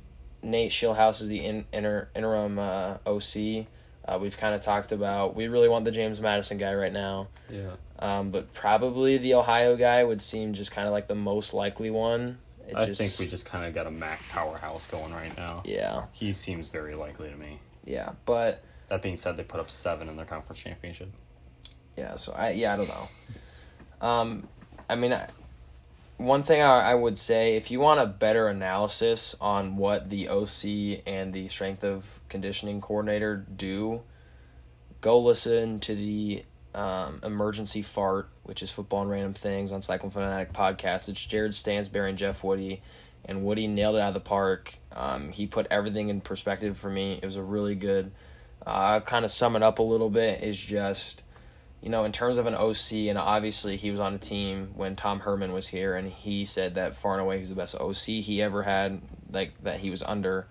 Nate 0.44 0.72
Scheelhaase 0.72 1.22
is 1.22 1.28
the 1.28 1.44
in, 1.44 1.66
inter, 1.74 2.08
interim 2.16 2.60
uh, 2.60 2.98
OC. 3.06 3.66
Uh, 4.08 4.20
we've 4.22 4.38
kind 4.38 4.54
of 4.54 4.62
talked 4.62 4.92
about 4.92 5.36
we 5.36 5.48
really 5.48 5.68
want 5.68 5.86
the 5.86 5.92
James 5.92 6.22
Madison 6.22 6.60
guy 6.60 6.74
right 6.76 6.94
now. 6.94 7.28
Yeah. 7.50 7.72
Um, 7.98 8.30
but 8.30 8.54
probably 8.54 9.18
the 9.18 9.34
Ohio 9.34 9.76
guy 9.76 10.04
would 10.04 10.22
seem 10.22 10.54
just 10.54 10.70
kind 10.72 10.88
of 10.88 10.94
like 10.94 11.08
the 11.08 11.16
most 11.16 11.54
likely 11.54 11.90
one. 11.90 12.38
It 12.68 12.76
I 12.76 12.86
just, 12.86 13.00
think 13.00 13.18
we 13.20 13.28
just 13.28 13.46
kind 13.46 13.66
of 13.66 13.74
got 13.74 13.86
a 13.88 13.92
MAC 13.92 14.20
powerhouse 14.30 14.88
going 14.88 15.14
right 15.14 15.36
now. 15.38 15.62
Yeah, 15.66 16.06
He 16.14 16.34
seems 16.34 16.68
very 16.68 16.96
likely 16.96 17.30
to 17.30 17.36
me. 17.36 17.60
yeah, 17.86 18.14
but 18.26 18.64
That 18.88 19.02
being 19.02 19.18
said, 19.18 19.38
they 19.38 19.44
put 19.44 19.60
up 19.60 19.70
seven 19.70 20.10
in 20.10 20.16
their 20.16 20.26
conference 20.26 20.60
championship. 20.60 21.10
yeah. 21.96 22.16
So 22.16 22.34
I 22.34 22.52
yeah 22.52 22.74
I 22.74 22.78
don't 22.78 22.90
know. 22.90 23.08
Um, 24.08 24.48
I 24.90 24.96
mean, 24.96 25.14
I, 25.14 25.30
one 26.18 26.44
thing 26.44 26.62
I, 26.62 26.92
I 26.92 26.96
would 26.96 27.18
say 27.18 27.56
if 27.56 27.72
you 27.72 27.80
want 27.80 28.00
a 28.00 28.06
better 28.06 28.48
analysis 28.48 29.36
on 29.42 29.78
what 29.78 30.10
the 30.10 30.30
OC 30.30 31.02
and 31.06 31.34
the 31.34 31.48
strength 31.50 31.84
of 31.84 32.20
conditioning 32.30 32.82
coordinator 32.82 33.38
do, 33.56 34.02
go 35.02 35.20
listen 35.20 35.80
to 35.82 35.96
the 35.96 36.44
um, 36.76 37.22
emergency 37.24 37.82
fart, 37.82 38.30
which 38.44 38.62
is 38.62 38.70
football 38.70 39.02
and 39.02 39.10
random 39.10 39.34
things 39.34 39.72
on 39.72 39.82
Cyclone 39.82 40.12
Fanatic 40.12 40.54
podcast. 40.54 41.08
It's 41.10 41.26
Jared 41.26 41.54
Stansberry 41.54 42.10
and 42.10 42.18
Jeff 42.18 42.44
Woody, 42.44 42.82
and 43.24 43.44
Woody 43.44 43.68
nailed 43.68 43.96
it 43.96 44.02
out 44.02 44.10
of 44.10 44.14
the 44.14 44.20
park. 44.20 44.78
Um, 44.94 45.32
he 45.32 45.48
put 45.48 45.68
everything 45.72 46.10
in 46.10 46.22
perspective 46.22 46.78
for 46.78 46.90
me. 46.90 47.18
It 47.22 47.26
was 47.26 47.38
a 47.38 47.44
really 47.44 47.76
good. 47.76 48.12
Uh, 48.66 49.00
kind 49.00 49.24
of 49.24 49.32
sum 49.32 49.56
it 49.56 49.64
up 49.64 49.80
a 49.80 49.84
little 49.84 50.10
bit 50.10 50.44
is 50.44 50.60
just, 50.60 51.22
you 51.82 51.90
know, 51.90 52.04
in 52.04 52.12
terms 52.12 52.38
of 52.38 52.46
an 52.46 52.56
OC, 52.56 52.94
and 53.10 53.18
obviously 53.18 53.78
he 53.78 53.92
was 53.92 54.00
on 54.00 54.14
a 54.14 54.18
team 54.18 54.72
when 54.76 54.96
Tom 54.96 55.22
Herman 55.22 55.54
was 55.54 55.68
here, 55.68 55.96
and 55.96 56.12
he 56.12 56.46
said 56.46 56.76
that 56.76 56.96
far 56.96 57.14
and 57.14 57.22
away 57.22 57.38
he's 57.38 57.50
the 57.50 57.56
best 57.56 57.76
OC 57.80 58.24
he 58.24 58.42
ever 58.42 58.64
had, 58.64 59.02
like 59.32 59.54
that 59.64 59.80
he 59.80 59.90
was 59.90 60.04
under. 60.04 60.48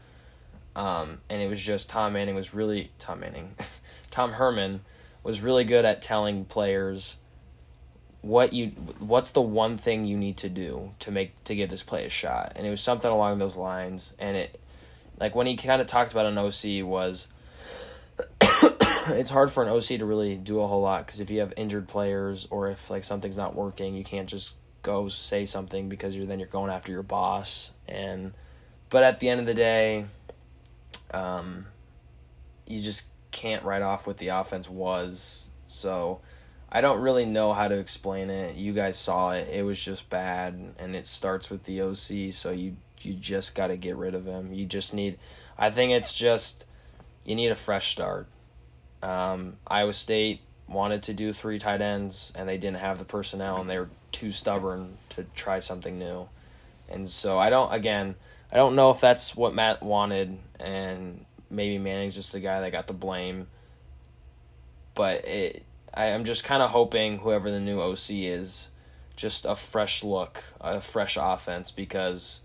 Um, 0.75 1.18
and 1.29 1.43
it 1.43 1.49
was 1.49 1.62
just 1.62 1.91
Tom 1.91 2.14
Manning 2.14 2.35
was 2.35 2.55
really 2.55 2.91
Tom 2.99 3.20
Manning, 3.20 3.55
Tom 4.11 4.33
Herman 4.33 4.81
was 5.25 5.41
really 5.41 5.64
good 5.64 5.85
at 5.85 6.03
telling 6.03 6.45
players 6.45 7.16
what 8.20 8.53
you 8.53 8.68
what's 9.01 9.31
the 9.31 9.43
one 9.43 9.77
thing 9.77 10.07
you 10.07 10.16
need 10.16 10.37
to 10.39 10.49
do 10.49 10.91
to 10.99 11.11
make 11.11 11.43
to 11.45 11.55
give 11.55 11.68
this 11.70 11.83
play 11.83 12.07
a 12.07 12.09
shot. 12.09 12.53
And 12.57 12.66
it 12.66 12.70
was 12.70 12.81
something 12.81 13.11
along 13.11 13.39
those 13.39 13.57
lines. 13.57 14.14
And 14.18 14.37
it 14.37 14.61
like 15.18 15.35
when 15.35 15.47
he 15.47 15.57
kind 15.57 15.81
of 15.81 15.87
talked 15.87 16.12
about 16.12 16.27
an 16.27 16.39
OC 16.39 16.87
was 16.87 17.29
it's 18.41 19.31
hard 19.31 19.51
for 19.51 19.62
an 19.62 19.68
OC 19.68 19.99
to 19.99 20.05
really 20.05 20.37
do 20.37 20.61
a 20.61 20.66
whole 20.66 20.81
lot 20.81 21.05
because 21.05 21.20
if 21.20 21.31
you 21.31 21.41
have 21.41 21.53
injured 21.57 21.89
players 21.89 22.47
or 22.51 22.70
if 22.70 22.91
like 22.91 23.05
something's 23.05 23.37
not 23.37 23.55
working 23.55 23.95
you 23.95 24.05
can't 24.05 24.29
just 24.29 24.57
go 24.83 25.09
say 25.09 25.45
something 25.45 25.89
because 25.89 26.16
you're 26.16 26.27
then 26.27 26.39
you're 26.39 26.49
going 26.49 26.70
after 26.70 26.93
your 26.93 27.03
boss. 27.03 27.72
And 27.89 28.33
but 28.89 29.03
at 29.03 29.20
the 29.20 29.29
end 29.29 29.41
of 29.41 29.47
the 29.47 29.55
day 29.55 30.07
um 31.12 31.66
you 32.66 32.81
just 32.81 33.09
can't 33.35 33.64
write 33.64 33.82
off 33.82 34.07
what 34.07 34.18
the 34.18 34.28
offense 34.28 34.70
was. 34.70 35.51
So 35.66 36.20
I 36.70 36.80
don't 36.80 37.01
really 37.01 37.26
know 37.26 37.53
how 37.53 37.68
to 37.68 37.74
explain 37.74 38.30
it. 38.30 38.57
You 38.57 38.72
guys 38.72 38.97
saw 38.97 39.32
it. 39.32 39.49
It 39.53 39.64
was 39.64 39.85
just 39.85 40.09
bad 40.09 40.74
and 40.78 40.95
it 40.95 41.07
starts 41.07 41.51
with 41.51 41.64
the 41.64 41.82
OC, 41.82 42.32
so 42.32 42.53
you 42.53 42.76
you 43.03 43.12
just 43.12 43.55
got 43.55 43.66
to 43.66 43.76
get 43.76 43.97
rid 43.97 44.14
of 44.14 44.24
him. 44.24 44.55
You 44.55 44.64
just 44.64 44.95
need 44.95 45.18
I 45.59 45.70
think 45.70 45.93
it's 45.93 46.14
just 46.16 46.64
you 47.24 47.35
need 47.35 47.51
a 47.51 47.57
fresh 47.57 47.93
start. 47.93 48.28
Um, 49.03 49.57
Iowa 49.66 49.93
State 49.93 50.41
wanted 50.68 51.03
to 51.05 51.12
do 51.12 51.32
three 51.32 51.59
tight 51.59 51.82
ends 51.82 52.32
and 52.37 52.49
they 52.49 52.57
didn't 52.57 52.78
have 52.78 52.99
the 52.99 53.05
personnel 53.05 53.61
and 53.61 53.68
they 53.68 53.78
were 53.78 53.91
too 54.12 54.30
stubborn 54.30 54.97
to 55.11 55.24
try 55.35 55.59
something 55.59 55.99
new. 55.99 56.28
And 56.89 57.11
so 57.11 57.39
I 57.39 57.51
don't 57.51 57.72
again, 57.72 58.14
I 58.53 58.57
don't 58.57 58.76
know 58.76 58.91
if 58.91 59.01
that's 59.01 59.35
what 59.35 59.55
Matt 59.55 59.82
wanted 59.82 60.39
and 60.61 61.26
maybe 61.55 61.78
Manning's 61.78 62.14
just 62.14 62.32
the 62.32 62.40
guy 62.40 62.61
that 62.61 62.72
got 62.72 62.86
the 62.86 62.92
blame. 62.92 63.46
But 64.94 65.24
it, 65.24 65.64
I, 65.92 66.07
I'm 66.07 66.24
just 66.24 66.44
kind 66.44 66.62
of 66.62 66.70
hoping 66.70 67.18
whoever 67.18 67.50
the 67.50 67.61
new 67.61 67.80
OC 67.80 68.11
is, 68.11 68.70
just 69.16 69.44
a 69.44 69.55
fresh 69.55 70.05
look, 70.05 70.42
a 70.61 70.80
fresh 70.80 71.16
offense, 71.20 71.70
because, 71.70 72.42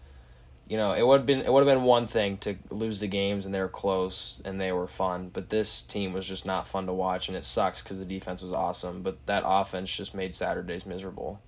you 0.67 0.77
know, 0.77 0.93
it 0.93 1.05
would 1.05 1.21
have 1.21 1.25
been 1.25 1.41
it 1.41 1.51
would 1.51 1.65
have 1.65 1.75
been 1.75 1.83
one 1.83 2.07
thing 2.07 2.37
to 2.39 2.55
lose 2.69 2.99
the 2.99 3.07
games 3.07 3.45
and 3.45 3.53
they 3.53 3.61
were 3.61 3.67
close 3.67 4.41
and 4.45 4.59
they 4.59 4.71
were 4.71 4.87
fun, 4.87 5.29
but 5.31 5.49
this 5.49 5.81
team 5.81 6.13
was 6.13 6.27
just 6.27 6.45
not 6.45 6.67
fun 6.67 6.85
to 6.87 6.93
watch 6.93 7.27
and 7.27 7.37
it 7.37 7.43
sucks 7.43 7.81
because 7.81 7.99
the 7.99 8.05
defense 8.05 8.41
was 8.41 8.53
awesome, 8.53 9.01
but 9.01 9.17
that 9.25 9.43
offense 9.45 9.95
just 9.95 10.15
made 10.15 10.33
Saturdays 10.33 10.85
miserable. 10.85 11.39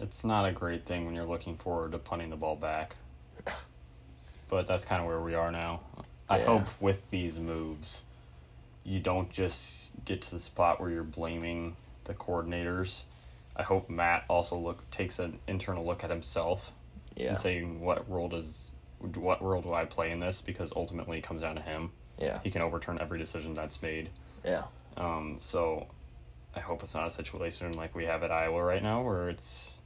It's 0.00 0.24
not 0.24 0.48
a 0.48 0.52
great 0.52 0.86
thing 0.86 1.04
when 1.04 1.14
you're 1.14 1.24
looking 1.24 1.56
forward 1.56 1.92
to 1.92 1.98
punting 1.98 2.30
the 2.30 2.36
ball 2.36 2.56
back. 2.56 2.96
But 4.52 4.66
that's 4.66 4.84
kind 4.84 5.00
of 5.00 5.06
where 5.06 5.18
we 5.22 5.34
are 5.34 5.50
now. 5.50 5.80
I 6.28 6.38
Yeah. 6.38 6.46
hope 6.46 6.68
with 6.80 7.08
these 7.10 7.38
moves, 7.38 8.04
you 8.84 9.00
don't 9.00 9.30
just 9.30 9.92
get 10.04 10.22
to 10.22 10.30
the 10.32 10.40
spot 10.40 10.80
where 10.80 10.90
you're 10.90 11.02
blaming 11.04 11.76
the 12.04 12.14
coordinators. 12.14 13.02
I 13.54 13.62
hope 13.62 13.88
Matt 13.90 14.24
also 14.28 14.56
look 14.56 14.88
takes 14.90 15.18
an 15.18 15.38
internal 15.46 15.84
look 15.84 16.02
at 16.04 16.10
himself 16.10 16.72
Yeah, 17.16 17.30
and 17.30 17.38
saying 17.38 17.80
what 17.80 18.08
role 18.10 18.28
does 18.28 18.72
what 18.98 19.42
role 19.42 19.60
do 19.60 19.74
I 19.74 19.84
play 19.84 20.10
in 20.12 20.20
this 20.20 20.40
because 20.40 20.72
ultimately 20.76 21.18
it 21.18 21.22
comes 21.22 21.40
down 21.42 21.56
to 21.56 21.62
him. 21.62 21.90
yeah, 22.18 22.38
He 22.44 22.50
can 22.50 22.62
overturn 22.62 22.98
every 23.00 23.18
decision 23.18 23.52
that's 23.54 23.82
made. 23.82 24.10
yeah, 24.44 24.62
Um, 24.96 25.36
so 25.40 25.88
I 26.54 26.60
hope 26.60 26.82
it's 26.84 26.94
not 26.94 27.06
a 27.06 27.10
situation 27.10 27.72
like 27.72 27.94
we 27.96 28.04
have 28.04 28.22
at 28.22 28.30
Iowa 28.30 28.62
right 28.62 28.82
now 28.82 29.02
where 29.02 29.28
it's 29.28 29.80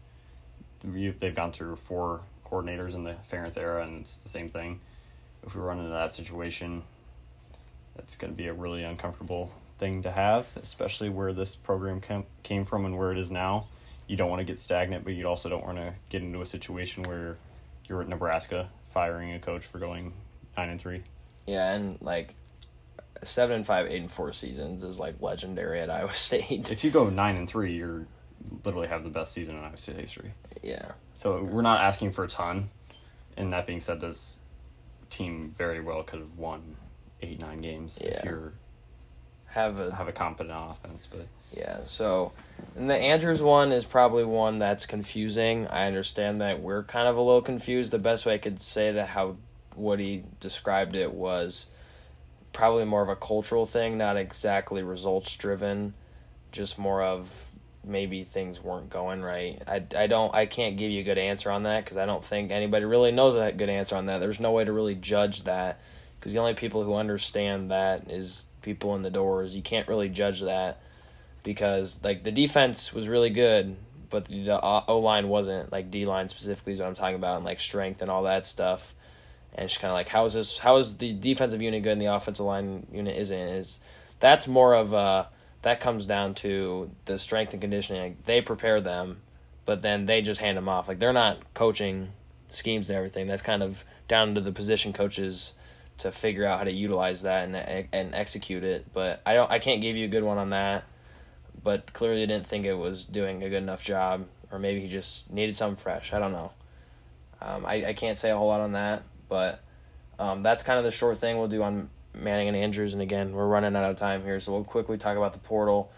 you, 0.85 1.15
they've 1.19 1.35
gone 1.35 1.53
through 1.53 1.77
four 1.77 2.21
coordinators 2.45 2.95
in 2.95 3.05
the 3.05 3.15
Ferentz 3.31 3.57
era 3.57 3.83
and 3.85 4.03
it's 4.03 4.19
the 4.19 4.29
same 4.29 4.49
thing. 4.51 4.81
If 5.47 5.55
we 5.55 5.61
run 5.61 5.79
into 5.79 5.91
that 5.91 6.13
situation, 6.13 6.83
that's 7.95 8.17
going 8.17 8.33
to 8.33 8.37
be 8.37 8.49
a 8.49 8.53
really 8.53 8.83
uncomfortable 8.83 9.53
thing 9.79 10.03
to 10.03 10.11
have, 10.11 10.47
especially 10.57 11.09
where 11.09 11.33
this 11.33 11.55
program 11.55 12.01
came 12.01 12.25
came 12.43 12.65
from 12.65 12.85
and 12.85 12.97
where 12.99 13.13
it 13.13 13.19
is 13.19 13.31
now. 13.31 13.69
You 14.07 14.17
don't 14.17 14.31
want 14.31 14.41
to 14.41 14.45
get 14.45 14.59
stagnant, 14.59 15.05
but 15.05 15.15
you 15.15 15.27
also 15.27 15.49
don't 15.49 15.65
want 15.65 15.79
to 15.79 15.95
get 16.09 16.23
into 16.23 16.41
a 16.41 16.47
situation 16.47 17.03
where 17.05 17.37
you're 17.89 18.03
at 18.03 18.09
Nebraska 18.09 18.69
firing 18.93 19.33
a 19.33 19.39
coach 19.39 19.65
for 19.67 19.79
going 19.79 20.13
nine 20.57 20.71
and 20.71 20.81
three. 20.81 21.03
yeah, 21.47 21.73
and 21.73 22.01
like 22.01 22.35
seven 23.23 23.57
and 23.57 23.67
five, 23.67 23.87
eight 23.87 24.01
and 24.01 24.11
four 24.11 24.33
seasons 24.33 24.83
is 24.83 25.01
like 25.01 25.21
legendary 25.21 25.81
at 25.81 25.91
Iowa 25.91 26.13
State. 26.15 26.71
If 26.71 26.85
you 26.85 26.91
go 26.91 27.09
nine 27.09 27.37
and 27.37 27.49
three, 27.49 27.75
you're 27.77 28.07
literally 28.65 28.89
have 28.89 29.05
the 29.05 29.11
best 29.11 29.33
season 29.33 29.57
in 29.57 29.65
Iowa 29.65 29.77
State 29.77 29.97
history. 29.97 30.33
yeah, 30.63 30.93
So 31.15 31.43
we're 31.43 31.63
not 31.63 31.81
asking 31.81 32.13
for 32.13 32.25
a 32.25 32.29
ton. 32.29 32.71
And 33.37 33.53
that 33.53 33.67
being 33.67 33.81
said, 33.81 34.01
this 34.01 34.41
team 35.11 35.55
very 35.57 35.81
well 35.81 36.03
could 36.03 36.21
have 36.21 36.37
won 36.37 36.77
eight, 37.23 37.41
nine 37.41 37.61
games 37.61 37.99
if 37.99 38.15
Yeah. 38.25 38.31
you 38.31 38.53
have 39.47 39.79
a 39.79 39.95
have 39.95 40.09
a 40.09 40.13
competent 40.13 40.55
offense. 40.57 41.07
But 41.11 41.27
Yeah, 41.53 41.81
so 41.85 42.33
and 42.75 42.91
the 42.91 42.97
Andrews 42.97 43.41
one 43.43 43.73
is 43.73 43.85
probably 43.85 44.25
one 44.25 44.59
that's 44.59 44.85
confusing. 44.87 45.67
I 45.69 45.87
understand 45.87 46.41
that 46.41 46.61
we're 46.61 46.83
kind 46.83 47.09
of 47.09 47.17
a 47.17 47.21
little 47.23 47.41
confused. 47.43 47.91
The 47.93 47.99
best 47.99 48.27
way 48.27 48.35
I 48.35 48.39
could 48.39 48.61
say 48.61 48.93
that 48.93 49.09
how 49.09 49.37
Woody 49.75 50.25
described 50.41 50.95
it 50.97 51.13
was 51.13 51.69
probably 52.53 52.85
more 52.85 53.03
of 53.03 53.09
a 53.09 53.17
cultural 53.17 53.67
thing, 53.67 53.99
not 53.99 54.17
exactly 54.17 54.83
results 54.83 55.35
driven, 55.37 55.93
just 56.53 56.79
more 56.79 57.03
of 57.03 57.46
maybe 57.87 58.25
things 58.25 58.63
weren't 58.63 58.91
going 58.91 59.23
right. 59.23 59.63
I, 59.67 59.85
I 59.97 60.07
don't 60.07 60.35
I 60.35 60.47
can't 60.47 60.77
give 60.77 60.91
you 60.91 61.01
a 61.01 61.05
good 61.05 61.19
answer 61.19 61.51
on 61.51 61.63
that 61.63 61.85
because 61.85 61.97
I 61.97 62.07
don't 62.07 62.25
think 62.25 62.51
anybody 62.51 62.85
really 62.85 63.13
knows 63.13 63.35
a 63.35 63.53
good 63.53 63.69
answer 63.69 63.97
on 63.97 64.07
that. 64.07 64.19
There's 64.19 64.41
no 64.41 64.53
way 64.53 64.65
to 64.65 64.73
really 64.73 64.95
judge 64.95 65.45
that 65.45 65.81
because 66.19 66.33
the 66.33 66.41
only 66.41 66.55
people 66.55 66.83
who 66.83 66.95
understand 66.95 67.71
that 67.71 68.11
is 68.11 68.43
people 68.63 68.97
in 68.97 69.03
the 69.03 69.11
doors. 69.11 69.55
You 69.55 69.63
can't 69.63 69.89
really 69.89 70.09
judge 70.09 70.43
that 70.43 70.81
because 71.43 72.03
like 72.03 72.25
the 72.25 72.33
defense 72.33 72.93
was 72.93 73.09
really 73.09 73.31
good, 73.31 73.77
but 74.11 74.27
the 74.27 74.61
O 74.61 74.99
line 74.99 75.29
wasn't. 75.29 75.73
Like 75.73 75.91
D 75.91 76.05
line 76.05 76.29
specifically 76.29 76.73
is 76.73 76.81
what 76.81 76.89
I'm 76.89 76.95
talking 76.95 77.15
about, 77.15 77.37
and 77.37 77.45
like 77.45 77.61
strength 77.61 78.03
and 78.03 78.11
all 78.11 78.25
that 78.25 78.45
stuff. 78.45 78.93
And 79.55 79.65
it's 79.65 79.79
kind 79.79 79.91
of 79.91 79.95
like 79.95 80.09
how 80.09 80.25
is 80.25 80.35
this? 80.35 80.59
How 80.59 80.77
is 80.79 80.99
the 80.99 81.13
defensive 81.13 81.63
unit 81.63 81.83
good 81.83 81.93
and 81.93 82.01
the 82.01 82.13
offensive 82.13 82.45
line 82.45 82.87
unit 82.93 83.17
isn't? 83.17 83.39
Is 83.39 83.81
that's 84.19 84.49
more 84.49 84.75
of 84.75 84.93
a 84.93 85.29
that 85.67 85.81
comes 85.81 86.07
down 86.07 86.33
to 86.33 86.89
the 87.07 87.19
strength 87.19 87.53
and 87.53 87.61
conditioning. 87.61 88.01
Like, 88.01 88.25
they 88.25 88.41
prepare 88.41 88.81
them, 88.81 89.17
but 89.65 89.83
then 89.83 90.07
they 90.07 90.23
just 90.23 90.41
hand 90.41 90.57
them 90.57 90.69
off. 90.69 90.87
Like 90.87 91.01
they're 91.01 91.13
not 91.13 91.39
coaching 91.55 92.13
schemes 92.47 92.89
and 92.89 92.97
everything. 92.97 93.27
That's 93.27 93.43
kind 93.43 93.65
of 93.65 93.85
down 94.07 94.37
to 94.37 94.41
the 94.41 94.53
position 94.53 94.93
coaches 94.93 95.55
to 95.99 96.13
figure 96.13 96.47
out 96.47 96.59
how 96.59 96.65
to 96.67 96.71
utilize 96.71 97.23
that 97.23 97.49
and 97.49 97.89
and 97.93 98.15
execute 98.15 98.63
it. 98.63 98.87
But 98.93 99.21
I 99.27 99.35
don't 99.35 99.51
I 99.51 99.59
can't 99.59 99.83
give 99.83 99.97
you 99.97 100.05
a 100.05 100.09
good 100.09 100.23
one 100.23 100.39
on 100.39 100.51
that. 100.51 100.85
But 101.65 101.93
clearly 101.93 102.25
didn't 102.25 102.47
think 102.47 102.65
it 102.65 102.75
was 102.75 103.05
doing 103.05 103.43
a 103.43 103.49
good 103.49 103.65
enough 103.65 103.83
job. 103.83 104.25
or 104.53 104.61
maybe 104.61 104.81
he 104.81 104.87
just 104.87 105.33
needed 105.33 105.57
something 105.57 105.83
fresh. 105.83 106.13
I 106.13 106.21
don't 106.21 106.31
know. 106.31 106.53
Um, 107.43 107.67
I, 107.67 107.87
I 107.87 107.93
can't 107.93 108.17
say 108.17 108.31
a 108.31 108.37
whole 108.37 108.47
lot 108.47 108.61
on 108.61 108.73
that, 108.73 109.03
but 109.29 109.65
um, 110.21 110.43
that's 110.43 110.63
kind 110.63 110.79
of 110.79 110.85
the 110.85 110.93
short 110.93 111.19
thing 111.19 111.39
we'll 111.39 111.49
do 111.49 111.65
on 111.65 111.91
Manning 112.17 112.49
and 112.49 112.57
Andrews. 112.57 112.93
And 112.93 113.03
again, 113.03 113.33
we're 113.33 113.47
running 113.47 113.77
out 113.77 113.91
of 113.91 113.97
time 113.97 114.23
here, 114.23 114.41
so 114.41 114.53
we'll 114.53 114.65
quickly 114.65 114.97
talk 114.97 115.17
about 115.17 115.33
the 115.33 115.39
portal. 115.39 115.91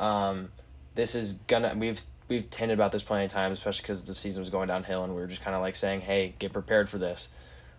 Um, 0.00 0.50
this 0.94 1.14
is 1.14 1.34
gonna 1.34 1.74
we've 1.76 2.00
we've 2.28 2.48
tended 2.50 2.78
about 2.78 2.92
this 2.92 3.02
plenty 3.02 3.26
of 3.26 3.32
times, 3.32 3.58
especially 3.58 3.82
because 3.82 4.04
the 4.04 4.14
season 4.14 4.40
was 4.40 4.50
going 4.50 4.68
downhill, 4.68 5.04
and 5.04 5.14
we 5.14 5.20
were 5.20 5.26
just 5.26 5.42
kind 5.42 5.54
of 5.54 5.62
like 5.62 5.74
saying, 5.74 6.00
"Hey, 6.00 6.34
get 6.38 6.52
prepared 6.52 6.88
for 6.88 6.98
this." 6.98 7.32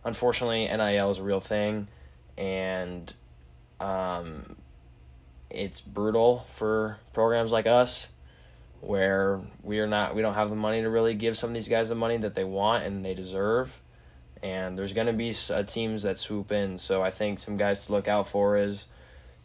Unfortunately, 0.04 0.66
NIL 0.66 1.10
is 1.12 1.18
a 1.18 1.24
real 1.24 1.40
thing, 1.40 1.88
and 2.38 3.14
um, 3.80 4.56
it's 5.50 5.82
brutal 5.82 6.46
for 6.48 6.98
programs 7.14 7.52
like 7.52 7.68
us 7.68 8.12
where 8.82 9.42
we 9.64 9.80
are 9.80 9.88
not 9.88 10.16
we 10.16 10.22
don't 10.22 10.36
have 10.36 10.50
the 10.50 10.56
money 10.56 10.82
to 10.82 10.90
really 10.90 11.16
give 11.16 11.36
some 11.38 11.50
of 11.50 11.54
these 11.54 11.68
guys 11.68 11.90
the 11.90 11.96
money 11.96 12.18
that 12.18 12.36
they 12.36 12.44
want 12.44 12.84
and 12.84 13.04
they 13.04 13.14
deserve 13.14 13.82
and 14.44 14.78
there's 14.78 14.94
going 14.94 15.08
to 15.08 15.14
be 15.14 15.36
uh, 15.52 15.64
teams 15.64 16.04
that 16.04 16.20
swoop 16.20 16.52
in 16.52 16.78
so 16.78 17.02
i 17.02 17.10
think 17.10 17.40
some 17.40 17.58
guys 17.58 17.86
to 17.86 17.92
look 17.92 18.08
out 18.08 18.28
for 18.28 18.58
is 18.58 18.88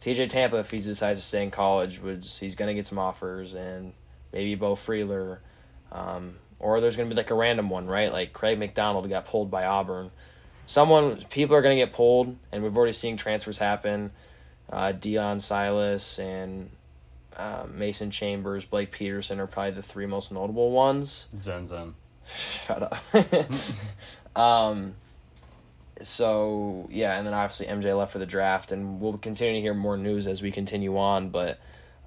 tj 0.01 0.29
tampa 0.29 0.57
if 0.57 0.71
he 0.71 0.79
decides 0.79 1.19
to 1.19 1.25
stay 1.25 1.43
in 1.43 1.51
college 1.51 2.01
was 2.01 2.39
he's 2.39 2.55
going 2.55 2.67
to 2.67 2.73
get 2.73 2.87
some 2.87 2.99
offers 2.99 3.53
and 3.53 3.93
maybe 4.31 4.55
Beau 4.55 4.75
Freyler 4.75 5.39
um, 5.91 6.35
or 6.59 6.81
there's 6.81 6.97
going 6.97 7.09
to 7.09 7.15
be 7.15 7.19
like 7.19 7.31
a 7.31 7.35
random 7.35 7.69
one 7.69 7.87
right 7.87 8.11
like 8.11 8.33
craig 8.33 8.59
mcdonald 8.59 9.07
got 9.09 9.25
pulled 9.25 9.49
by 9.49 9.65
auburn 9.65 10.11
someone 10.65 11.17
people 11.29 11.55
are 11.55 11.61
going 11.61 11.77
to 11.77 11.85
get 11.85 11.93
pulled 11.93 12.35
and 12.51 12.63
we've 12.63 12.75
already 12.75 12.93
seen 12.93 13.17
transfers 13.17 13.57
happen 13.57 14.11
uh, 14.69 14.93
Deon 14.93 15.39
Silas 15.41 16.19
and 16.19 16.69
uh, 17.37 17.65
Mason 17.71 18.11
Chambers, 18.11 18.65
Blake 18.65 18.91
Peterson 18.91 19.39
are 19.39 19.47
probably 19.47 19.71
the 19.71 19.81
three 19.81 20.05
most 20.05 20.31
notable 20.31 20.71
ones. 20.71 21.27
Zen 21.37 21.67
Zen. 21.67 21.95
Shut 22.27 22.83
up. 22.83 22.97
um, 24.35 24.95
so 26.01 26.87
yeah, 26.91 27.17
and 27.17 27.25
then 27.25 27.33
obviously 27.33 27.67
MJ 27.67 27.97
left 27.97 28.11
for 28.11 28.19
the 28.19 28.25
draft, 28.25 28.71
and 28.71 28.99
we'll 28.99 29.17
continue 29.17 29.55
to 29.55 29.61
hear 29.61 29.73
more 29.73 29.97
news 29.97 30.27
as 30.27 30.41
we 30.41 30.51
continue 30.51 30.97
on. 30.97 31.29
But 31.29 31.59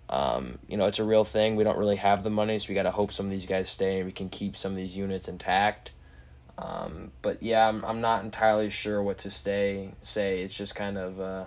um, 0.08 0.58
you 0.68 0.76
know, 0.76 0.86
it's 0.86 0.98
a 0.98 1.04
real 1.04 1.24
thing. 1.24 1.56
We 1.56 1.64
don't 1.64 1.78
really 1.78 1.96
have 1.96 2.22
the 2.22 2.30
money, 2.30 2.58
so 2.58 2.68
we 2.68 2.74
got 2.74 2.84
to 2.84 2.90
hope 2.90 3.12
some 3.12 3.26
of 3.26 3.32
these 3.32 3.46
guys 3.46 3.68
stay, 3.68 3.98
and 3.98 4.06
we 4.06 4.12
can 4.12 4.28
keep 4.28 4.56
some 4.56 4.72
of 4.72 4.76
these 4.76 4.96
units 4.96 5.28
intact. 5.28 5.92
Um, 6.58 7.12
but 7.22 7.42
yeah, 7.42 7.68
I'm 7.68 7.84
I'm 7.84 8.00
not 8.00 8.24
entirely 8.24 8.70
sure 8.70 9.02
what 9.02 9.18
to 9.18 9.30
stay 9.30 9.92
say. 10.00 10.42
It's 10.42 10.56
just 10.56 10.74
kind 10.74 10.96
of 10.98 11.20
uh, 11.20 11.44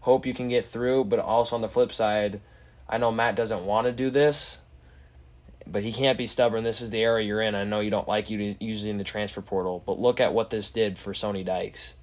hope 0.00 0.26
you 0.26 0.34
can 0.34 0.48
get 0.48 0.66
through, 0.66 1.04
but 1.04 1.18
also 1.18 1.56
on 1.56 1.62
the 1.62 1.68
flip 1.68 1.92
side 1.92 2.40
I 2.88 2.98
know 2.98 3.10
Matt 3.10 3.36
doesn't 3.36 3.64
want 3.64 3.86
to 3.86 3.92
do 3.92 4.10
this, 4.10 4.60
but 5.66 5.82
he 5.82 5.92
can't 5.92 6.18
be 6.18 6.26
stubborn. 6.26 6.64
This 6.64 6.80
is 6.80 6.90
the 6.90 7.00
era 7.00 7.22
you're 7.22 7.40
in. 7.40 7.54
I 7.54 7.64
know 7.64 7.80
you 7.80 7.90
don't 7.90 8.08
like 8.08 8.30
using 8.30 8.98
the 8.98 9.04
transfer 9.04 9.40
portal, 9.40 9.82
but 9.84 9.98
look 9.98 10.20
at 10.20 10.34
what 10.34 10.50
this 10.50 10.70
did 10.70 10.98
for 10.98 11.14
Sonny 11.14 11.44
Dykes. 11.44 11.94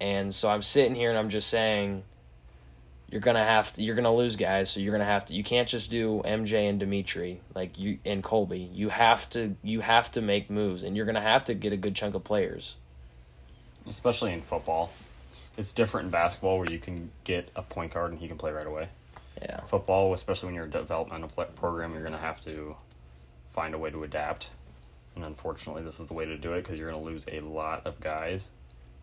And 0.00 0.34
so 0.34 0.50
I'm 0.50 0.62
sitting 0.62 0.94
here 0.94 1.10
and 1.10 1.18
I'm 1.18 1.28
just 1.28 1.48
saying, 1.48 2.04
you're 3.10 3.20
gonna 3.22 3.44
have 3.44 3.72
to, 3.74 3.82
you're 3.82 3.94
gonna 3.94 4.14
lose 4.14 4.36
guys. 4.36 4.70
So 4.70 4.80
you're 4.80 4.92
gonna 4.92 5.04
have 5.04 5.26
to. 5.26 5.34
You 5.34 5.42
can't 5.42 5.68
just 5.68 5.90
do 5.90 6.22
MJ 6.24 6.68
and 6.68 6.78
Dimitri 6.78 7.40
like 7.54 7.78
you 7.78 7.98
and 8.04 8.22
Colby. 8.22 8.68
You 8.72 8.90
have 8.90 9.28
to 9.30 9.56
you 9.62 9.80
have 9.80 10.12
to 10.12 10.20
make 10.20 10.50
moves, 10.50 10.82
and 10.82 10.96
you're 10.96 11.06
gonna 11.06 11.20
have 11.20 11.44
to 11.44 11.54
get 11.54 11.72
a 11.72 11.76
good 11.76 11.94
chunk 11.94 12.14
of 12.14 12.24
players. 12.24 12.76
Especially 13.86 14.32
in 14.34 14.40
football, 14.40 14.92
it's 15.56 15.72
different 15.72 16.06
in 16.06 16.10
basketball 16.10 16.58
where 16.58 16.70
you 16.70 16.78
can 16.78 17.10
get 17.24 17.50
a 17.56 17.62
point 17.62 17.94
guard 17.94 18.10
and 18.12 18.20
he 18.20 18.28
can 18.28 18.36
play 18.36 18.52
right 18.52 18.66
away. 18.66 18.88
Yeah. 19.40 19.60
Football, 19.66 20.12
especially 20.14 20.46
when 20.46 20.54
you're 20.54 20.66
a 20.66 20.70
developmental 20.70 21.28
program, 21.28 21.92
you're 21.92 22.02
going 22.02 22.14
to 22.14 22.20
have 22.20 22.40
to 22.42 22.76
find 23.50 23.74
a 23.74 23.78
way 23.78 23.90
to 23.90 24.04
adapt. 24.04 24.50
And 25.14 25.24
unfortunately, 25.24 25.82
this 25.82 26.00
is 26.00 26.06
the 26.06 26.14
way 26.14 26.24
to 26.24 26.36
do 26.36 26.52
it 26.52 26.62
because 26.62 26.78
you're 26.78 26.90
going 26.90 27.02
to 27.02 27.10
lose 27.10 27.26
a 27.30 27.40
lot 27.40 27.86
of 27.86 28.00
guys. 28.00 28.50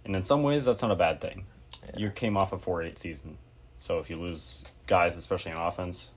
And 0.03 0.15
in 0.15 0.23
some 0.23 0.43
ways, 0.43 0.65
that's 0.65 0.81
not 0.81 0.91
a 0.91 0.95
bad 0.95 1.19
thing. 1.19 1.45
Yeah. 1.87 1.99
You 1.99 2.09
came 2.09 2.37
off 2.37 2.53
a 2.53 2.57
4 2.57 2.83
8 2.83 2.97
season. 2.97 3.37
So 3.77 3.99
if 3.99 4.09
you 4.09 4.15
lose 4.17 4.63
guys, 4.87 5.17
especially 5.17 5.51
on 5.51 5.67
offense, 5.67 6.11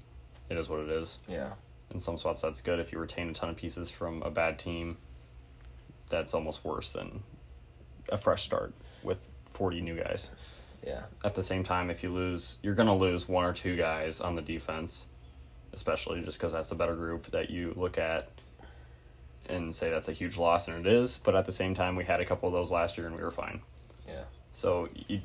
it 0.48 0.56
is 0.56 0.68
what 0.68 0.80
it 0.80 0.88
is. 0.88 1.18
Yeah. 1.28 1.52
In 1.90 1.98
some 1.98 2.18
spots, 2.18 2.40
that's 2.40 2.60
good. 2.60 2.78
If 2.78 2.92
you 2.92 2.98
retain 2.98 3.30
a 3.30 3.32
ton 3.32 3.50
of 3.50 3.56
pieces 3.56 3.90
from 3.90 4.22
a 4.22 4.30
bad 4.30 4.58
team, 4.58 4.98
that's 6.10 6.34
almost 6.34 6.64
worse 6.64 6.92
than 6.92 7.22
a 8.10 8.18
fresh 8.18 8.44
start 8.44 8.74
with 9.02 9.28
40 9.52 9.80
new 9.80 9.96
guys. 9.96 10.30
Yeah. 10.84 11.02
At 11.24 11.34
the 11.34 11.42
same 11.42 11.64
time, 11.64 11.90
if 11.90 12.02
you 12.02 12.12
lose, 12.12 12.58
you're 12.62 12.74
going 12.74 12.88
to 12.88 12.94
lose 12.94 13.28
one 13.28 13.44
or 13.44 13.52
two 13.52 13.76
guys 13.76 14.20
on 14.20 14.36
the 14.36 14.42
defense, 14.42 15.06
especially 15.72 16.22
just 16.22 16.38
because 16.38 16.52
that's 16.52 16.70
a 16.70 16.74
better 16.74 16.94
group 16.94 17.30
that 17.32 17.50
you 17.50 17.72
look 17.76 17.98
at 17.98 18.30
and 19.48 19.74
say 19.74 19.90
that's 19.90 20.08
a 20.08 20.12
huge 20.12 20.36
loss, 20.36 20.68
and 20.68 20.86
it 20.86 20.92
is. 20.92 21.18
But 21.18 21.34
at 21.34 21.46
the 21.46 21.52
same 21.52 21.74
time, 21.74 21.96
we 21.96 22.04
had 22.04 22.20
a 22.20 22.24
couple 22.24 22.48
of 22.48 22.52
those 22.52 22.70
last 22.70 22.98
year, 22.98 23.06
and 23.06 23.16
we 23.16 23.22
were 23.22 23.30
fine. 23.30 23.60
Yeah. 24.06 24.24
So 24.52 24.88
you 25.08 25.20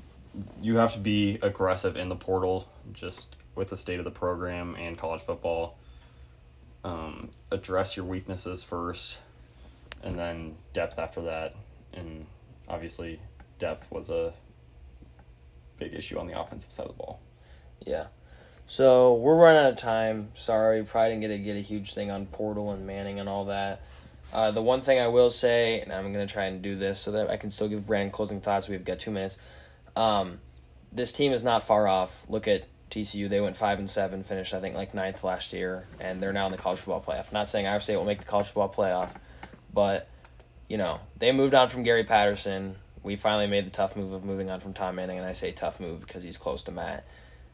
you 0.62 0.78
have 0.78 0.94
to 0.94 1.00
be 1.00 1.38
aggressive 1.44 1.96
in 1.96 2.10
the 2.10 2.16
portal, 2.16 2.68
just 2.92 3.36
with 3.56 3.70
the 3.70 3.78
state 3.78 4.00
of 4.00 4.06
the 4.06 4.12
program 4.12 4.76
and 4.80 4.98
college 4.98 5.22
football. 5.22 5.78
Um, 6.84 7.30
address 7.52 7.96
your 7.96 8.06
weaknesses 8.06 8.64
first, 8.64 9.20
and 10.02 10.18
then 10.18 10.56
depth 10.74 11.00
after 11.00 11.22
that. 11.22 11.56
And 11.94 12.26
obviously, 12.68 13.20
depth 13.60 13.92
was 13.92 14.10
a 14.10 14.34
big 15.84 15.94
issue 15.94 16.20
on 16.20 16.28
the 16.28 16.40
offensive 16.40 16.72
side 16.72 16.88
of 16.88 16.94
the 16.96 16.98
ball. 16.98 17.20
Yeah. 17.86 18.08
So 18.66 19.16
we're 19.16 19.36
running 19.36 19.64
out 19.64 19.72
of 19.72 19.78
time. 19.78 20.30
Sorry, 20.34 20.84
probably 20.84 21.12
didn't 21.12 21.22
get 21.22 21.28
to 21.30 21.38
get 21.38 21.58
a 21.58 21.62
huge 21.62 21.94
thing 21.94 22.12
on 22.12 22.26
Portal 22.28 22.72
and 22.72 22.88
Manning 22.88 23.20
and 23.20 23.28
all 23.28 23.46
that. 23.46 23.82
Uh, 24.34 24.52
the 24.52 24.62
one 24.62 24.82
thing 24.82 25.00
I 25.00 25.08
will 25.08 25.30
say, 25.30 25.82
and 25.82 25.92
I'm 25.92 26.12
gonna 26.12 26.26
try 26.26 26.46
and 26.46 26.62
do 26.62 26.76
this 26.76 27.00
so 27.00 27.12
that 27.12 27.30
I 27.30 27.38
can 27.38 27.52
still 27.52 27.68
give 27.68 27.86
Brandon 27.86 28.10
closing 28.10 28.42
thoughts. 28.42 28.68
We've 28.68 28.84
got 28.84 29.00
two 29.00 29.12
minutes. 29.12 29.38
Um, 29.96 30.40
this 30.92 31.14
team 31.14 31.34
is 31.34 31.44
not 31.44 31.64
far 31.64 31.88
off. 31.88 32.26
Look 32.28 32.48
at 32.48 32.66
TCU; 32.90 33.30
they 33.30 33.42
went 33.42 33.56
five 33.56 33.78
and 33.78 33.90
seven, 33.90 34.24
finished 34.24 34.54
I 34.54 34.60
think 34.60 34.74
like 34.76 34.96
ninth 34.96 35.24
last 35.24 35.54
year, 35.54 35.86
and 36.00 36.22
they're 36.22 36.34
now 36.34 36.48
in 36.48 36.52
the 36.52 36.58
college 36.58 36.80
football 36.80 37.02
playoff. 37.02 37.32
not 37.32 37.48
saying 37.48 37.68
Iowa 37.68 37.82
State 37.82 37.98
will 37.98 38.06
make 38.06 38.20
the 38.20 38.26
college 38.26 38.48
football 38.48 38.74
playoff, 38.74 39.12
but 39.72 40.08
you 40.68 40.78
know 40.78 41.00
they 41.20 41.32
moved 41.32 41.54
on 41.54 41.68
from 41.68 41.84
Gary 41.84 42.06
Patterson 42.06 42.76
we 43.04 43.18
finally 43.18 43.48
made 43.48 43.66
the 43.66 43.72
tough 43.72 43.96
move 43.96 44.14
of 44.14 44.24
moving 44.24 44.50
on 44.50 44.62
from 44.62 44.74
Tom 44.74 44.96
Manning, 44.96 45.18
and 45.18 45.28
I 45.28 45.34
say 45.34 45.52
tough 45.52 45.80
move 45.80 46.00
because 46.02 46.24
he's 46.24 46.38
close 46.38 46.64
to 46.64 46.72
Matt. 46.72 47.06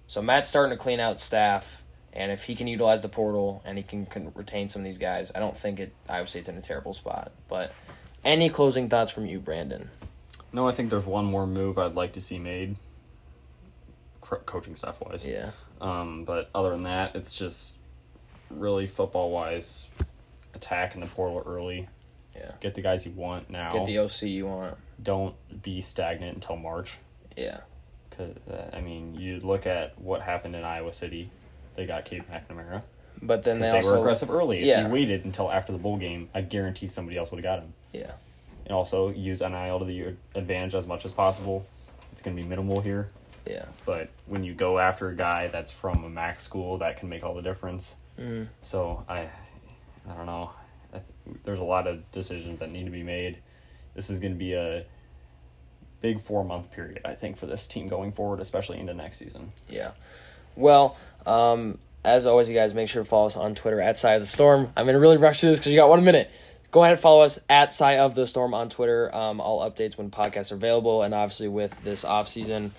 So 0.08 0.22
Matt's 0.22 0.48
starting 0.48 0.78
to 0.78 0.82
clean 0.82 1.00
out 1.00 1.20
staff, 1.20 1.84
and 2.14 2.32
if 2.32 2.44
he 2.44 2.56
can 2.56 2.68
utilize 2.68 3.02
the 3.02 3.10
portal 3.10 3.62
and 3.66 3.78
he 3.78 3.84
can, 3.84 4.06
can 4.06 4.32
retain 4.36 4.70
some 4.70 4.82
of 4.82 4.86
these 4.86 5.00
guys, 5.00 5.32
I 5.34 5.40
don't 5.40 5.58
think 5.58 5.80
it 5.80 5.94
Iowa 6.08 6.28
State's 6.28 6.50
in 6.50 6.58
a 6.58 6.62
terrible 6.62 6.94
spot. 6.94 7.32
But 7.48 7.74
any 8.24 8.50
closing 8.50 8.90
thoughts 8.90 9.12
from 9.12 9.26
you, 9.26 9.40
Brandon? 9.40 9.90
No, 10.54 10.68
I 10.68 10.72
think 10.72 10.90
there's 10.90 11.06
one 11.06 11.26
more 11.26 11.46
move 11.46 11.78
I'd 11.78 11.96
like 11.96 12.14
to 12.14 12.22
see 12.22 12.40
made, 12.40 12.76
coaching 14.22 14.76
staff 14.76 15.00
wise. 15.02 15.26
Yeah. 15.26 15.52
Um, 15.82 16.26
but 16.26 16.50
other 16.54 16.72
than 16.72 16.84
that, 16.84 17.16
it's 17.16 17.36
just 17.36 17.78
really 18.50 18.88
football 18.88 19.32
wise, 19.32 19.88
attack 20.54 20.96
in 20.96 21.02
the 21.02 21.08
portal 21.08 21.44
early. 21.46 21.88
Yeah. 22.36 22.52
Get 22.62 22.76
the 22.76 22.82
guys 22.82 23.06
you 23.06 23.12
want 23.12 23.50
now. 23.50 23.74
Get 23.74 23.86
the 23.86 24.00
OC 24.00 24.24
you 24.24 24.48
want 24.48 24.78
don't 25.02 25.36
be 25.62 25.82
stagnant 25.82 26.36
until 26.36 26.56
March. 26.56 26.98
Yeah. 27.38 27.62
Cause 28.18 28.36
uh, 28.52 28.76
I 28.76 28.82
mean, 28.82 29.16
you 29.16 29.40
look 29.40 29.66
at 29.66 30.00
what 30.00 30.22
happened 30.22 30.56
in 30.56 30.64
Iowa 30.64 30.94
City. 30.94 31.30
They 31.76 31.86
got 31.86 32.06
Cade 32.06 32.24
McNamara. 32.30 32.84
But 33.22 33.44
then 33.44 33.60
they, 33.60 33.72
they 33.72 33.78
also 33.78 33.94
were 33.94 34.00
aggressive 34.00 34.30
early. 34.30 34.66
Yeah. 34.66 34.82
If 34.82 34.88
you 34.88 34.94
waited 34.94 35.26
until 35.26 35.52
after 35.52 35.72
the 35.72 35.78
bowl 35.78 35.98
game, 35.98 36.30
I 36.34 36.42
guarantee 36.42 36.88
somebody 36.88 37.18
else 37.18 37.32
would 37.32 37.44
have 37.44 37.44
got 37.44 37.64
him. 37.64 37.74
Yeah. 37.94 38.12
And 38.66 38.74
also 38.74 39.10
use 39.10 39.42
NIL 39.42 39.80
to 39.80 39.86
the 39.86 40.16
advantage 40.36 40.76
as 40.76 40.88
much 40.88 41.06
as 41.06 41.12
possible. 41.12 41.66
It's 42.12 42.22
going 42.22 42.36
to 42.36 42.42
be 42.42 42.48
minimal 42.48 42.82
here. 42.82 43.10
Yeah. 43.46 43.66
But 43.86 44.10
when 44.26 44.44
you 44.44 44.54
go 44.54 44.80
after 44.80 45.10
a 45.10 45.16
guy 45.16 45.48
that's 45.48 45.72
from 45.72 46.04
a 46.04 46.10
MAC 46.10 46.40
school, 46.40 46.78
that 46.80 46.98
can 46.98 47.10
make 47.10 47.24
all 47.24 47.34
the 47.34 47.42
difference. 47.42 47.96
Mm. 48.20 48.48
So 48.62 49.04
I, 49.10 49.30
I 50.10 50.14
don't 50.16 50.26
know. 50.26 50.52
I 50.94 51.00
th- 51.00 51.38
there's 51.46 51.60
a 51.60 51.64
lot 51.64 51.88
of 51.88 52.10
decisions 52.12 52.60
that 52.60 52.72
need 52.72 52.86
to 52.86 52.92
be 52.92 53.04
made 53.04 53.40
this 53.96 54.10
is 54.10 54.20
going 54.20 54.34
to 54.34 54.40
be 54.40 54.54
a 54.54 54.86
big 56.02 56.22
four 56.22 56.44
month 56.44 56.72
period, 56.72 57.02
I 57.06 57.16
think, 57.16 57.38
for 57.38 57.46
this 57.46 57.68
team 57.68 57.88
going 57.88 58.12
forward, 58.12 58.40
especially 58.40 58.80
into 58.80 58.94
next 58.94 59.18
season. 59.18 59.52
Yeah. 59.70 59.92
Well, 60.56 60.98
um, 61.26 61.78
as 62.04 62.26
always, 62.26 62.50
you 62.50 62.56
guys 62.56 62.74
make 62.74 62.90
sure 62.90 63.04
to 63.04 63.08
follow 63.10 63.28
us 63.28 63.38
on 63.38 63.56
Twitter 63.56 63.80
at 63.80 63.98
Cy 63.98 64.14
of 64.14 64.22
the 64.22 64.28
Storm. 64.28 64.72
I'm 64.76 64.86
going 64.86 64.94
to 64.94 65.00
really 65.00 65.18
rush 65.18 65.42
through 65.42 65.52
this 65.52 65.60
because 65.60 65.72
you 65.72 65.78
got 65.78 65.90
one 65.90 66.04
minute. 66.04 66.32
Go 66.72 66.84
ahead 66.84 66.94
and 66.94 67.02
follow 67.02 67.24
us 67.24 67.40
at 67.50 67.74
Cy 67.74 67.98
of 67.98 68.14
the 68.16 68.28
Storm 68.28 68.54
on 68.54 68.70
Twitter. 68.70 69.14
Um, 69.14 69.42
all 69.42 69.68
updates 69.70 69.98
when 69.98 70.12
podcasts 70.12 70.52
are 70.52 70.56
available, 70.56 71.02
and 71.02 71.14
obviously 71.14 71.48
with 71.48 71.76
this 71.84 72.06
off 72.06 72.28
season, 72.28 72.72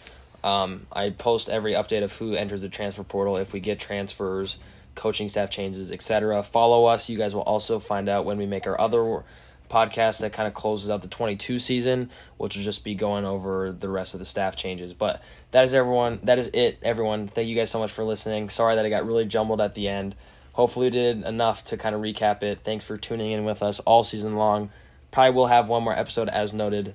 um, 0.45 0.87
I 0.93 1.11
post 1.11 1.49
every 1.49 1.73
update 1.73 2.05
of 2.05 2.13
who 2.13 2.35
enters 2.35 2.63
the 2.63 2.69
transfer 2.69 3.03
portal, 3.03 3.37
if 3.37 3.53
we 3.53 3.61
get 3.61 3.81
transfers, 3.81 4.59
coaching 4.95 5.29
staff 5.29 5.51
changes, 5.51 5.91
etc. 5.93 6.43
Follow 6.43 6.87
us. 6.87 7.11
You 7.11 7.19
guys 7.19 7.35
will 7.35 7.43
also 7.43 7.79
find 7.79 8.09
out 8.09 8.25
when 8.25 8.39
we 8.39 8.47
make 8.47 8.67
our 8.67 8.81
other 8.81 9.25
podcast 9.71 10.21
that 10.21 10.33
kind 10.33 10.47
of 10.47 10.55
closes 10.55 10.91
out 10.91 11.01
the 11.03 11.09
22 11.09 11.59
season, 11.59 12.11
which 12.37 12.57
will 12.57 12.65
just 12.65 12.85
be 12.85 12.95
going 12.95 13.25
over 13.25 13.73
the 13.73 13.89
rest 13.89 14.15
of 14.15 14.19
the 14.19 14.27
staff 14.27 14.57
changes. 14.57 14.93
But 14.93 15.23
that 15.53 15.65
is 15.65 15.73
everyone. 15.73 16.21
That 16.25 16.39
is 16.39 16.51
it, 16.53 16.79
everyone. 16.83 17.29
Thank 17.29 17.49
you 17.49 17.57
guys 17.57 17.71
so 17.71 17.79
much 17.79 17.91
for 17.91 18.05
listening. 18.05 18.49
Sorry 18.51 18.77
that 18.77 18.85
I 18.85 18.91
got 18.91 19.07
really 19.07 19.25
jumbled 19.25 19.61
at 19.61 19.75
the 19.75 19.89
end. 19.89 20.15
hopefully 20.53 20.87
we 20.87 20.91
did 20.91 21.23
enough 21.25 21.65
to 21.65 21.77
kind 21.77 21.95
of 21.95 22.03
recap 22.03 22.43
it. 22.43 22.61
Thanks 22.65 22.85
for 22.85 22.99
tuning 22.99 23.33
in 23.33 23.45
with 23.45 23.63
us 23.63 23.81
all 23.81 24.03
season 24.03 24.37
long. 24.37 24.71
Probably 25.11 25.35
will 25.35 25.47
have 25.47 25.69
one 25.69 25.83
more 25.83 25.97
episode 25.97 26.29
as 26.29 26.53
noted. 26.53 26.95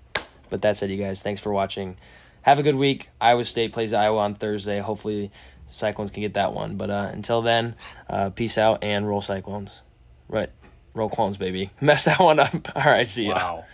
But 0.50 0.62
that's 0.62 0.84
it, 0.84 0.90
you 0.90 0.98
guys. 0.98 1.24
Thanks 1.24 1.42
for 1.42 1.52
watching. 1.52 1.98
Have 2.44 2.60
a 2.60 2.64
good 2.64 2.76
week. 2.76 3.10
Iowa 3.20 3.44
State 3.44 3.74
plays 3.74 3.94
Iowa 3.94 4.20
on 4.20 4.36
Thursday. 4.36 4.80
Hopefully, 4.80 5.32
Cyclones 5.70 6.12
can 6.12 6.22
get 6.22 6.36
that 6.36 6.54
one. 6.54 6.78
But 6.78 6.90
uh, 6.92 7.10
until 7.12 7.42
then, 7.42 7.76
uh, 8.08 8.30
peace 8.30 8.58
out 8.58 8.84
and 8.84 9.08
roll 9.08 9.22
Cyclones. 9.22 9.82
Right. 10.30 10.50
Roll 10.96 11.10
clones, 11.10 11.38
baby. 11.38 11.70
Mess 11.82 12.06
that 12.06 12.20
one 12.20 12.40
up. 12.40 12.56
All 12.76 12.84
right, 12.84 13.08
see 13.08 13.28
ya. 13.28 13.36
Wow. 13.36 13.66